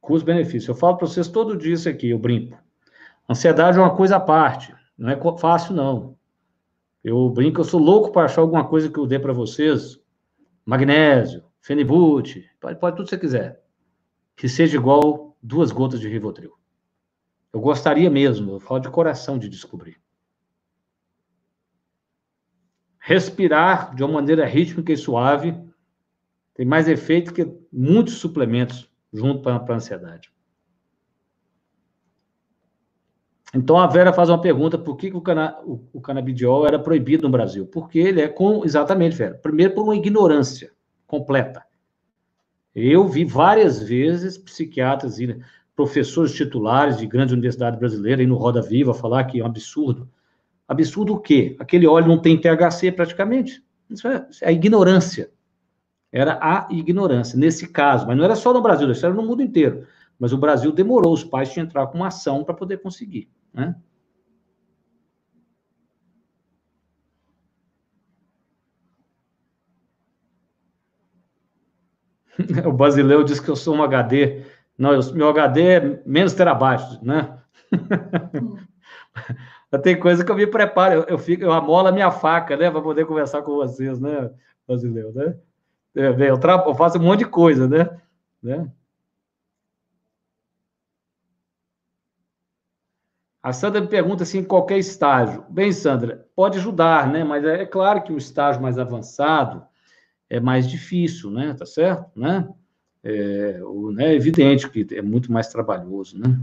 Custo-benefício. 0.00 0.70
Eu 0.70 0.74
falo 0.74 0.96
para 0.96 1.06
vocês 1.06 1.28
todo 1.28 1.56
dia 1.56 1.74
isso 1.74 1.88
aqui, 1.88 2.10
eu 2.10 2.18
brinco. 2.18 2.58
Ansiedade 3.28 3.76
é 3.76 3.80
uma 3.80 3.94
coisa 3.94 4.16
à 4.16 4.20
parte, 4.20 4.74
não 4.96 5.10
é 5.10 5.38
fácil, 5.38 5.74
não. 5.74 6.16
Eu 7.04 7.28
brinco, 7.28 7.60
eu 7.60 7.64
sou 7.64 7.80
louco 7.80 8.10
para 8.10 8.24
achar 8.24 8.40
alguma 8.40 8.66
coisa 8.66 8.88
que 8.88 8.98
eu 8.98 9.06
dê 9.06 9.18
para 9.18 9.32
vocês. 9.32 10.00
Magnésio, 10.64 11.44
fenibut, 11.60 12.48
pode, 12.58 12.80
pode 12.80 12.96
tudo 12.96 13.04
que 13.04 13.10
você 13.10 13.18
quiser. 13.18 13.62
Que 14.34 14.48
seja 14.48 14.76
igual 14.76 15.36
duas 15.42 15.70
gotas 15.70 16.00
de 16.00 16.08
Rivotril. 16.08 16.52
Eu 17.52 17.60
gostaria 17.60 18.10
mesmo, 18.10 18.52
eu 18.52 18.60
falo 18.60 18.80
de 18.80 18.88
coração 18.88 19.38
de 19.38 19.48
descobrir. 19.48 20.00
Respirar 22.98 23.94
de 23.94 24.02
uma 24.02 24.14
maneira 24.14 24.44
rítmica 24.46 24.92
e 24.92 24.96
suave 24.96 25.65
tem 26.56 26.64
mais 26.64 26.88
efeito 26.88 27.34
que 27.34 27.46
muitos 27.70 28.14
suplementos 28.14 28.90
junto 29.12 29.42
para 29.42 29.62
a 29.62 29.76
ansiedade. 29.76 30.32
Então 33.54 33.76
a 33.76 33.86
Vera 33.86 34.12
faz 34.12 34.30
uma 34.30 34.40
pergunta: 34.40 34.78
por 34.78 34.96
que, 34.96 35.10
que 35.10 35.16
o, 35.16 35.20
cana 35.20 35.58
o, 35.64 35.86
o, 35.92 36.00
canabidiol 36.00 36.66
era 36.66 36.78
proibido 36.78 37.24
no 37.24 37.30
Brasil? 37.30 37.66
Porque 37.66 37.98
ele 37.98 38.22
é 38.22 38.28
com. 38.28 38.64
Exatamente, 38.64 39.16
Vera. 39.16 39.34
Primeiro, 39.34 39.74
por 39.74 39.84
uma 39.84 39.94
ignorância 39.94 40.72
completa. 41.06 41.62
Eu 42.74 43.06
vi 43.06 43.24
várias 43.24 43.82
vezes 43.82 44.36
psiquiatras 44.36 45.18
e 45.18 45.38
professores 45.74 46.32
titulares 46.32 46.96
de 46.96 47.06
grandes 47.06 47.32
universidades 47.32 47.78
brasileiras 47.78 48.20
aí 48.20 48.26
no 48.26 48.36
Roda 48.36 48.62
Viva 48.62 48.94
falar 48.94 49.24
que 49.24 49.40
é 49.40 49.42
um 49.42 49.46
absurdo. 49.46 50.08
Absurdo 50.66 51.14
o 51.14 51.20
quê? 51.20 51.54
Aquele 51.58 51.86
óleo 51.86 52.08
não 52.08 52.18
tem 52.18 52.38
THC 52.38 52.92
praticamente. 52.92 53.62
Isso 53.88 54.08
é, 54.08 54.26
isso 54.30 54.44
é 54.44 54.48
a 54.48 54.52
ignorância 54.52 55.30
era 56.16 56.38
a 56.40 56.66
ignorância, 56.70 57.38
nesse 57.38 57.68
caso. 57.68 58.06
Mas 58.06 58.16
não 58.16 58.24
era 58.24 58.34
só 58.34 58.52
no 58.52 58.62
Brasil, 58.62 58.90
isso 58.90 59.04
era 59.04 59.14
no 59.14 59.22
mundo 59.22 59.42
inteiro. 59.42 59.86
Mas 60.18 60.32
o 60.32 60.38
Brasil 60.38 60.72
demorou 60.72 61.12
os 61.12 61.22
pais 61.22 61.52
de 61.52 61.60
entrar 61.60 61.86
com 61.88 61.98
uma 61.98 62.06
ação 62.06 62.42
para 62.42 62.54
poder 62.54 62.78
conseguir. 62.78 63.28
Né? 63.52 63.76
o 72.66 72.72
Basileu 72.72 73.22
diz 73.22 73.38
que 73.38 73.50
eu 73.50 73.56
sou 73.56 73.76
um 73.76 73.82
HD. 73.82 74.42
Não, 74.78 74.94
eu, 74.94 75.14
meu 75.14 75.28
HD 75.28 75.62
é 75.62 76.02
menos 76.06 76.32
terabytes, 76.32 76.98
né? 77.02 77.38
Tem 79.82 80.00
coisa 80.00 80.24
que 80.24 80.32
eu 80.32 80.36
me 80.36 80.46
preparo, 80.46 80.94
eu, 80.94 81.04
eu, 81.04 81.18
fico, 81.18 81.42
eu 81.42 81.52
amolo 81.52 81.88
a 81.88 81.92
minha 81.92 82.10
faca, 82.10 82.56
né, 82.56 82.70
para 82.70 82.80
poder 82.80 83.04
conversar 83.04 83.42
com 83.42 83.56
vocês, 83.56 84.00
né, 84.00 84.30
Basileu, 84.66 85.12
né? 85.12 85.36
É, 85.96 86.08
eu, 86.08 86.38
eu 86.38 86.74
faço 86.74 86.98
um 86.98 87.02
monte 87.02 87.20
de 87.20 87.24
coisa, 87.26 87.66
né? 87.66 87.98
né? 88.42 88.70
A 93.42 93.52
Sandra 93.52 93.80
me 93.80 93.86
pergunta 93.86 94.24
assim, 94.24 94.38
em 94.38 94.44
qualquer 94.44 94.76
estágio. 94.76 95.44
Bem, 95.48 95.72
Sandra, 95.72 96.26
pode 96.36 96.58
ajudar, 96.58 97.10
né? 97.10 97.24
Mas 97.24 97.44
é, 97.44 97.62
é 97.62 97.66
claro 97.66 98.02
que 98.02 98.12
o 98.12 98.18
estágio 98.18 98.60
mais 98.60 98.78
avançado, 98.78 99.64
é 100.28 100.38
mais 100.38 100.68
difícil, 100.68 101.30
né? 101.30 101.54
Tá 101.54 101.64
certo? 101.64 102.10
Né? 102.14 102.46
É, 103.02 103.60
o, 103.62 103.92
né, 103.92 104.08
é 104.08 104.14
evidente 104.14 104.68
que 104.68 104.86
é 104.94 105.00
muito 105.00 105.32
mais 105.32 105.48
trabalhoso, 105.48 106.18
né? 106.18 106.38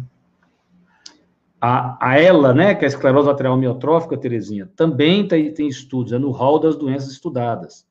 A, 1.60 2.10
a 2.10 2.20
ELA, 2.20 2.54
né, 2.54 2.76
que 2.76 2.84
é 2.84 2.88
a 2.88 2.90
esclerose 2.90 3.28
lateral 3.28 3.54
amiotrófica, 3.54 4.18
Terezinha, 4.18 4.70
também 4.76 5.26
tem, 5.26 5.54
tem 5.54 5.68
estudos, 5.68 6.12
é 6.12 6.20
no 6.20 6.32
hall 6.32 6.60
das 6.60 6.76
doenças 6.76 7.12
estudadas. 7.12 7.86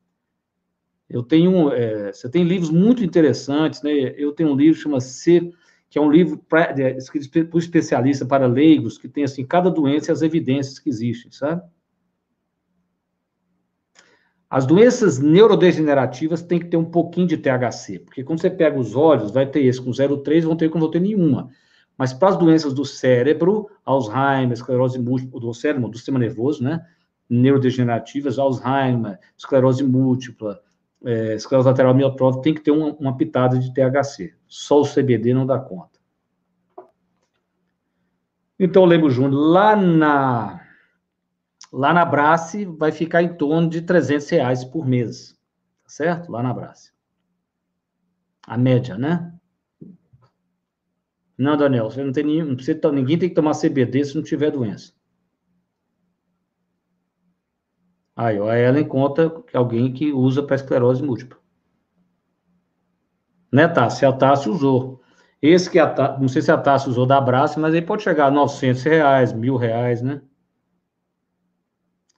Eu 1.09 1.21
tenho, 1.21 1.71
é, 1.71 2.11
você 2.11 2.29
tem 2.29 2.43
livros 2.43 2.69
muito 2.69 3.03
interessantes, 3.03 3.81
né? 3.81 3.91
Eu 3.91 4.31
tenho 4.31 4.51
um 4.51 4.55
livro 4.55 4.75
que 4.75 4.83
chama 4.83 4.99
C, 4.99 5.51
que 5.89 5.99
é 5.99 6.01
um 6.01 6.11
livro 6.11 6.37
pra, 6.49 6.73
é, 6.77 6.97
escrito 6.97 7.45
por 7.49 7.59
especialista 7.59 8.25
para 8.25 8.47
leigos, 8.47 8.97
que 8.97 9.07
tem 9.07 9.23
assim 9.23 9.45
cada 9.45 9.69
doença 9.69 10.09
e 10.09 10.13
as 10.13 10.21
evidências 10.21 10.79
que 10.79 10.89
existem, 10.89 11.31
sabe? 11.31 11.61
As 14.49 14.67
doenças 14.67 15.17
neurodegenerativas 15.17 16.43
têm 16.43 16.59
que 16.59 16.67
ter 16.67 16.77
um 16.77 16.85
pouquinho 16.85 17.25
de 17.25 17.37
THC, 17.37 17.97
porque 17.99 18.23
quando 18.23 18.39
você 18.39 18.51
pega 18.51 18.79
os 18.79 18.95
olhos, 18.95 19.31
vai 19.31 19.47
ter 19.47 19.61
esse 19.65 19.81
com 19.81 19.89
0,3, 19.89 20.43
vão 20.43 20.55
ter 20.55 20.69
com 20.69 20.77
não 20.77 20.91
ter 20.91 20.99
nenhuma. 20.99 21.49
Mas 21.97 22.13
para 22.13 22.29
as 22.29 22.37
doenças 22.37 22.73
do 22.73 22.85
cérebro, 22.85 23.67
Alzheimer, 23.83 24.53
esclerose 24.53 24.99
múltipla, 24.99 25.39
do 25.39 25.53
cérebro, 25.53 25.89
do 25.89 25.97
sistema 25.97 26.19
nervoso, 26.19 26.63
né? 26.63 26.85
Neurodegenerativas, 27.29 28.37
Alzheimer, 28.37 29.19
esclerose 29.35 29.83
múltipla, 29.83 30.59
é, 31.05 31.35
esclerose 31.35 31.67
lateral 31.67 31.91
amiotrófica, 31.91 32.43
tem 32.43 32.53
que 32.53 32.61
ter 32.61 32.71
uma, 32.71 32.93
uma 32.95 33.17
pitada 33.17 33.57
de 33.59 33.73
THC. 33.73 34.33
Só 34.47 34.81
o 34.81 34.87
CBD 34.87 35.33
não 35.33 35.45
dá 35.45 35.59
conta. 35.59 35.99
Então, 38.59 38.85
lembro, 38.85 39.09
Júnior, 39.09 39.33
lá 39.33 39.75
na 39.75 40.63
Lá 41.73 41.91
na 41.91 42.05
Brace 42.05 42.65
vai 42.65 42.91
ficar 42.91 43.23
em 43.23 43.33
torno 43.33 43.67
de 43.67 43.81
300 43.81 44.29
reais 44.29 44.63
por 44.63 44.85
mês, 44.85 45.31
tá 45.81 45.89
certo? 45.89 46.31
Lá 46.31 46.43
na 46.43 46.53
Brace. 46.53 46.93
A 48.45 48.55
média, 48.55 48.95
né? 48.95 49.33
Não, 51.35 51.57
Daniel, 51.57 51.89
você 51.89 52.03
não 52.03 52.11
tem 52.11 52.43
não 52.43 52.55
precisa, 52.55 52.91
ninguém 52.91 53.17
tem 53.17 53.27
que 53.27 53.33
tomar 53.33 53.59
CBD 53.59 54.05
se 54.05 54.15
não 54.15 54.21
tiver 54.21 54.51
doença. 54.51 54.93
Aí, 58.15 58.39
ó, 58.39 58.47
a 58.49 58.59
Ellen 58.59 58.87
conta 58.87 59.29
que 59.29 59.57
alguém 59.57 59.91
que 59.91 60.11
usa 60.11 60.43
para 60.43 60.55
esclerose 60.55 61.01
múltipla. 61.03 61.37
Né, 63.51 63.67
Tassi? 63.67 64.05
A 64.05 64.11
Tassi 64.11 64.49
usou. 64.49 65.01
Esse 65.41 65.69
que 65.69 65.79
a 65.79 65.87
Tassi, 65.89 66.21
não 66.21 66.27
sei 66.27 66.41
se 66.41 66.51
a 66.51 66.57
Tassi 66.57 66.89
usou 66.89 67.05
da 67.05 67.19
Brace, 67.19 67.59
mas 67.59 67.73
aí 67.73 67.81
pode 67.81 68.03
chegar 68.03 68.27
a 68.27 68.31
900 68.31 68.83
reais, 68.83 69.33
mil 69.33 69.57
reais, 69.57 70.01
né? 70.01 70.21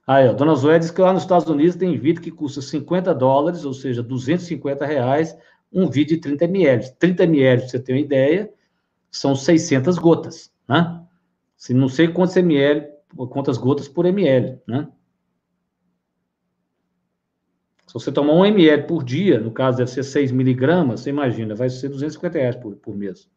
Aí, 0.08 0.28
ó, 0.28 0.34
Dona 0.34 0.54
Zoé 0.54 0.78
diz 0.78 0.91
que 0.91 1.02
lá 1.02 1.12
nos 1.12 1.24
Estados 1.24 1.50
Unidos 1.50 1.76
tem 1.76 1.98
vidro 1.98 2.22
que 2.22 2.30
custa 2.30 2.62
50 2.62 3.14
dólares, 3.14 3.66
ou 3.66 3.74
seja, 3.74 4.04
250 4.04 4.86
reais, 4.86 5.36
um 5.74 5.89
vidro 5.89 6.16
de 6.16 6.22
30 6.22 6.46
ml. 6.46 6.91
30 7.00 7.24
ml, 7.24 7.62
pra 7.62 7.70
você 7.70 7.80
ter 7.80 7.93
uma 7.93 8.00
ideia, 8.00 8.54
são 9.10 9.36
600 9.36 9.98
gotas, 9.98 10.54
né? 10.68 11.02
Se 11.58 11.74
não 11.74 11.89
sei 11.89 12.10
quantos 12.10 12.36
ml, 12.38 12.88
quantas 13.30 13.58
gotas 13.58 13.88
por 13.88 14.06
ml, 14.06 14.60
né? 14.68 14.88
Se 17.98 18.04
você 18.04 18.12
tomar 18.12 18.34
um 18.34 18.46
ml 18.46 18.84
por 18.88 19.06
dia, 19.06 19.39
no 19.39 19.50
caso 19.50 19.78
deve 19.78 19.89
ser 19.89 20.04
6 20.04 20.30
miligramas, 20.30 21.00
você 21.00 21.12
imagina, 21.12 21.56
vai 21.56 21.70
ser 21.70 21.88
250 21.88 22.38
reais 22.38 22.56
por, 22.58 22.76
por 22.76 22.93
mês. 22.93 23.30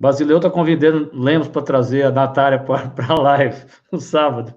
Basileu 0.00 0.38
está 0.38 0.50
convidando 0.50 1.10
Lemos 1.14 1.46
para 1.46 1.62
trazer 1.62 2.02
a 2.02 2.10
Natália 2.10 2.58
para 2.58 2.90
a 3.08 3.20
live 3.20 3.64
no 3.92 4.00
sábado. 4.00 4.52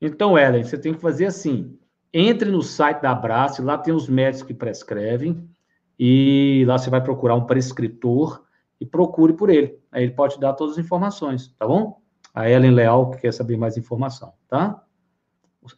Então, 0.00 0.36
Ellen, 0.36 0.64
você 0.64 0.76
tem 0.76 0.94
que 0.94 1.00
fazer 1.00 1.26
assim. 1.26 1.78
Entre 2.12 2.50
no 2.50 2.60
site 2.60 3.02
da 3.02 3.12
Abrace, 3.12 3.62
lá 3.62 3.78
tem 3.78 3.94
os 3.94 4.08
médicos 4.08 4.48
que 4.48 4.54
prescrevem, 4.54 5.48
e 5.96 6.64
lá 6.66 6.76
você 6.76 6.90
vai 6.90 7.00
procurar 7.00 7.36
um 7.36 7.46
prescritor 7.46 8.44
e 8.80 8.84
procure 8.84 9.32
por 9.32 9.48
ele. 9.48 9.78
Aí 9.92 10.02
ele 10.02 10.12
pode 10.12 10.34
te 10.34 10.40
dar 10.40 10.54
todas 10.54 10.76
as 10.76 10.84
informações, 10.84 11.54
tá 11.56 11.64
bom? 11.68 12.04
A 12.36 12.50
Ellen 12.50 12.72
Leal, 12.72 13.12
que 13.12 13.22
quer 13.22 13.32
saber 13.32 13.56
mais 13.56 13.78
informação, 13.78 14.34
tá? 14.46 14.84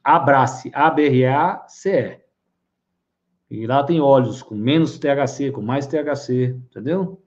Abrace, 0.03 0.73
A-B-R-A-C-E. 0.75 2.21
E 3.49 3.65
lá 3.65 3.85
tem 3.85 4.01
óleos 4.01 4.43
com 4.43 4.57
menos 4.57 4.99
THC, 4.99 5.53
com 5.53 5.63
mais 5.63 5.87
THC, 5.87 6.57
entendeu? 6.69 7.23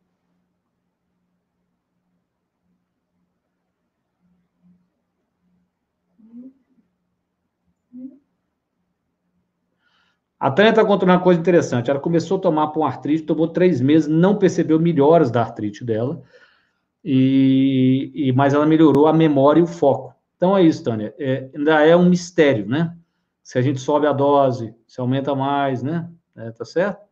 A 10.37 10.51
Tânia 10.51 10.71
está 10.71 10.83
contando 10.83 11.09
uma 11.09 11.21
coisa 11.21 11.39
interessante. 11.39 11.89
Ela 11.89 12.01
começou 12.01 12.37
a 12.37 12.41
tomar 12.41 12.67
para 12.67 12.81
um 12.81 12.85
artrite, 12.85 13.23
tomou 13.23 13.47
três 13.47 13.79
meses, 13.79 14.09
não 14.09 14.37
percebeu 14.37 14.77
melhoras 14.77 15.31
da 15.31 15.39
artrite 15.39 15.85
dela, 15.85 16.21
e, 17.03 18.11
e 18.13 18.31
mas 18.33 18.53
ela 18.53 18.65
melhorou 18.65 19.07
a 19.07 19.13
memória 19.13 19.59
e 19.59 19.63
o 19.63 19.67
foco. 19.67 20.13
Então 20.35 20.57
é 20.57 20.63
isso, 20.63 20.83
Tânia. 20.83 21.13
É, 21.19 21.49
ainda 21.55 21.85
é 21.85 21.95
um 21.95 22.09
mistério, 22.09 22.67
né? 22.67 22.95
se 23.43 23.57
a 23.57 23.61
gente 23.61 23.79
sobe 23.79 24.07
a 24.07 24.13
dose, 24.13 24.73
se 24.87 24.99
aumenta 25.01 25.35
mais, 25.35 25.83
né? 25.83 26.09
É, 26.35 26.51
tá 26.51 26.63
certo? 26.63 27.05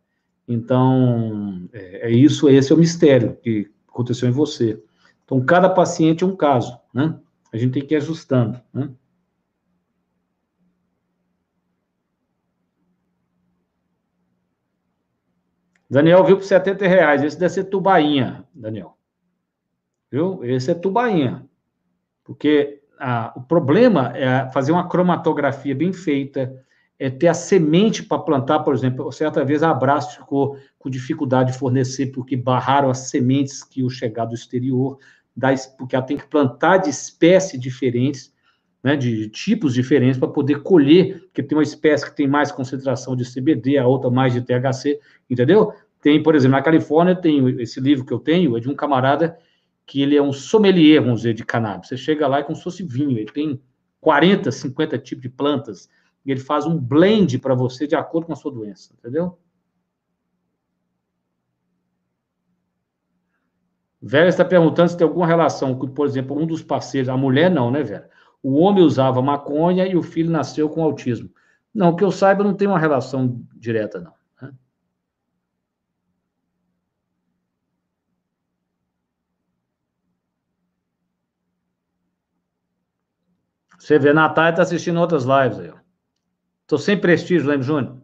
Então, 0.48 1.68
é, 1.74 2.08
é, 2.08 2.12
isso, 2.12 2.50
esse 2.50 2.72
é 2.72 2.76
o 2.76 2.80
mistério 2.80 3.36
que 3.38 3.70
aconteceu 3.88 4.28
em 4.30 4.32
você. 4.32 4.82
Então, 5.26 5.44
cada 5.44 5.70
paciente 5.70 6.24
é 6.24 6.28
um 6.28 6.36
caso, 6.36 6.80
né? 6.94 7.20
A 7.52 7.58
gente 7.58 7.74
tem 7.74 7.86
que 7.86 7.94
ir 7.94 7.98
ajustando, 7.98 8.60
né? 8.74 8.90
Daniel 15.90 16.24
viu 16.24 16.38
por 16.38 16.44
70 16.44 16.88
reais. 16.88 17.24
Esse 17.24 17.40
deve 17.40 17.54
ser 17.54 17.64
tubainha, 17.66 18.48
Daniel. 18.54 18.99
Viu? 20.12 20.44
Esse 20.44 20.72
é 20.72 20.74
tubainha. 20.74 21.46
Porque 22.24 22.82
a, 23.00 23.34
o 23.36 23.42
problema 23.42 24.12
é 24.16 24.50
fazer 24.52 24.72
uma 24.72 24.88
cromatografia 24.88 25.76
bem 25.76 25.94
feita, 25.94 26.54
é 27.00 27.10
ter 27.10 27.28
a 27.28 27.34
semente 27.34 28.04
para 28.04 28.20
plantar, 28.20 28.60
por 28.60 28.74
exemplo. 28.74 29.12
Certa 29.12 29.46
vez 29.46 29.64
a 29.64 29.72
Abraço 29.72 30.18
ficou 30.18 30.58
com 30.78 30.90
dificuldade 30.90 31.54
de 31.54 31.58
fornecer, 31.58 32.08
porque 32.08 32.36
barraram 32.36 32.90
as 32.90 33.10
sementes 33.10 33.64
que 33.64 33.80
iam 33.80 33.90
chegar 33.90 34.26
do 34.26 34.36
exterior, 34.36 35.00
porque 35.78 35.96
ela 35.96 36.06
tem 36.06 36.18
que 36.18 36.28
plantar 36.28 36.78
de 36.78 36.90
espécies 36.90 37.60
diferentes, 37.60 38.34
né, 38.84 38.96
de 38.96 39.30
tipos 39.30 39.74
diferentes, 39.74 40.18
para 40.18 40.28
poder 40.28 40.62
colher, 40.62 41.22
porque 41.22 41.44
tem 41.44 41.58
uma 41.58 41.64
espécie 41.64 42.06
que 42.06 42.16
tem 42.16 42.28
mais 42.28 42.52
concentração 42.52 43.16
de 43.16 43.24
CBD, 43.24 43.78
a 43.78 43.88
outra 43.88 44.10
mais 44.10 44.34
de 44.34 44.42
THC, 44.42 45.00
entendeu? 45.30 45.72
Tem, 46.02 46.22
por 46.22 46.36
exemplo, 46.36 46.58
na 46.58 46.64
Califórnia, 46.64 47.16
tem 47.16 47.62
esse 47.62 47.80
livro 47.80 48.06
que 48.06 48.14
eu 48.14 48.20
tenho, 48.20 48.58
é 48.58 48.60
de 48.60 48.70
um 48.70 48.76
camarada 48.76 49.38
que 49.90 50.04
ele 50.04 50.16
é 50.16 50.22
um 50.22 50.32
sommelier, 50.32 51.02
vamos 51.02 51.22
dizer, 51.22 51.34
de 51.34 51.44
cannabis. 51.44 51.90
Você 51.90 51.98
chega 51.98 52.28
lá 52.28 52.38
e 52.38 52.42
é 52.42 52.44
como 52.44 52.56
se 52.56 52.64
fosse 52.64 52.84
vinho, 52.84 53.18
ele 53.18 53.32
tem 53.32 53.60
40, 54.00 54.52
50 54.52 55.00
tipos 55.00 55.24
de 55.24 55.30
plantas, 55.30 55.90
e 56.24 56.30
ele 56.30 56.40
faz 56.40 56.68
um 56.68 56.78
blend 56.78 57.40
para 57.40 57.56
você 57.56 57.88
de 57.88 57.96
acordo 57.96 58.28
com 58.28 58.34
a 58.34 58.36
sua 58.36 58.52
doença, 58.52 58.94
entendeu? 58.94 59.36
Vera 64.00 64.30
está 64.30 64.46
perguntando 64.46 64.90
se 64.90 64.98
tem 64.98 65.08
alguma 65.08 65.26
relação 65.26 65.76
por 65.76 66.06
exemplo, 66.06 66.40
um 66.40 66.46
dos 66.46 66.62
parceiros, 66.62 67.10
a 67.10 67.18
mulher 67.18 67.50
não, 67.50 67.72
né, 67.72 67.82
Vera? 67.82 68.12
O 68.44 68.60
homem 68.60 68.84
usava 68.84 69.24
maconha 69.24 69.88
e 69.88 69.98
o 69.98 70.04
filho 70.04 70.30
nasceu 70.30 70.70
com 70.70 70.84
autismo. 70.84 71.32
Não, 71.74 71.96
que 71.96 72.04
eu 72.04 72.12
saiba, 72.12 72.44
não 72.44 72.54
tem 72.54 72.68
uma 72.68 72.80
relação 72.80 73.42
direta, 73.56 74.00
não. 74.00 74.14
Você 83.80 83.98
vê, 83.98 84.12
Natália 84.12 84.52
está 84.52 84.62
assistindo 84.64 85.00
outras 85.00 85.24
lives 85.24 85.58
aí. 85.58 85.74
Estou 86.64 86.78
sem 86.78 87.00
prestígio, 87.00 87.48
lembra, 87.48 87.64
Júnior? 87.64 87.98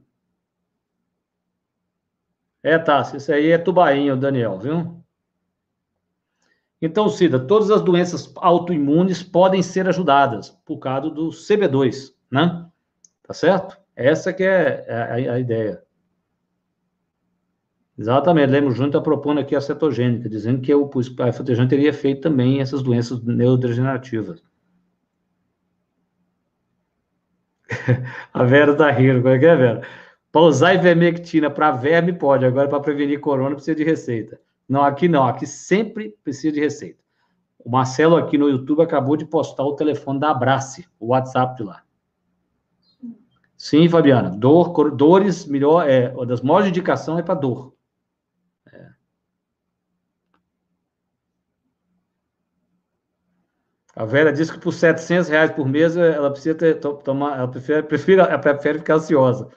É, 2.64 2.80
tá. 2.80 3.02
Isso 3.14 3.32
aí 3.32 3.52
é 3.52 3.58
tubainho, 3.58 4.18
Daniel, 4.18 4.58
viu? 4.58 5.04
Então, 6.82 7.10
Cida, 7.10 7.40
todas 7.40 7.70
as 7.70 7.82
doenças 7.82 8.32
autoimunes 8.38 9.22
podem 9.22 9.62
ser 9.62 9.88
ajudadas 9.88 10.50
por 10.66 10.78
causa 10.78 11.10
do 11.10 11.30
CB2, 11.30 12.14
né? 12.32 12.66
Tá 13.22 13.34
certo? 13.34 13.78
Essa 13.96 14.34
que 14.34 14.44
é 14.44 14.86
a, 14.90 15.34
a 15.34 15.40
ideia. 15.40 15.84
Exatamente, 17.98 18.52
o 18.52 18.72
Júnior 18.72 18.88
está 18.88 19.02
propondo 19.02 19.40
aqui 19.40 19.56
a 19.56 19.62
cetogênica, 19.62 20.30
dizendo 20.30 20.62
que 20.62 20.74
o, 20.74 20.90
a 21.20 21.32
cetogênica 21.32 21.70
teria 21.70 21.94
feito 21.94 22.22
também 22.22 22.60
essas 22.62 22.82
doenças 22.82 23.22
neurodegenerativas. 23.24 24.42
A 28.34 28.44
Vera 28.44 28.76
tá 28.76 28.90
rindo. 28.92 29.22
Como 29.22 29.34
é 29.34 29.40
que 29.40 29.46
é, 29.46 29.56
Vera? 29.56 29.82
Para 30.32 30.42
usar 30.42 30.74
ivermectina 30.74 31.50
para 31.50 31.72
verme, 31.72 32.12
pode. 32.12 32.46
Agora, 32.46 32.68
para 32.68 32.80
prevenir 32.80 33.20
corona, 33.20 33.56
precisa 33.56 33.76
de 33.76 33.84
receita. 33.84 34.40
Não, 34.68 34.84
aqui 34.84 35.08
não. 35.08 35.26
Aqui 35.26 35.48
sempre 35.48 36.16
precisa 36.24 36.54
de 36.54 36.60
receita. 36.60 37.00
O 37.58 37.70
Marcelo 37.70 38.16
aqui 38.16 38.38
no 38.38 38.50
YouTube 38.50 38.82
acabou 38.82 39.18
de 39.18 39.26
postar 39.26 39.64
o 39.64 39.76
telefone 39.76 40.20
da 40.20 40.32
Abrace, 40.32 40.88
o 41.00 41.08
WhatsApp 41.08 41.56
de 41.56 41.64
lá. 41.64 41.82
Sim, 43.58 43.88
Fabiana. 43.88 44.30
Dor, 44.30 44.92
dores, 44.92 45.46
melhor, 45.46 45.90
é, 45.90 46.10
das 46.26 46.42
maiores 46.42 46.68
indicações 46.68 47.20
é 47.20 47.24
para 47.24 47.36
dor. 47.36 47.75
A 53.96 54.06
Vera 54.06 54.34
disse 54.34 54.52
que 54.52 54.60
por 54.60 54.74
700 54.74 55.30
reais 55.30 55.52
por 55.52 55.68
mês 55.68 55.96
ela 55.96 56.30
precisa 56.30 56.56
ter, 56.56 56.76
tomar, 56.80 57.38
ela 57.38 57.48
prefere, 57.48 57.84
prefere, 57.84 58.22
ela 58.22 58.38
prefere 58.38 58.80
ficar 58.80 58.96
ansiosa. 58.96 59.50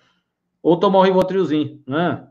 Ou 0.63 0.79
tomar 0.79 1.01
um 1.01 1.03
Rivotrilzinho, 1.03 1.83
né? 1.87 2.29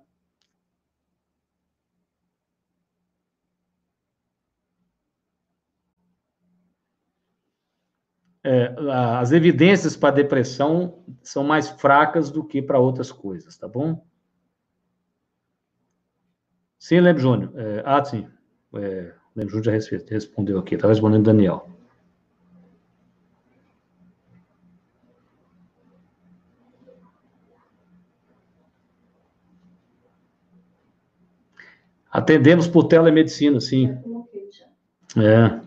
é, 8.48 8.74
as 9.20 9.34
evidências 9.34 9.98
para 9.98 10.16
depressão 10.16 11.04
são 11.22 11.44
mais 11.44 11.68
fracas 11.68 12.32
do 12.32 12.46
que 12.46 12.62
para 12.62 12.80
outras 12.80 13.12
coisas, 13.12 13.58
tá 13.58 13.68
bom? 13.68 14.06
Sim, 16.80 17.02
Lembro 17.02 17.22
Júnior. 17.22 17.52
É, 17.56 17.84
ah, 17.86 18.04
sim. 18.06 18.26
É, 18.76 19.14
Lembro 19.36 19.62
Júnior 19.62 19.82
já 19.82 19.96
respondeu 20.10 20.60
aqui, 20.60 20.76
estava 20.76 20.94
respondendo 20.94 21.26
Daniel. 21.26 21.77
Atendemos 32.18 32.68
por 32.68 32.86
telemedicina, 32.86 33.62
sim. 33.62 33.96
É. 35.16 35.62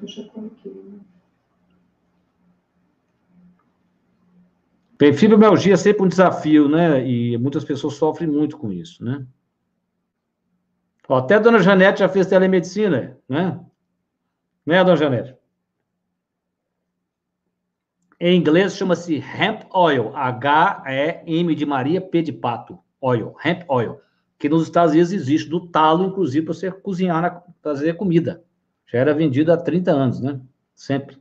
Fibromialgia 5.12 5.74
é 5.74 5.76
sempre 5.76 6.02
um 6.02 6.08
desafio, 6.08 6.68
né? 6.68 7.06
E 7.06 7.38
muitas 7.38 7.64
pessoas 7.64 7.94
sofrem 7.94 8.28
muito 8.28 8.58
com 8.58 8.72
isso, 8.72 9.04
né? 9.04 9.24
Ó, 11.08 11.18
até 11.18 11.36
a 11.36 11.38
dona 11.38 11.60
Janete 11.60 12.00
já 12.00 12.08
fez 12.08 12.26
telemedicina, 12.26 13.16
né? 13.28 13.60
Né, 14.66 14.82
dona 14.82 14.96
Janete? 14.96 15.36
Em 18.18 18.36
inglês 18.36 18.76
chama-se 18.76 19.18
hemp 19.18 19.62
oil, 19.72 20.16
H-E-M 20.16 21.54
de 21.54 21.64
Maria, 21.64 22.00
P 22.00 22.22
de 22.22 22.32
pato, 22.32 22.76
oil, 23.00 23.36
hemp 23.44 23.62
oil, 23.68 24.00
que 24.40 24.48
nos 24.48 24.62
Estados 24.62 24.92
Unidos 24.92 25.12
existe, 25.12 25.50
do 25.50 25.68
talo, 25.68 26.06
inclusive, 26.06 26.46
para 26.46 26.54
você 26.54 26.72
cozinhar, 26.72 27.44
fazer 27.62 27.92
comida. 27.98 28.42
Já 28.86 28.98
era 28.98 29.12
vendido 29.12 29.52
há 29.52 29.56
30 29.56 29.92
anos, 29.92 30.18
né? 30.18 30.40
Sempre. 30.74 31.18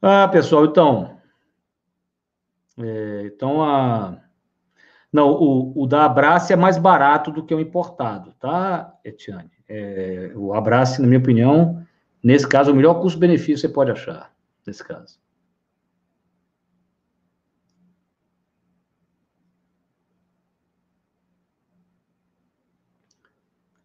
Ah, 0.00 0.28
pessoal, 0.28 0.64
então, 0.64 1.18
é, 2.78 3.22
então, 3.26 3.62
a... 3.62 4.16
Não, 5.12 5.32
o, 5.32 5.82
o 5.82 5.86
da 5.88 6.04
Abrace 6.04 6.52
é 6.52 6.56
mais 6.56 6.78
barato 6.78 7.32
do 7.32 7.44
que 7.44 7.52
o 7.52 7.58
importado, 7.58 8.32
tá, 8.38 8.96
Etiane? 9.04 9.50
É, 9.68 10.30
o 10.36 10.54
Abrace, 10.54 11.02
na 11.02 11.08
minha 11.08 11.18
opinião, 11.18 11.84
nesse 12.22 12.48
caso, 12.48 12.70
o 12.70 12.76
melhor 12.76 13.00
custo-benefício 13.02 13.58
você 13.58 13.68
pode 13.68 13.90
achar, 13.90 14.32
nesse 14.64 14.84
caso. 14.84 15.18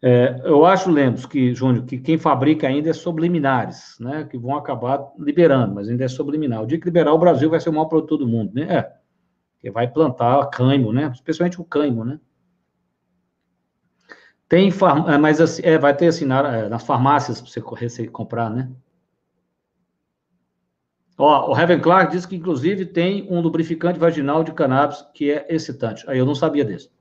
É, 0.07 0.39
eu 0.43 0.63
acho, 0.67 0.91
Lemos, 0.91 1.25
que, 1.25 1.51
Júnior, 1.55 1.83
que 1.83 1.97
quem 1.97 2.15
fabrica 2.15 2.67
ainda 2.67 2.91
é 2.91 2.93
subliminares, 2.93 3.97
né? 3.99 4.23
Que 4.23 4.37
vão 4.37 4.55
acabar 4.55 5.03
liberando, 5.17 5.73
mas 5.73 5.89
ainda 5.89 6.03
é 6.03 6.07
subliminar. 6.07 6.61
O 6.61 6.67
dia 6.67 6.79
que 6.79 6.85
liberar, 6.85 7.11
o 7.11 7.17
Brasil 7.17 7.49
vai 7.49 7.59
ser 7.59 7.69
o 7.69 7.73
maior 7.73 7.85
produtor 7.85 8.19
do 8.19 8.27
mundo, 8.27 8.53
né? 8.53 8.71
É. 8.71 8.93
Que 9.59 9.71
vai 9.71 9.87
plantar 9.87 10.45
cânimo, 10.51 10.93
né? 10.93 11.11
Especialmente 11.11 11.59
o 11.59 11.65
cânimo, 11.65 12.05
né? 12.05 12.19
Tem, 14.47 14.69
é, 14.69 15.17
mas 15.17 15.41
assim, 15.41 15.63
é, 15.65 15.75
vai 15.79 15.97
ter 15.97 16.05
assim, 16.05 16.25
na, 16.25 16.55
é, 16.55 16.69
nas 16.69 16.83
farmácias 16.83 17.41
para 17.41 17.49
você 17.49 18.07
comprar, 18.07 18.51
né? 18.51 18.69
Ó, 21.17 21.51
o 21.51 21.59
Heaven 21.59 21.79
Clark 21.79 22.11
diz 22.11 22.27
que, 22.27 22.35
inclusive, 22.35 22.85
tem 22.85 23.27
um 23.27 23.41
lubrificante 23.41 23.97
vaginal 23.97 24.43
de 24.43 24.53
cannabis 24.53 25.03
que 25.15 25.31
é 25.31 25.47
excitante. 25.49 26.07
Aí 26.07 26.19
eu 26.19 26.27
não 26.27 26.35
sabia 26.35 26.63
desse. 26.63 26.93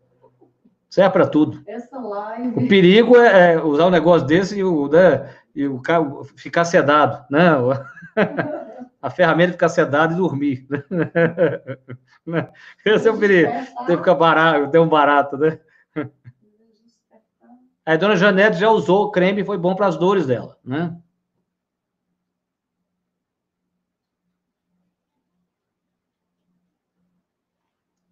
Serve 0.94 1.12
para 1.12 1.26
tudo. 1.26 1.60
Live... 1.92 2.56
O 2.56 2.68
perigo 2.68 3.16
é, 3.16 3.54
é, 3.54 3.60
usar 3.60 3.86
um 3.86 3.90
negócio 3.90 4.24
desse 4.24 4.60
e 4.60 4.62
o, 4.62 4.86
né, 4.86 5.28
e 5.52 5.66
o 5.66 5.82
cara 5.82 6.08
ficar 6.36 6.64
sedado, 6.64 7.26
né? 7.28 7.48
A 9.02 9.10
ferramenta 9.10 9.54
ficar 9.54 9.70
sedado 9.70 10.14
e 10.14 10.16
dormir. 10.16 10.68
Esse 12.86 13.08
é 13.08 13.10
o 13.10 13.18
perigo. 13.18 13.50
Tem 13.50 13.66
que 13.86 13.96
ficar 13.96 14.14
barato, 14.14 14.70
tem 14.70 14.80
um 14.80 14.88
barato, 14.88 15.36
né? 15.36 15.58
A 17.84 17.96
dona 17.96 18.14
Janete 18.14 18.60
já 18.60 18.70
usou 18.70 19.06
o 19.06 19.10
creme 19.10 19.42
e 19.42 19.44
foi 19.44 19.58
bom 19.58 19.74
para 19.74 19.88
as 19.88 19.96
dores 19.96 20.26
dela, 20.26 20.56
né? 20.64 20.96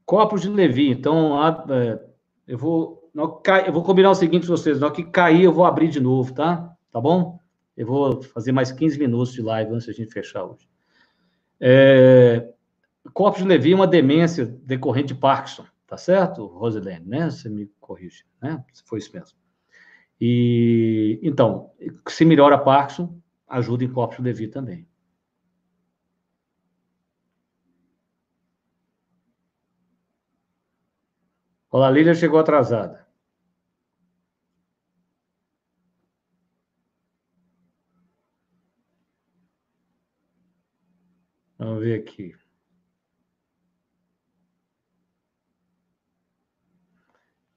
Copos 0.05 0.43
de 0.43 0.49
Levi. 0.49 0.91
Então, 0.91 1.41
é, 1.71 2.12
eu 2.47 2.59
vou, 2.59 3.11
eu 3.67 3.73
vou 3.73 3.83
combinar 3.83 4.11
o 4.11 4.15
seguinte 4.15 4.47
com 4.47 4.57
vocês: 4.57 4.81
na 4.81 4.87
hora 4.87 4.95
que 4.95 5.05
cair, 5.05 5.45
eu 5.45 5.53
vou 5.53 5.65
abrir 5.65 5.89
de 5.89 6.01
novo, 6.01 6.35
tá? 6.35 6.75
Tá 6.91 7.01
bom? 7.01 7.39
Eu 7.77 7.87
vou 7.87 8.23
fazer 8.23 8.53
mais 8.53 8.71
15 8.71 8.99
minutos 8.99 9.33
de 9.33 9.43
live 9.43 9.73
antes 9.73 9.87
de 9.87 9.91
a 9.91 9.95
gente 9.95 10.13
fechar 10.13 10.45
hoje. 10.45 10.69
É, 11.59 12.49
de 13.37 13.45
Levi 13.45 13.73
é 13.73 13.75
uma 13.75 13.87
demência 13.87 14.45
decorrente 14.45 15.09
de 15.09 15.15
Parkinson, 15.15 15.65
tá 15.87 15.97
certo, 15.97 16.47
Rosilene, 16.47 17.07
né? 17.07 17.31
Você 17.31 17.49
me 17.49 17.71
corrige, 17.81 18.25
né? 18.41 18.63
Se 18.73 18.83
foi 18.85 18.99
isso 18.99 19.13
mesmo. 19.15 19.39
E, 20.21 21.19
então, 21.23 21.71
se 22.09 22.25
melhora 22.25 22.59
Parkinson, 22.59 23.19
ajuda 23.49 23.85
em 23.85 23.93
Corpus 23.93 24.19
de 24.19 24.23
Levi 24.23 24.49
também. 24.49 24.87
A 31.73 31.91
Lília 31.91 32.15
chegou 32.15 32.39
atrasada. 32.39 33.07
Vamos 41.59 41.81
ver 41.81 42.01
aqui. 42.01 42.35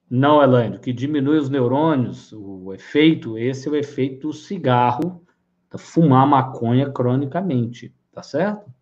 Não, 0.08 0.42
Elaine, 0.42 0.78
que 0.78 0.92
diminui 0.92 1.38
os 1.38 1.50
neurônios, 1.50 2.32
o 2.32 2.72
efeito, 2.72 3.36
esse 3.36 3.68
é 3.68 3.70
o 3.70 3.76
efeito 3.76 4.28
do 4.28 4.32
cigarro, 4.32 5.26
da 5.68 5.76
fumar 5.76 6.26
maconha 6.26 6.90
cronicamente, 6.90 7.94
tá 8.12 8.22
certo? 8.22 8.72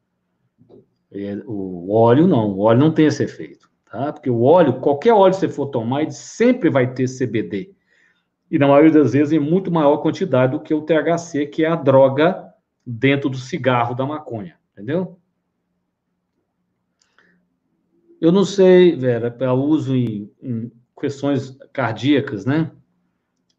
O 1.46 1.92
óleo 1.94 2.26
não, 2.26 2.50
o 2.50 2.60
óleo 2.60 2.80
não 2.80 2.92
tem 2.92 3.06
esse 3.06 3.22
efeito 3.24 3.73
tá? 3.94 4.12
Porque 4.12 4.28
o 4.28 4.42
óleo, 4.42 4.80
qualquer 4.80 5.12
óleo 5.12 5.32
que 5.32 5.40
você 5.40 5.48
for 5.48 5.66
tomar, 5.66 6.02
ele 6.02 6.10
sempre 6.10 6.68
vai 6.68 6.92
ter 6.92 7.06
CBD. 7.08 7.72
E 8.50 8.58
na 8.58 8.66
maioria 8.66 8.90
das 8.90 9.12
vezes 9.12 9.32
em 9.32 9.38
muito 9.38 9.70
maior 9.70 9.98
quantidade 9.98 10.52
do 10.52 10.60
que 10.60 10.74
o 10.74 10.82
THC, 10.82 11.46
que 11.46 11.64
é 11.64 11.68
a 11.68 11.76
droga 11.76 12.52
dentro 12.84 13.30
do 13.30 13.36
cigarro 13.36 13.94
da 13.94 14.04
maconha, 14.04 14.58
entendeu? 14.72 15.16
Eu 18.20 18.32
não 18.32 18.44
sei, 18.44 18.96
Vera, 18.96 19.30
para 19.30 19.54
uso 19.54 19.94
em, 19.94 20.28
em 20.42 20.72
questões 21.00 21.56
cardíacas, 21.72 22.44
né? 22.44 22.72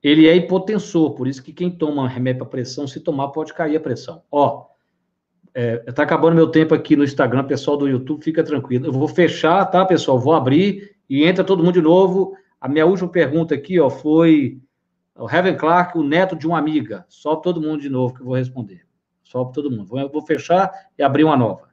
Ele 0.03 0.27
é 0.27 0.35
hipotensor, 0.35 1.15
por 1.15 1.27
isso 1.27 1.41
que 1.41 1.53
quem 1.53 1.71
toma 1.71 2.09
remédio 2.09 2.39
para 2.39 2.49
pressão, 2.49 2.85
se 2.85 2.99
tomar, 2.99 3.29
pode 3.29 3.53
cair 3.53 3.77
a 3.77 3.79
pressão. 3.79 4.21
Ó, 4.29 4.65
Está 5.55 6.03
é, 6.03 6.05
acabando 6.05 6.35
meu 6.35 6.47
tempo 6.47 6.75
aqui 6.75 6.97
no 6.97 7.03
Instagram, 7.05 7.45
pessoal 7.45 7.77
do 7.77 7.87
YouTube, 7.87 8.21
fica 8.21 8.43
tranquilo. 8.43 8.87
Eu 8.87 8.91
vou 8.91 9.07
fechar, 9.07 9.63
tá, 9.65 9.85
pessoal? 9.85 10.19
Vou 10.19 10.33
abrir 10.33 10.97
e 11.09 11.23
entra 11.23 11.45
todo 11.45 11.63
mundo 11.63 11.75
de 11.75 11.81
novo. 11.81 12.35
A 12.59 12.67
minha 12.67 12.85
última 12.85 13.07
pergunta 13.07 13.55
aqui, 13.55 13.79
ó, 13.79 13.89
foi 13.89 14.59
o 15.17 15.29
Heaven 15.29 15.55
Clark, 15.55 15.97
o 15.97 16.03
neto 16.03 16.35
de 16.35 16.45
uma 16.45 16.59
amiga. 16.59 17.05
Só 17.07 17.37
todo 17.37 17.61
mundo 17.61 17.81
de 17.81 17.89
novo 17.89 18.13
que 18.13 18.21
eu 18.21 18.25
vou 18.25 18.35
responder. 18.35 18.81
Só 19.23 19.45
todo 19.45 19.71
mundo. 19.71 19.85
Vou 20.11 20.21
fechar 20.21 20.69
e 20.99 21.01
abrir 21.01 21.23
uma 21.23 21.37
nova. 21.37 21.69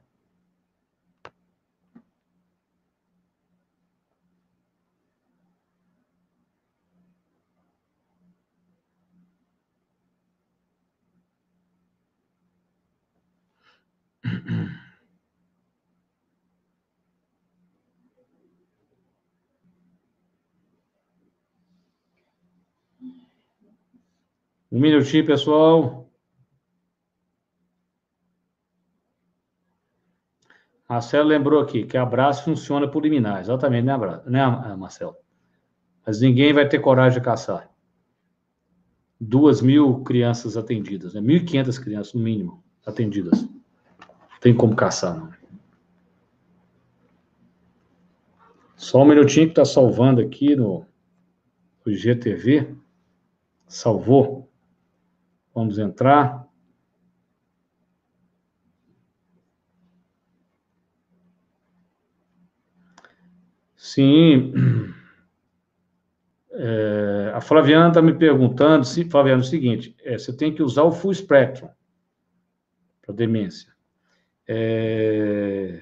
Um 24.73 24.79
minutinho, 24.79 25.23
pessoal. 25.23 26.09
Marcelo 30.89 31.29
lembrou 31.29 31.61
aqui 31.61 31.85
que 31.85 31.95
abraço 31.95 32.43
funciona 32.43 32.87
por 32.87 33.03
liminar. 33.03 33.39
Exatamente, 33.39 33.85
né, 33.85 33.95
né, 34.25 34.75
Marcelo? 34.75 35.15
Mas 36.03 36.21
ninguém 36.21 36.51
vai 36.53 36.67
ter 36.67 36.79
coragem 36.79 37.19
de 37.19 37.23
caçar. 37.23 37.69
Duas 39.19 39.61
mil 39.61 40.03
crianças 40.03 40.57
atendidas, 40.57 41.13
né? 41.13 41.21
1.500 41.21 41.79
crianças, 41.79 42.13
no 42.15 42.21
mínimo, 42.21 42.63
atendidas. 42.83 43.43
Não 43.43 44.39
tem 44.41 44.55
como 44.55 44.75
caçar, 44.75 45.15
não. 45.15 45.31
Só 48.75 49.03
um 49.03 49.05
minutinho 49.05 49.45
que 49.45 49.51
está 49.51 49.65
salvando 49.65 50.19
aqui 50.19 50.55
no, 50.55 50.83
no 51.85 51.93
GTV. 51.93 52.75
Salvou. 53.67 54.51
Vamos 55.53 55.77
entrar. 55.77 56.47
Sim. 63.75 64.53
É, 66.55 67.31
a 67.33 67.41
Flaviana 67.41 67.87
está 67.89 68.01
me 68.01 68.13
perguntando, 68.13 68.85
se, 68.85 69.05
Flaviana, 69.05 69.41
é 69.41 69.45
o 69.45 69.47
seguinte, 69.47 69.95
é, 70.03 70.17
você 70.17 70.31
tem 70.35 70.53
que 70.53 70.61
usar 70.61 70.83
o 70.83 70.91
full 70.91 71.13
spectrum 71.13 71.67
para 73.01 73.13
demência. 73.13 73.73
É, 74.47 75.81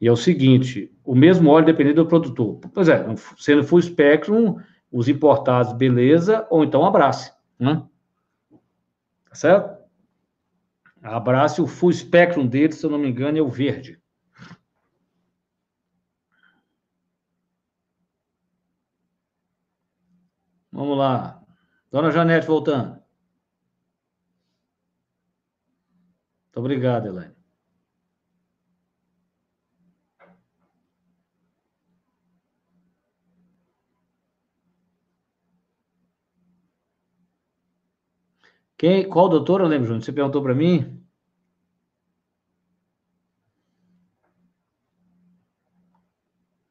e 0.00 0.06
é 0.08 0.12
o 0.12 0.16
seguinte, 0.16 0.92
o 1.04 1.14
mesmo 1.14 1.50
óleo 1.50 1.66
dependendo 1.66 2.02
do 2.02 2.08
produtor. 2.08 2.60
Pois 2.72 2.88
é, 2.88 3.04
sendo 3.36 3.64
full 3.64 3.82
spectrum, 3.82 4.58
os 4.90 5.08
importados, 5.08 5.72
beleza, 5.72 6.46
ou 6.50 6.64
então 6.64 6.84
abrace, 6.84 7.32
né? 7.58 7.82
Tá 9.32 9.36
certo? 9.36 9.82
Abrace 11.02 11.62
o 11.62 11.66
full 11.66 11.90
spectrum 11.90 12.46
dele, 12.46 12.74
se 12.74 12.84
eu 12.84 12.90
não 12.90 12.98
me 12.98 13.08
engano, 13.08 13.38
é 13.38 13.40
o 13.40 13.48
verde. 13.48 13.98
Vamos 20.70 20.98
lá. 20.98 21.42
Dona 21.90 22.10
Janete 22.10 22.46
voltando. 22.46 23.02
Muito 26.44 26.58
obrigado, 26.58 27.06
Elaine. 27.06 27.41
Quem, 38.82 39.08
qual 39.08 39.28
doutora, 39.28 39.64
lembro, 39.64 39.86
Júnior? 39.86 40.02
Você 40.02 40.12
perguntou 40.12 40.42
para 40.42 40.56
mim? 40.56 41.00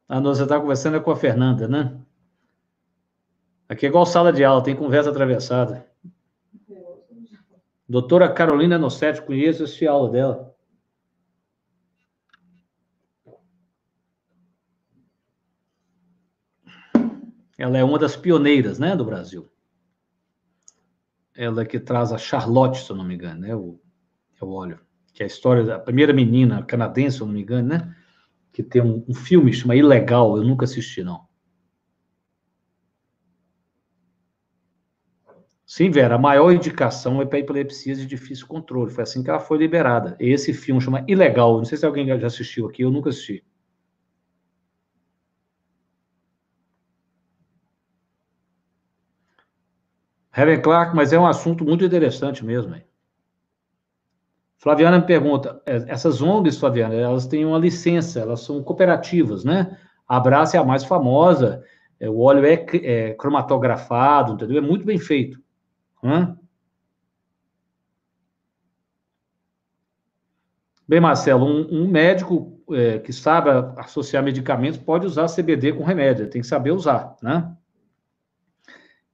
Ah, 0.09 0.19
não, 0.19 0.35
você 0.35 0.43
está 0.43 0.59
conversando 0.59 1.01
com 1.01 1.09
a 1.09 1.15
Fernanda, 1.15 1.69
né? 1.69 1.97
Aqui 3.69 3.85
é 3.85 3.89
igual 3.89 4.05
sala 4.05 4.33
de 4.33 4.43
aula, 4.43 4.61
tem 4.61 4.75
conversa 4.75 5.09
atravessada. 5.09 5.89
Doutora 7.87 8.29
Carolina 8.33 8.77
Nossetti, 8.77 9.21
conheço 9.21 9.63
esse 9.63 9.87
aula 9.87 10.11
dela. 10.11 10.53
Ela 17.57 17.77
é 17.77 17.83
uma 17.85 17.97
das 17.97 18.17
pioneiras, 18.17 18.77
né, 18.77 18.97
do 18.97 19.05
Brasil 19.05 19.49
ela 21.41 21.65
que 21.65 21.79
traz 21.79 22.13
a 22.13 22.19
Charlotte, 22.19 22.83
se 22.83 22.91
eu 22.91 22.95
não 22.95 23.03
me 23.03 23.15
engano, 23.15 23.41
né? 23.41 23.55
O, 23.55 23.79
é 24.39 24.45
o 24.45 24.51
óleo. 24.51 24.79
Que 25.11 25.23
é 25.23 25.25
a 25.25 25.27
história 25.27 25.63
da 25.63 25.79
primeira 25.79 26.13
menina 26.13 26.63
canadense, 26.63 27.17
se 27.17 27.23
eu 27.23 27.27
não 27.27 27.33
me 27.33 27.41
engano, 27.41 27.69
né? 27.69 27.95
Que 28.53 28.61
tem 28.61 28.81
um, 28.81 29.03
um 29.07 29.13
filme 29.13 29.51
chama 29.51 29.75
Ilegal, 29.75 30.37
eu 30.37 30.43
nunca 30.43 30.65
assisti, 30.65 31.03
não. 31.03 31.25
Sim, 35.65 35.89
Vera, 35.89 36.15
a 36.15 36.19
maior 36.19 36.51
indicação 36.51 37.21
é 37.21 37.25
para 37.25 37.39
epilepsias 37.39 37.97
de 37.97 38.05
difícil 38.05 38.45
controle. 38.45 38.91
Foi 38.91 39.03
assim 39.03 39.23
que 39.23 39.29
ela 39.29 39.39
foi 39.39 39.57
liberada. 39.57 40.15
Esse 40.19 40.53
filme 40.53 40.79
chama 40.79 41.03
Ilegal. 41.07 41.57
Não 41.57 41.65
sei 41.65 41.77
se 41.77 41.85
alguém 41.85 42.05
já 42.05 42.27
assistiu 42.27 42.67
aqui, 42.67 42.83
eu 42.83 42.91
nunca 42.91 43.09
assisti. 43.09 43.43
Helen 50.35 50.61
Clark, 50.61 50.95
mas 50.95 51.11
é 51.11 51.19
um 51.19 51.27
assunto 51.27 51.63
muito 51.63 51.83
interessante 51.83 52.43
mesmo. 52.45 52.75
Hein? 52.75 52.83
Flaviana 54.57 54.99
me 54.99 55.05
pergunta, 55.05 55.61
é, 55.65 55.83
essas 55.87 56.21
ONGs, 56.21 56.59
Flaviana, 56.59 56.93
elas 56.93 57.25
têm 57.25 57.45
uma 57.45 57.57
licença, 57.57 58.19
elas 58.19 58.41
são 58.41 58.63
cooperativas, 58.63 59.43
né? 59.43 59.77
A 60.07 60.17
Abraça 60.17 60.55
é 60.55 60.59
a 60.59 60.63
mais 60.63 60.83
famosa, 60.83 61.63
é, 61.99 62.09
o 62.09 62.19
óleo 62.19 62.45
é, 62.45 62.65
é, 62.83 63.13
cromatografado, 63.15 64.33
entendeu? 64.33 64.57
É 64.57 64.61
muito 64.61 64.85
bem 64.85 64.99
feito. 64.99 65.41
Hã? 66.03 66.37
Bem, 70.87 70.99
Marcelo, 70.99 71.45
um, 71.45 71.83
um 71.83 71.87
médico 71.87 72.61
é, 72.71 72.99
que 72.99 73.11
sabe 73.11 73.49
associar 73.77 74.23
medicamentos 74.23 74.77
pode 74.77 75.05
usar 75.05 75.27
CBD 75.27 75.73
com 75.73 75.83
remédio, 75.83 76.29
tem 76.29 76.41
que 76.41 76.47
saber 76.47 76.71
usar, 76.71 77.15
né? 77.21 77.55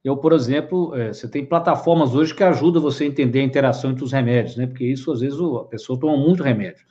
Eu, 0.04 0.16
por 0.16 0.32
exemplo, 0.32 0.94
é, 0.94 1.12
você 1.12 1.28
tem 1.28 1.44
plataformas 1.44 2.14
hoje 2.14 2.34
que 2.34 2.44
ajudam 2.44 2.80
você 2.80 3.04
a 3.04 3.06
entender 3.06 3.40
a 3.40 3.44
interação 3.44 3.90
entre 3.90 4.04
os 4.04 4.12
remédios, 4.12 4.56
né? 4.56 4.66
Porque 4.66 4.84
isso, 4.84 5.10
às 5.10 5.20
vezes, 5.20 5.38
a 5.38 5.64
pessoa 5.64 5.98
toma 5.98 6.16
muito 6.16 6.42
remédio. 6.42 6.86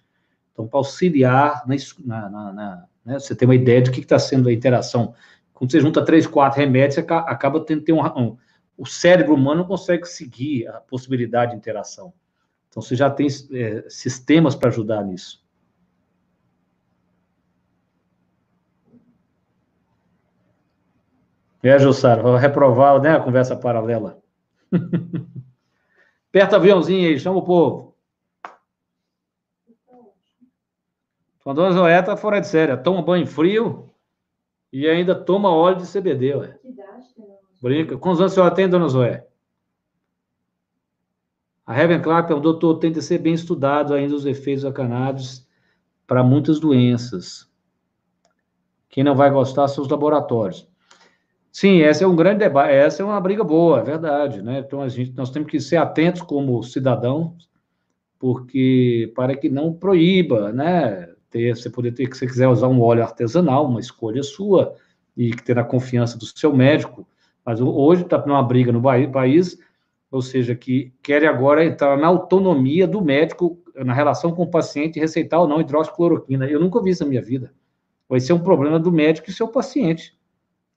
Então, 0.51 0.67
para 0.67 0.79
auxiliar, 0.79 1.63
na, 2.05 2.29
na, 2.29 2.53
na 2.53 2.85
né? 3.05 3.19
você 3.19 3.35
tem 3.35 3.47
uma 3.47 3.55
ideia 3.55 3.81
do 3.81 3.91
que 3.91 4.01
está 4.01 4.19
sendo 4.19 4.49
a 4.49 4.53
interação. 4.53 5.13
Quando 5.53 5.71
você 5.71 5.79
junta 5.79 6.03
três, 6.03 6.27
quatro 6.27 6.59
remédios, 6.59 6.95
você 6.95 7.01
acaba 7.01 7.59
tendo 7.61 7.79
que 7.79 7.85
ter 7.85 7.93
um, 7.93 8.03
um, 8.05 8.37
O 8.77 8.85
cérebro 8.85 9.33
humano 9.33 9.61
não 9.61 9.67
consegue 9.67 10.05
seguir 10.05 10.67
a 10.67 10.73
possibilidade 10.73 11.51
de 11.51 11.57
interação. 11.57 12.13
Então, 12.69 12.81
você 12.81 12.95
já 12.95 13.09
tem 13.09 13.27
é, 13.53 13.85
sistemas 13.87 14.53
para 14.53 14.69
ajudar 14.69 15.03
nisso. 15.03 15.46
É, 21.67 21.77
Jussara, 21.77 22.21
vou 22.21 22.37
reprovar 22.37 23.01
né, 23.01 23.17
a 23.17 23.19
conversa 23.19 23.53
paralela. 23.53 24.21
Aperta 26.29 26.55
aviãozinho 26.55 27.09
aí, 27.09 27.19
chama 27.19 27.39
o 27.39 27.43
povo. 27.43 27.93
A 31.45 31.53
dona 31.53 31.71
Zoé 31.71 32.01
tá 32.01 32.15
fora 32.15 32.39
de 32.39 32.47
série. 32.47 32.75
Toma 32.77 33.01
banho 33.01 33.27
frio 33.27 33.89
e 34.71 34.87
ainda 34.87 35.13
toma 35.13 35.49
óleo 35.49 35.77
de 35.77 35.91
CBD, 35.91 36.35
ué. 36.35 36.57
Brinca. 37.61 37.97
Quantos 37.97 38.21
anos 38.21 38.31
a 38.31 38.35
senhora 38.35 38.55
tem, 38.55 38.69
dona 38.69 38.87
Zoé? 38.87 39.27
A 41.65 41.77
Heaven 41.77 42.01
Clark, 42.01 42.31
o 42.31 42.39
doutor, 42.39 42.79
tem 42.79 42.93
que 42.93 43.01
ser 43.01 43.17
bem 43.17 43.33
estudado 43.33 43.93
ainda 43.93 44.15
os 44.15 44.25
efeitos 44.25 44.63
da 44.63 44.71
cannabis 44.71 45.45
para 46.05 46.23
muitas 46.23 46.61
doenças. 46.61 47.51
Quem 48.87 49.03
não 49.03 49.15
vai 49.15 49.29
gostar 49.29 49.67
são 49.67 49.83
os 49.83 49.89
laboratórios. 49.89 50.65
Sim, 51.59 51.81
essa 51.81 52.03
é 52.03 52.07
um 52.07 52.15
grande 52.15 52.37
debate, 52.37 52.71
essa 52.71 53.01
é 53.01 53.05
uma 53.05 53.19
briga 53.19 53.43
boa, 53.43 53.79
é 53.79 53.83
verdade, 53.83 54.43
né? 54.43 54.59
Então 54.59 54.79
a 54.79 54.87
gente, 54.87 55.11
nós 55.17 55.31
temos 55.31 55.49
que 55.49 55.59
ser 55.59 55.77
atentos 55.77 56.21
como 56.21 56.61
cidadãos, 56.61 57.49
porque 58.19 59.11
para 59.15 59.35
que 59.35 59.49
não 59.49 59.73
proíba, 59.73 60.53
né? 60.53 61.09
Ter, 61.31 61.55
você 61.57 61.67
poder 61.67 61.93
ter, 61.93 62.07
que 62.07 62.15
você 62.15 62.27
quiser 62.27 62.47
usar 62.47 62.67
um 62.67 62.79
óleo 62.79 63.01
artesanal, 63.01 63.65
uma 63.65 63.79
escolha 63.79 64.21
sua, 64.21 64.75
e 65.17 65.31
que 65.31 65.43
ter 65.43 65.57
a 65.57 65.63
confiança 65.63 66.15
do 66.15 66.27
seu 66.27 66.55
médico. 66.55 67.07
Mas 67.43 67.59
hoje 67.59 68.03
está 68.03 68.23
numa 68.23 68.43
briga 68.43 68.71
no 68.71 68.83
país, 69.11 69.57
ou 70.11 70.21
seja, 70.21 70.53
que 70.53 70.93
quer 71.01 71.25
agora 71.25 71.65
entrar 71.65 71.97
na 71.97 72.05
autonomia 72.05 72.87
do 72.87 73.01
médico 73.01 73.57
na 73.75 73.95
relação 73.95 74.31
com 74.31 74.43
o 74.43 74.51
paciente 74.51 74.99
receitar 74.99 75.39
ou 75.39 75.47
não 75.47 75.59
hidroxicloroquina. 75.59 76.45
Eu 76.45 76.59
nunca 76.59 76.79
vi 76.83 76.91
isso 76.91 77.03
na 77.03 77.09
minha 77.09 77.21
vida. 77.23 77.51
Vai 78.07 78.19
ser 78.19 78.33
um 78.33 78.43
problema 78.43 78.79
do 78.79 78.91
médico 78.91 79.31
e 79.31 79.33
seu 79.33 79.47
paciente. 79.47 80.16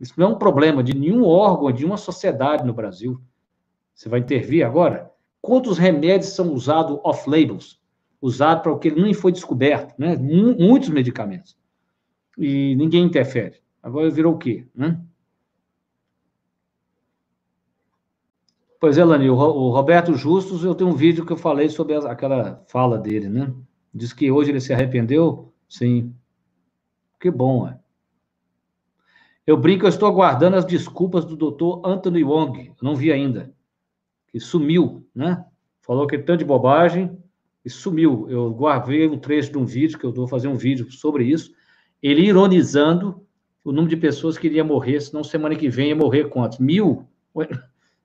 Isso 0.01 0.14
não 0.16 0.28
é 0.28 0.30
um 0.30 0.38
problema 0.38 0.82
de 0.82 0.96
nenhum 0.96 1.24
órgão, 1.24 1.70
de 1.70 1.84
uma 1.84 1.98
sociedade 1.98 2.64
no 2.64 2.72
Brasil. 2.72 3.20
Você 3.94 4.09
vai 4.09 4.20
intervir 4.20 4.66
agora? 4.66 5.12
Quantos 5.42 5.76
remédios 5.76 6.32
são 6.32 6.53
usados 6.55 6.98
off-labels? 7.05 7.78
Usados 8.20 8.62
para 8.62 8.72
o 8.72 8.78
que 8.78 8.90
nem 8.90 9.12
foi 9.12 9.30
descoberto, 9.30 9.94
né? 9.98 10.16
Muitos 10.16 10.88
medicamentos. 10.88 11.57
E 12.38 12.74
ninguém 12.76 13.05
interfere. 13.05 13.61
Agora 13.82 14.11
virou 14.11 14.34
o 14.34 14.38
quê? 14.38 14.66
Né? 14.74 15.01
Pois 18.78 18.96
é, 18.96 19.05
Lani, 19.05 19.28
o 19.28 19.34
Roberto 19.70 20.14
Justus, 20.14 20.64
eu 20.64 20.74
tenho 20.74 20.88
um 20.88 20.94
vídeo 20.94 21.26
que 21.26 21.32
eu 21.32 21.36
falei 21.36 21.68
sobre 21.68 21.94
aquela 21.94 22.64
fala 22.68 22.96
dele, 22.98 23.28
né? 23.28 23.53
Diz 23.92 24.12
que 24.12 24.30
hoje 24.30 24.51
ele 24.51 24.61
se 24.61 24.72
arrependeu. 24.72 25.53
Sim. 25.68 26.14
Que 27.18 27.30
bom, 27.30 27.68
é. 27.68 27.79
Eu 29.51 29.57
brinco, 29.57 29.84
eu 29.84 29.88
estou 29.88 30.09
aguardando 30.09 30.55
as 30.55 30.64
desculpas 30.64 31.24
do 31.24 31.34
doutor 31.34 31.82
Anthony 31.84 32.22
Wong. 32.22 32.72
Não 32.80 32.94
vi 32.94 33.11
ainda. 33.11 33.53
que 34.28 34.38
sumiu, 34.38 35.05
né? 35.12 35.44
Falou 35.80 36.07
que 36.07 36.16
tanto 36.16 36.38
de 36.38 36.44
bobagem 36.44 37.18
e 37.64 37.68
sumiu. 37.68 38.30
Eu 38.30 38.53
guardei 38.53 39.09
um 39.09 39.18
trecho 39.18 39.51
de 39.51 39.59
um 39.59 39.66
vídeo, 39.66 39.98
que 39.98 40.07
eu 40.07 40.12
vou 40.12 40.28
fazer 40.28 40.46
um 40.46 40.55
vídeo 40.55 40.88
sobre 40.92 41.24
isso, 41.24 41.53
ele 42.01 42.22
ironizando 42.22 43.26
o 43.64 43.72
número 43.72 43.90
de 43.90 43.96
pessoas 43.96 44.38
que 44.38 44.46
iria 44.46 44.62
morrer, 44.62 45.01
senão 45.01 45.24
semana 45.24 45.57
que 45.57 45.68
vem 45.68 45.88
ia 45.88 45.96
morrer 45.96 46.28
quantos? 46.28 46.61
Mil? 46.61 47.09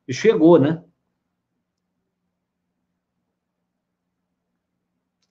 E 0.08 0.14
chegou, 0.16 0.60
né? 0.60 0.84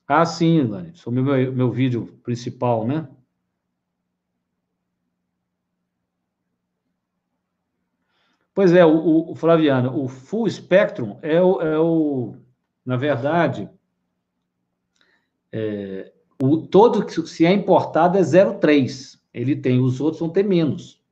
Ah, 0.06 0.24
sim, 0.24 0.62
Lani, 0.62 0.92
sobre 0.94 1.18
o 1.18 1.24
meu, 1.24 1.52
meu 1.52 1.72
vídeo 1.72 2.20
principal, 2.22 2.86
né? 2.86 3.08
Pois 8.54 8.72
é, 8.72 8.86
o, 8.86 9.32
o, 9.32 9.34
Flaviano, 9.34 10.00
o 10.00 10.06
full 10.06 10.48
spectrum 10.48 11.18
é 11.20 11.42
o, 11.42 11.60
é 11.60 11.78
o 11.78 12.36
na 12.86 12.96
verdade, 12.96 13.68
é, 15.50 16.12
o, 16.40 16.58
todo 16.58 17.04
que 17.04 17.20
se 17.26 17.44
é 17.44 17.52
importado 17.52 18.18
é 18.18 18.20
0,3. 18.20 19.18
Ele 19.32 19.56
tem, 19.56 19.80
os 19.80 20.00
outros 20.00 20.20
vão 20.20 20.28
ter 20.28 20.44
menos. 20.44 21.02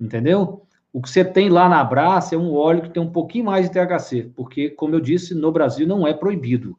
Entendeu? 0.00 0.66
O 0.92 1.02
que 1.02 1.10
você 1.10 1.24
tem 1.24 1.50
lá 1.50 1.68
na 1.68 1.84
Brás 1.84 2.32
é 2.32 2.36
um 2.36 2.54
óleo 2.54 2.82
que 2.82 2.90
tem 2.90 3.02
um 3.02 3.12
pouquinho 3.12 3.44
mais 3.44 3.68
de 3.68 3.72
THC, 3.72 4.32
porque, 4.34 4.70
como 4.70 4.94
eu 4.94 5.00
disse, 5.00 5.34
no 5.34 5.52
Brasil 5.52 5.86
não 5.86 6.06
é 6.06 6.14
proibido. 6.14 6.78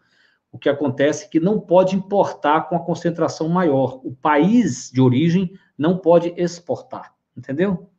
O 0.51 0.57
que 0.57 0.67
acontece 0.67 1.25
é 1.25 1.27
que 1.27 1.39
não 1.39 1.59
pode 1.59 1.95
importar 1.95 2.67
com 2.67 2.75
a 2.75 2.83
concentração 2.83 3.47
maior. 3.47 4.01
O 4.03 4.11
país 4.11 4.89
de 4.91 4.99
origem 4.99 5.53
não 5.77 5.97
pode 5.97 6.33
exportar. 6.35 7.13
Entendeu? 7.37 7.90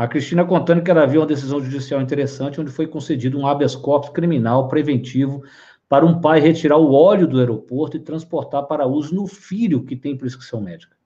A 0.00 0.08
Cristina 0.08 0.46
contando 0.46 0.82
que 0.82 0.90
ela 0.90 1.04
viu 1.04 1.20
uma 1.20 1.26
decisão 1.26 1.62
judicial 1.62 2.00
interessante, 2.00 2.58
onde 2.58 2.70
foi 2.70 2.86
concedido 2.86 3.38
um 3.38 3.46
habeas 3.46 3.76
corpus 3.76 4.08
criminal 4.08 4.66
preventivo 4.66 5.44
para 5.86 6.06
um 6.06 6.22
pai 6.22 6.40
retirar 6.40 6.78
o 6.78 6.94
óleo 6.94 7.26
do 7.26 7.38
aeroporto 7.38 7.98
e 7.98 8.00
transportar 8.00 8.66
para 8.66 8.86
uso 8.86 9.14
no 9.14 9.26
filho 9.26 9.84
que 9.84 9.94
tem 9.94 10.16
prescrição 10.16 10.58
médica. 10.58 10.96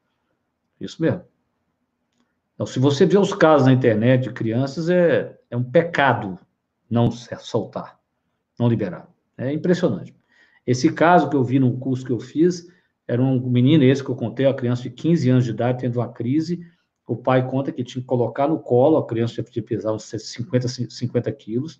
Isso 0.80 1.02
mesmo. 1.02 1.24
Então, 2.54 2.64
se 2.66 2.78
você 2.78 3.04
vê 3.04 3.18
os 3.18 3.34
casos 3.34 3.66
na 3.66 3.72
internet 3.72 4.22
de 4.22 4.32
crianças, 4.32 4.88
é, 4.88 5.36
é 5.50 5.56
um 5.56 5.64
pecado 5.64 6.38
não 6.88 7.10
soltar, 7.10 7.98
não 8.56 8.68
liberar. 8.68 9.08
É 9.36 9.52
impressionante. 9.52 10.14
Esse 10.64 10.92
caso 10.92 11.28
que 11.28 11.34
eu 11.34 11.42
vi 11.42 11.58
no 11.58 11.76
curso 11.78 12.06
que 12.06 12.12
eu 12.12 12.20
fiz, 12.20 12.68
era 13.08 13.20
um 13.20 13.40
menino 13.40 13.82
esse 13.82 14.04
que 14.04 14.10
eu 14.10 14.14
contei, 14.14 14.46
uma 14.46 14.54
criança 14.54 14.82
de 14.82 14.90
15 14.90 15.30
anos 15.30 15.44
de 15.44 15.50
idade 15.50 15.80
tendo 15.80 15.98
uma 15.98 16.12
crise, 16.12 16.64
o 17.06 17.16
pai 17.16 17.46
conta 17.48 17.70
que 17.70 17.84
tinha 17.84 18.00
que 18.00 18.06
colocar 18.06 18.48
no 18.48 18.58
colo, 18.58 18.96
a 18.96 19.06
criança 19.06 19.42
que 19.42 19.60
pesar 19.60 19.92
uns 19.92 20.04
50, 20.04 20.68
50 20.68 21.32
quilos, 21.32 21.78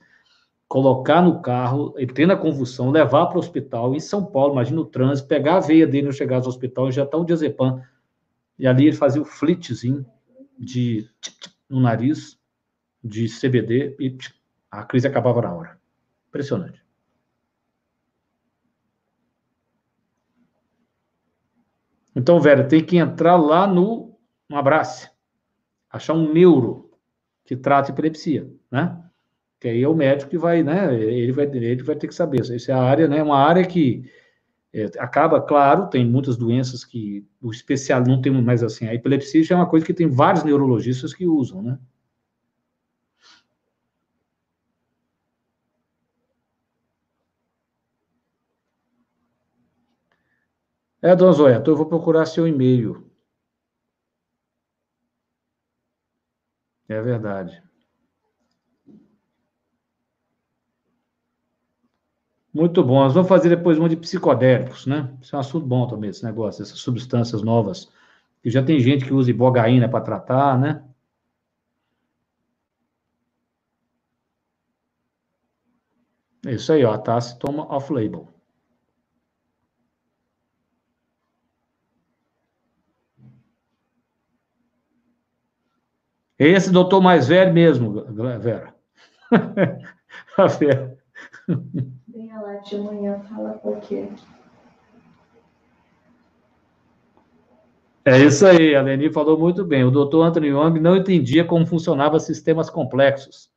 colocar 0.68 1.22
no 1.22 1.40
carro, 1.40 1.94
ele 1.96 2.12
tendo 2.12 2.32
a 2.32 2.36
convulsão, 2.36 2.90
levar 2.90 3.26
para 3.26 3.36
o 3.36 3.40
hospital 3.40 3.94
em 3.94 4.00
São 4.00 4.24
Paulo, 4.24 4.52
imagina 4.52 4.80
o 4.80 4.84
trânsito, 4.84 5.28
pegar 5.28 5.56
a 5.56 5.60
veia 5.60 5.86
dele 5.86 6.06
no 6.06 6.12
chegar 6.12 6.36
ao 6.36 6.48
hospital, 6.48 6.88
injetar 6.88 7.20
um 7.20 7.24
diazepam, 7.24 7.82
e 8.58 8.66
ali 8.66 8.86
ele 8.86 8.96
fazia 8.96 9.22
o 9.22 9.24
flitzinho 9.24 10.04
de 10.58 11.08
no 11.68 11.80
nariz, 11.80 12.38
de 13.02 13.26
CBD, 13.28 13.96
e 13.98 14.16
a 14.70 14.84
crise 14.84 15.06
acabava 15.06 15.42
na 15.42 15.54
hora. 15.54 15.80
Impressionante. 16.28 16.82
Então, 22.14 22.40
velho, 22.40 22.68
tem 22.68 22.84
que 22.84 22.96
entrar 22.96 23.36
lá 23.36 23.66
no, 23.66 24.16
no 24.48 24.56
abraço 24.56 25.13
achar 25.94 26.14
um 26.14 26.32
neuro 26.32 26.90
que 27.44 27.56
trata 27.56 27.90
epilepsia, 27.90 28.50
né? 28.70 29.00
Que 29.60 29.68
aí 29.68 29.82
é 29.82 29.88
o 29.88 29.94
médico 29.94 30.30
que 30.30 30.38
vai, 30.38 30.62
né? 30.62 30.94
Ele 30.94 31.32
vai, 31.32 31.46
ele 31.46 31.82
vai 31.82 31.96
ter 31.96 32.08
que 32.08 32.14
saber. 32.14 32.40
Essa 32.40 32.72
é 32.72 32.74
a 32.74 32.82
área, 32.82 33.08
né? 33.08 33.22
Uma 33.22 33.38
área 33.38 33.64
que 33.64 34.10
é, 34.72 34.86
acaba, 34.98 35.40
claro, 35.40 35.88
tem 35.88 36.04
muitas 36.06 36.36
doenças 36.36 36.84
que 36.84 37.26
o 37.40 37.50
especial 37.50 38.02
não 38.02 38.20
tem 38.20 38.32
mais 38.32 38.62
assim. 38.62 38.86
A 38.88 38.94
epilepsia 38.94 39.42
já 39.44 39.54
é 39.54 39.58
uma 39.58 39.68
coisa 39.68 39.86
que 39.86 39.94
tem 39.94 40.08
vários 40.08 40.44
neurologistas 40.44 41.14
que 41.14 41.26
usam, 41.26 41.62
né? 41.62 41.78
É, 51.00 51.14
dona 51.14 51.32
Zoé, 51.32 51.56
então 51.56 51.72
eu 51.72 51.76
vou 51.76 51.86
procurar 51.86 52.26
seu 52.26 52.48
e-mail. 52.48 53.13
É 56.88 56.98
verdade. 57.02 57.62
Muito 62.52 62.82
bom. 62.84 63.00
Nós 63.00 63.12
vamos 63.14 63.28
fazer 63.28 63.48
depois 63.48 63.78
um 63.78 63.88
de 63.88 63.96
psicodélicos, 63.96 64.86
né? 64.86 65.12
Isso 65.20 65.34
é 65.34 65.38
um 65.38 65.40
assunto 65.40 65.66
bom 65.66 65.86
também, 65.86 66.10
esse 66.10 66.24
negócio, 66.24 66.62
essas 66.62 66.78
substâncias 66.78 67.42
novas. 67.42 67.90
Que 68.42 68.50
já 68.50 68.62
tem 68.62 68.78
gente 68.80 69.04
que 69.04 69.12
usa 69.14 69.30
ibogaína 69.30 69.88
para 69.88 70.00
tratar, 70.04 70.58
né? 70.58 70.82
É 76.46 76.52
isso 76.54 76.72
aí, 76.72 76.84
ó. 76.84 76.96
Tá? 76.96 77.20
Se 77.20 77.38
toma 77.38 77.64
off-label. 77.74 78.33
Esse 86.46 86.70
doutor 86.70 87.00
mais 87.00 87.28
velho 87.28 87.54
mesmo, 87.54 88.04
Vera. 88.38 88.74
A 90.36 90.46
Vera. 90.46 90.98
Venha 92.06 92.38
lá 92.38 92.56
de 92.56 92.76
manhã, 92.76 93.18
fala 93.20 93.54
por 93.54 93.80
quê. 93.80 94.08
É 98.04 98.18
isso 98.22 98.46
aí, 98.46 98.74
a 98.74 98.82
Leni 98.82 99.10
falou 99.10 99.38
muito 99.38 99.64
bem. 99.64 99.84
O 99.84 99.90
doutor 99.90 100.24
Anthony 100.24 100.48
Young 100.48 100.78
não 100.78 100.94
entendia 100.94 101.46
como 101.46 101.64
funcionavam 101.64 102.20
sistemas 102.20 102.68
complexos. 102.68 103.50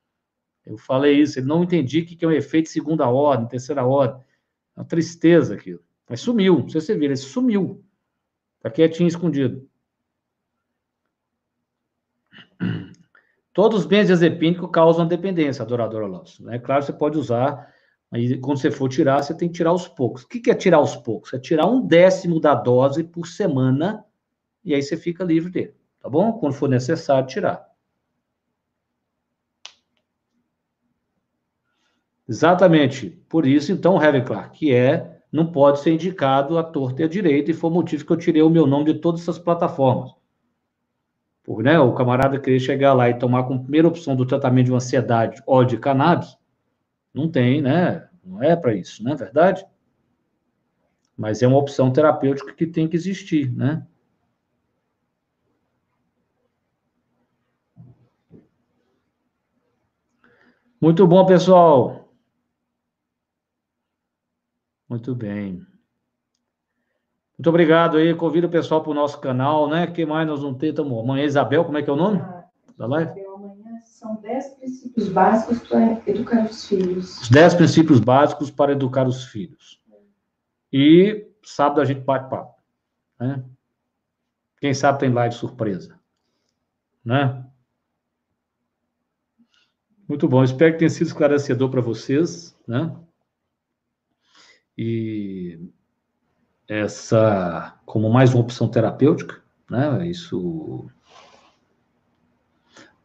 Eu 0.65 0.77
falei 0.77 1.19
isso, 1.19 1.39
ele 1.39 1.47
não 1.47 1.63
entendia 1.63 2.01
o 2.01 2.05
que 2.05 2.23
é 2.23 2.27
um 2.27 2.31
efeito 2.31 2.69
segunda 2.69 3.09
ordem, 3.09 3.47
terceira 3.49 3.85
ordem. 3.85 4.21
É 4.77 4.79
uma 4.79 4.85
tristeza 4.85 5.55
aquilo. 5.55 5.81
Mas 6.09 6.21
sumiu, 6.21 6.59
não 6.59 6.69
sei 6.69 6.79
se 6.79 6.87
você 6.87 6.93
viu, 6.93 7.03
ele 7.03 7.17
sumiu. 7.17 7.83
Está 8.57 8.69
quietinho, 8.69 9.09
escondido. 9.09 9.67
Todos 13.57 13.79
os 13.79 13.85
benzodiazepínicos 13.87 14.69
causam 14.71 15.07
dependência, 15.07 15.63
adorador 15.63 16.03
Alonso. 16.03 16.43
Né? 16.45 16.59
Claro, 16.59 16.83
você 16.83 16.93
pode 16.93 17.17
usar, 17.17 17.73
aí 18.11 18.37
quando 18.37 18.59
você 18.59 18.69
for 18.69 18.87
tirar, 18.87 19.23
você 19.23 19.33
tem 19.33 19.49
que 19.49 19.55
tirar 19.55 19.71
aos 19.71 19.87
poucos. 19.87 20.21
O 20.21 20.27
que 20.27 20.51
é 20.51 20.53
tirar 20.53 20.77
aos 20.77 20.95
poucos? 20.95 21.33
É 21.33 21.39
tirar 21.39 21.65
um 21.65 21.81
décimo 21.81 22.39
da 22.39 22.53
dose 22.53 23.03
por 23.03 23.25
semana, 23.25 24.05
e 24.63 24.75
aí 24.75 24.83
você 24.83 24.95
fica 24.95 25.23
livre 25.23 25.51
dele, 25.51 25.73
tá 25.99 26.07
bom? 26.07 26.33
Quando 26.33 26.53
for 26.53 26.69
necessário, 26.69 27.27
tirar. 27.27 27.65
Exatamente. 32.29 33.09
Por 33.27 33.47
isso, 33.47 33.71
então, 33.71 33.99
Heaven 33.99 34.23
Clark, 34.23 34.59
que 34.59 34.71
é, 34.71 35.19
não 35.31 35.51
pode 35.51 35.79
ser 35.79 35.93
indicado 35.93 36.59
a 36.59 36.63
torta 36.63 37.01
e 37.01 37.05
a 37.05 37.07
direita, 37.07 37.49
e 37.49 37.55
foi 37.55 37.71
o 37.71 37.73
motivo 37.73 38.05
que 38.05 38.13
eu 38.13 38.17
tirei 38.17 38.43
o 38.43 38.51
meu 38.51 38.67
nome 38.67 38.93
de 38.93 38.99
todas 38.99 39.21
essas 39.21 39.39
plataformas 39.39 40.16
por, 41.47 41.63
né, 41.63 41.79
o 41.79 41.93
camarada 41.93 42.37
querer 42.41 42.59
chegar 42.59 42.93
lá 42.93 43.09
e 43.09 43.17
tomar 43.17 43.45
como 43.45 43.63
primeira 43.63 43.87
opção 43.87 44.17
do 44.17 44.25
tratamento 44.25 44.65
de 44.65 44.71
uma 44.73 44.79
ansiedade 44.79 45.41
óleo 45.47 45.69
de 45.69 45.77
cannabis, 45.77 46.37
não 47.13 47.31
tem, 47.31 47.61
né? 47.61 48.09
Não 48.21 48.43
é 48.43 48.53
para 48.53 48.75
isso, 48.75 49.01
não 49.01 49.13
é 49.13 49.15
verdade? 49.15 49.65
Mas 51.15 51.41
é 51.41 51.47
uma 51.47 51.57
opção 51.57 51.91
terapêutica 51.93 52.53
que 52.53 52.67
tem 52.67 52.85
que 52.85 52.97
existir, 52.97 53.49
né? 53.55 53.87
Muito 60.81 61.07
bom, 61.07 61.25
pessoal. 61.25 62.13
Muito 64.89 65.15
bem. 65.15 65.65
Muito 67.37 67.49
obrigado 67.49 67.97
aí. 67.97 68.15
Convido 68.15 68.47
o 68.47 68.49
pessoal 68.49 68.81
para 68.81 68.91
o 68.91 68.95
nosso 68.95 69.19
canal, 69.19 69.69
né? 69.69 69.85
que 69.87 70.05
mais 70.05 70.27
nós 70.27 70.41
vamos 70.41 70.57
ter? 70.57 70.73
Tamo... 70.73 70.99
Amanhã, 70.99 71.23
Isabel, 71.23 71.63
como 71.63 71.77
é 71.77 71.83
que 71.83 71.89
é 71.89 71.93
o 71.93 71.97
nome 71.97 72.19
ah, 72.19 72.45
da 72.75 72.87
live? 72.87 73.11
Isabel, 73.11 73.35
amanhã 73.35 73.79
são 73.81 74.15
10 74.15 74.49
princípios 74.55 75.09
básicos 75.09 75.59
para 75.67 76.01
educar 76.07 76.45
os 76.45 76.67
filhos. 76.67 77.21
Os 77.21 77.29
10 77.29 77.53
princípios 77.55 77.99
básicos 77.99 78.49
para 78.49 78.71
educar 78.71 79.07
os 79.07 79.25
filhos. 79.25 79.79
E 80.73 81.27
sábado 81.43 81.79
a 81.79 81.85
gente 81.85 82.01
bate 82.01 82.29
papo. 82.29 82.55
Né? 83.19 83.43
Quem 84.59 84.73
sabe 84.73 84.99
tem 84.99 85.13
live 85.13 85.35
surpresa. 85.35 85.99
Né? 87.05 87.45
Muito 90.07 90.27
bom. 90.27 90.43
Espero 90.43 90.73
que 90.73 90.79
tenha 90.79 90.89
sido 90.89 91.07
esclarecedor 91.07 91.69
para 91.69 91.81
vocês, 91.81 92.57
né? 92.67 92.95
E 94.77 95.59
essa 96.67 97.75
como 97.85 98.09
mais 98.09 98.33
uma 98.33 98.41
opção 98.41 98.67
terapêutica, 98.67 99.41
né? 99.69 100.07
Isso 100.07 100.89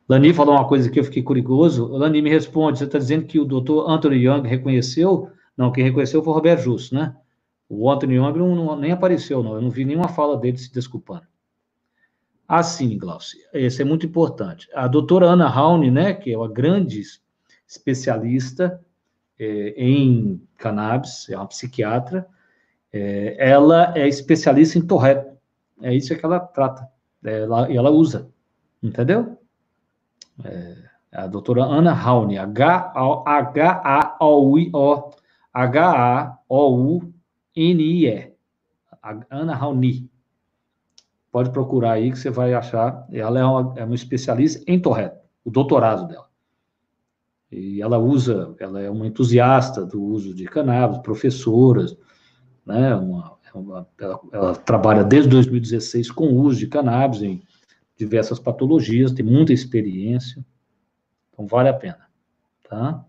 Lani 0.09 0.35
falou 0.35 0.55
uma 0.55 0.69
coisa 0.69 0.91
que 0.91 1.01
eu 1.01 1.05
fiquei 1.05 1.23
curioso. 1.23 1.87
Lani 1.87 2.21
me 2.21 2.31
responde: 2.31 2.79
você 2.79 2.85
está 2.85 2.99
dizendo 2.99 3.27
que 3.27 3.39
o 3.39 3.45
doutor 3.45 3.89
Anthony 3.89 4.27
Young 4.27 4.47
reconheceu? 4.47 5.31
Não, 5.57 5.73
quem 5.73 5.85
reconheceu 5.85 6.23
foi 6.23 6.33
o 6.33 6.35
Roberto 6.35 6.63
Justo, 6.63 6.95
né? 6.95 7.15
O 7.69 7.91
Anthony 7.91 8.17
Young 8.17 8.39
não, 8.39 8.55
não, 8.55 8.77
nem 8.77 8.93
apareceu, 8.93 9.43
não. 9.43 9.55
Eu 9.55 9.63
não 9.63 9.71
vi 9.71 9.85
nenhuma 9.85 10.09
fala 10.09 10.37
dele 10.37 10.59
se 10.59 10.73
desculpando. 10.73 11.27
Assim, 12.47 12.99
Glaucio, 12.99 13.39
isso 13.55 13.81
é 13.81 13.85
muito 13.85 14.05
importante. 14.05 14.69
A 14.75 14.87
doutora 14.87 15.27
Ana 15.27 15.49
Rauni, 15.49 15.91
né, 15.91 16.13
que 16.13 16.31
é 16.31 16.37
uma 16.37 16.53
grande 16.53 17.01
especialista 17.67 18.79
é, 19.39 19.75
em 19.75 20.43
cannabis, 20.59 21.31
é 21.31 21.37
uma 21.37 21.47
psiquiatra, 21.47 22.27
é, 22.93 23.37
ela 23.39 23.97
é 23.97 24.07
especialista 24.07 24.79
em 24.79 24.87
Tourette. 24.87 25.33
É 25.81 25.95
isso 25.95 26.15
que 26.15 26.25
ela 26.25 26.39
trata. 26.39 26.89
Ela, 27.25 27.73
ela 27.73 27.91
usa, 27.91 28.29
entendeu? 28.83 29.39
É, 30.45 30.77
a 31.13 31.27
doutora 31.27 31.65
Ana 31.65 31.93
Rauni, 31.93 32.39
H-A-O-U-O, 32.39 33.21
H-A-O-U-N-I-E. 35.53 37.13
Ana 39.31 39.55
Rauni. 39.55 40.11
Pode 41.31 41.51
procurar 41.51 41.93
aí 41.93 42.11
que 42.11 42.19
você 42.19 42.31
vai 42.31 42.53
achar. 42.55 43.07
Ela 43.11 43.41
é 43.41 43.45
uma, 43.45 43.75
é 43.77 43.85
uma 43.85 43.95
especialista 43.95 44.63
em 44.67 44.79
Tourette, 44.79 45.17
o 45.45 45.51
doutorado 45.51 46.07
dela. 46.07 46.29
E 47.51 47.83
ela 47.83 47.99
usa, 47.99 48.55
ela 48.59 48.81
é 48.81 48.89
uma 48.89 49.07
entusiasta 49.07 49.85
do 49.85 50.03
uso 50.03 50.35
de 50.35 50.45
cannabis, 50.47 50.99
professoras, 50.99 51.97
né? 52.65 52.95
Uma, 52.95 53.39
é 53.45 53.59
uma, 53.59 53.89
ela, 53.99 54.21
ela, 54.33 54.57
trabalha 54.57 55.05
desde 55.05 55.29
2016 55.31 56.11
com 56.11 56.29
o 56.29 56.41
uso 56.41 56.59
de 56.59 56.67
cannabis 56.67 57.23
em 57.23 57.43
diversas 57.97 58.39
patologias, 58.39 59.13
tem 59.13 59.25
muita 59.25 59.53
experiência, 59.53 60.45
então 61.31 61.47
vale 61.47 61.69
a 61.69 61.75
pena, 61.75 62.09
tá? 62.69 63.05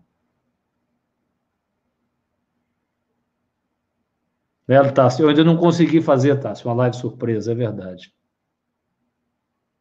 Belo, 4.66 4.92
Tássio, 4.92 5.24
eu 5.24 5.28
ainda 5.28 5.44
não 5.44 5.58
consegui 5.58 6.00
fazer, 6.00 6.40
Tássio, 6.40 6.68
uma 6.68 6.74
live 6.74 6.96
surpresa, 6.96 7.52
é 7.52 7.54
verdade. 7.54 8.14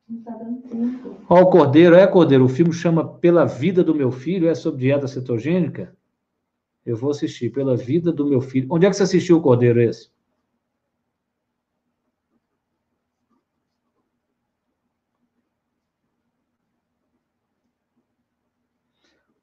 Não 0.09 0.19
está 0.19 0.31
dando 0.31 0.61
tempo. 0.63 1.21
Ó, 1.29 1.41
o 1.41 1.49
Cordeiro, 1.49 1.95
é, 1.95 2.05
Cordeiro, 2.05 2.43
o 2.43 2.49
filme 2.49 2.73
chama 2.73 3.07
Pela 3.17 3.45
Vida 3.45 3.81
do 3.83 3.95
Meu 3.95 4.11
Filho, 4.11 4.49
é 4.49 4.55
sobre 4.55 4.81
dieta 4.81 5.07
cetogênica? 5.07 5.95
Eu 6.85 6.97
vou 6.97 7.11
assistir, 7.11 7.49
Pela 7.49 7.77
Vida 7.77 8.11
do 8.11 8.25
Meu 8.25 8.41
Filho. 8.41 8.67
Onde 8.69 8.85
é 8.85 8.89
que 8.89 8.95
você 8.95 9.03
assistiu 9.03 9.37
o 9.37 9.41
Cordeiro 9.41 9.81
esse? 9.81 10.11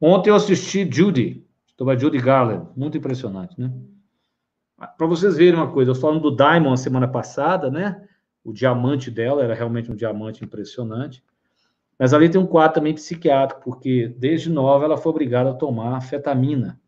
Ontem 0.01 0.31
eu 0.31 0.35
assisti 0.35 0.89
Judy, 0.91 1.47
sobre 1.77 1.95
a 1.95 1.99
Judy 1.99 2.19
Garland, 2.19 2.69
muito 2.75 2.97
impressionante, 2.97 3.59
né? 3.61 3.71
Para 4.97 5.07
vocês 5.07 5.37
verem 5.37 5.61
uma 5.61 5.71
coisa, 5.71 5.91
eu 5.91 5.95
falando 5.95 6.23
do 6.23 6.35
Diamond 6.35 6.81
semana 6.81 7.07
passada, 7.07 7.71
né? 7.71 8.07
O 8.43 8.51
diamante 8.51 9.11
dela 9.11 9.45
era 9.45 9.55
realmente 9.55 9.93
um 9.93 9.95
diamante 9.95 10.43
impressionante. 10.43 11.23
Mas 11.99 12.15
ali 12.15 12.31
tem 12.31 12.41
um 12.41 12.47
quadro 12.47 12.77
também 12.77 12.95
psiquiátrico, 12.95 13.61
porque 13.63 14.09
desde 14.09 14.49
nova 14.49 14.87
ela 14.87 14.97
foi 14.97 15.11
obrigada 15.11 15.51
a 15.51 15.55
tomar 15.55 16.01
fetamina, 16.01 16.81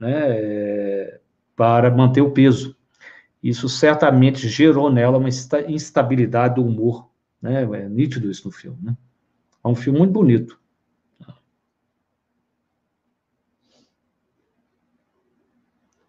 né? 0.00 1.18
Para 1.54 1.90
manter 1.90 2.22
o 2.22 2.30
peso. 2.32 2.74
Isso 3.42 3.68
certamente 3.68 4.48
gerou 4.48 4.90
nela 4.90 5.18
uma 5.18 5.28
instabilidade 5.68 6.56
do 6.56 6.64
humor, 6.64 7.10
né? 7.40 7.62
É 7.62 7.88
nítido 7.88 8.30
isso 8.30 8.48
no 8.48 8.52
filme, 8.52 8.78
né? 8.82 8.96
É 9.62 9.68
um 9.68 9.74
filme 9.74 9.98
muito 9.98 10.12
bonito. 10.12 10.58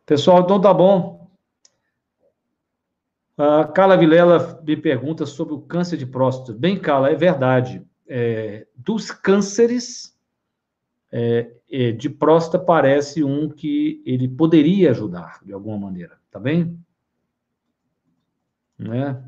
Pessoal, 0.06 0.42
então 0.42 0.60
tá 0.60 0.74
bom. 0.74 1.30
A 3.38 3.66
Carla 3.66 3.98
Vilela 3.98 4.62
me 4.64 4.76
pergunta 4.76 5.26
sobre 5.26 5.54
o 5.54 5.62
câncer 5.62 5.98
de 5.98 6.06
próstata. 6.06 6.54
Bem, 6.54 6.78
Carla, 6.78 7.10
é 7.10 7.16
verdade. 7.16 7.86
É, 8.08 8.68
dos 8.76 9.10
cânceres 9.10 10.14
é, 11.12 11.52
é, 11.70 11.92
de 11.92 12.10
próstata, 12.10 12.64
parece 12.64 13.24
um 13.24 13.50
que 13.50 14.02
ele 14.06 14.28
poderia 14.28 14.92
ajudar, 14.92 15.40
de 15.44 15.52
alguma 15.52 15.78
maneira. 15.78 16.18
Tá 16.32 16.40
bem? 16.40 16.80
Né? 18.80 19.22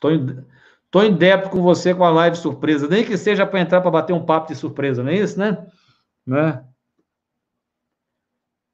Tô 0.00 0.10
em, 0.10 0.44
tô 0.90 1.02
em 1.02 1.14
débito 1.14 1.50
com 1.50 1.60
você 1.60 1.94
com 1.94 2.04
a 2.04 2.10
live 2.10 2.36
surpresa. 2.36 2.88
Nem 2.88 3.04
que 3.04 3.16
seja 3.16 3.46
para 3.46 3.60
entrar 3.60 3.80
para 3.80 3.90
bater 3.90 4.12
um 4.12 4.24
papo 4.24 4.48
de 4.48 4.56
surpresa, 4.56 5.02
não 5.02 5.10
é 5.10 5.16
isso, 5.16 5.38
né? 5.38 5.66
né? 6.26 6.64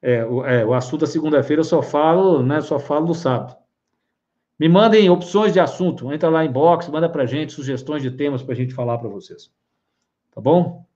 É, 0.01 0.25
o, 0.25 0.45
é, 0.45 0.65
o 0.65 0.75
assunto 0.75 1.03
da 1.03 1.07
segunda-feira 1.07 1.61
eu 1.61 1.65
só 1.65 1.83
falo, 1.83 2.43
né? 2.43 2.61
Só 2.61 2.79
falo 2.79 3.07
no 3.07 3.15
sábado. 3.15 3.57
Me 4.59 4.69
mandem 4.69 5.11
opções 5.11 5.53
de 5.53 5.61
assunto. 5.61 6.13
Entra 6.13 6.29
lá 6.29 6.45
em 6.45 6.51
box, 6.51 6.89
manda 6.89 7.09
para 7.09 7.27
gente 7.27 7.53
sugestões 7.53 8.03
de 8.03 8.11
temas 8.11 8.43
para 8.43 8.53
a 8.53 8.57
gente 8.57 8.75
falar 8.75 8.99
para 8.99 9.09
vocês. 9.09 9.53
Tá 10.33 10.41
bom? 10.41 10.87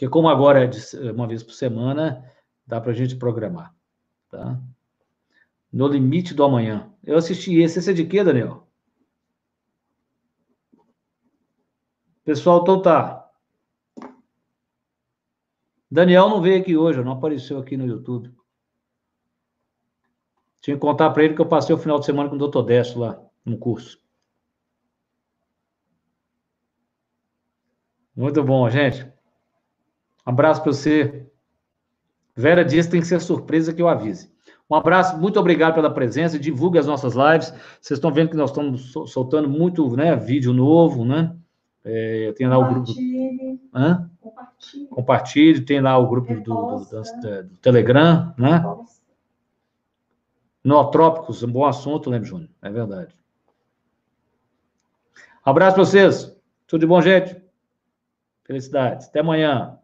Porque 0.00 0.08
como 0.08 0.30
agora 0.30 0.64
é 0.64 0.66
de, 0.66 0.80
uma 1.10 1.26
vez 1.26 1.42
por 1.42 1.52
semana, 1.52 2.24
dá 2.66 2.80
para 2.80 2.90
a 2.90 2.94
gente 2.94 3.16
programar. 3.16 3.76
Tá? 4.30 4.58
No 5.70 5.86
limite 5.86 6.32
do 6.32 6.42
amanhã. 6.42 6.90
Eu 7.04 7.18
assisti 7.18 7.60
esse. 7.60 7.80
Esse 7.80 7.90
é 7.90 7.92
de 7.92 8.06
quê, 8.06 8.24
Daniel? 8.24 8.66
Pessoal, 12.24 12.62
então 12.62 12.80
tá. 12.80 13.30
Daniel 15.90 16.30
não 16.30 16.40
veio 16.40 16.62
aqui 16.62 16.74
hoje, 16.78 17.04
não 17.04 17.12
apareceu 17.12 17.58
aqui 17.58 17.76
no 17.76 17.84
YouTube. 17.84 18.34
Tinha 20.62 20.76
que 20.76 20.80
contar 20.80 21.10
para 21.10 21.24
ele 21.24 21.34
que 21.34 21.42
eu 21.42 21.48
passei 21.48 21.74
o 21.74 21.78
final 21.78 22.00
de 22.00 22.06
semana 22.06 22.30
com 22.30 22.36
o 22.36 22.38
doutor 22.38 22.62
Décio 22.62 23.00
lá, 23.00 23.22
no 23.44 23.58
curso. 23.58 24.02
Muito 28.16 28.42
bom, 28.42 28.66
gente. 28.70 29.09
Um 30.26 30.30
abraço 30.30 30.62
para 30.62 30.72
você. 30.72 31.26
Vera 32.34 32.64
diz 32.64 32.86
que 32.86 32.92
tem 32.92 33.00
que 33.00 33.06
ser 33.06 33.20
surpresa 33.20 33.72
que 33.72 33.82
eu 33.82 33.88
avise. 33.88 34.30
Um 34.70 34.76
abraço, 34.76 35.18
muito 35.18 35.38
obrigado 35.40 35.74
pela 35.74 35.92
presença. 35.92 36.38
Divulgue 36.38 36.78
as 36.78 36.86
nossas 36.86 37.14
lives. 37.14 37.52
Vocês 37.80 37.98
estão 37.98 38.12
vendo 38.12 38.30
que 38.30 38.36
nós 38.36 38.50
estamos 38.50 38.92
soltando 39.06 39.48
muito 39.48 39.96
né, 39.96 40.14
vídeo 40.14 40.52
novo, 40.52 41.04
né? 41.04 41.36
É, 41.84 42.32
tem 42.36 42.46
lá 42.46 42.58
o 42.58 42.68
grupo. 42.68 42.92
Hã? 43.74 44.08
Compartilhe. 44.20 44.86
Compartilhe. 44.86 45.60
Tem 45.62 45.80
lá 45.80 45.98
o 45.98 46.06
grupo 46.06 46.34
do, 46.34 46.40
do, 46.40 46.84
do, 46.84 47.42
do 47.42 47.56
Telegram, 47.56 48.32
né? 48.38 48.62
Nootrópicos, 50.62 51.42
um 51.42 51.50
bom 51.50 51.64
assunto, 51.64 52.10
né, 52.10 52.22
Júnior? 52.22 52.50
É 52.62 52.70
verdade. 52.70 53.16
Abraço 55.42 55.74
para 55.74 55.84
vocês. 55.84 56.36
Tudo 56.66 56.82
de 56.82 56.86
bom, 56.86 57.00
gente? 57.00 57.42
Felicidades. 58.44 59.08
Até 59.08 59.20
amanhã. 59.20 59.79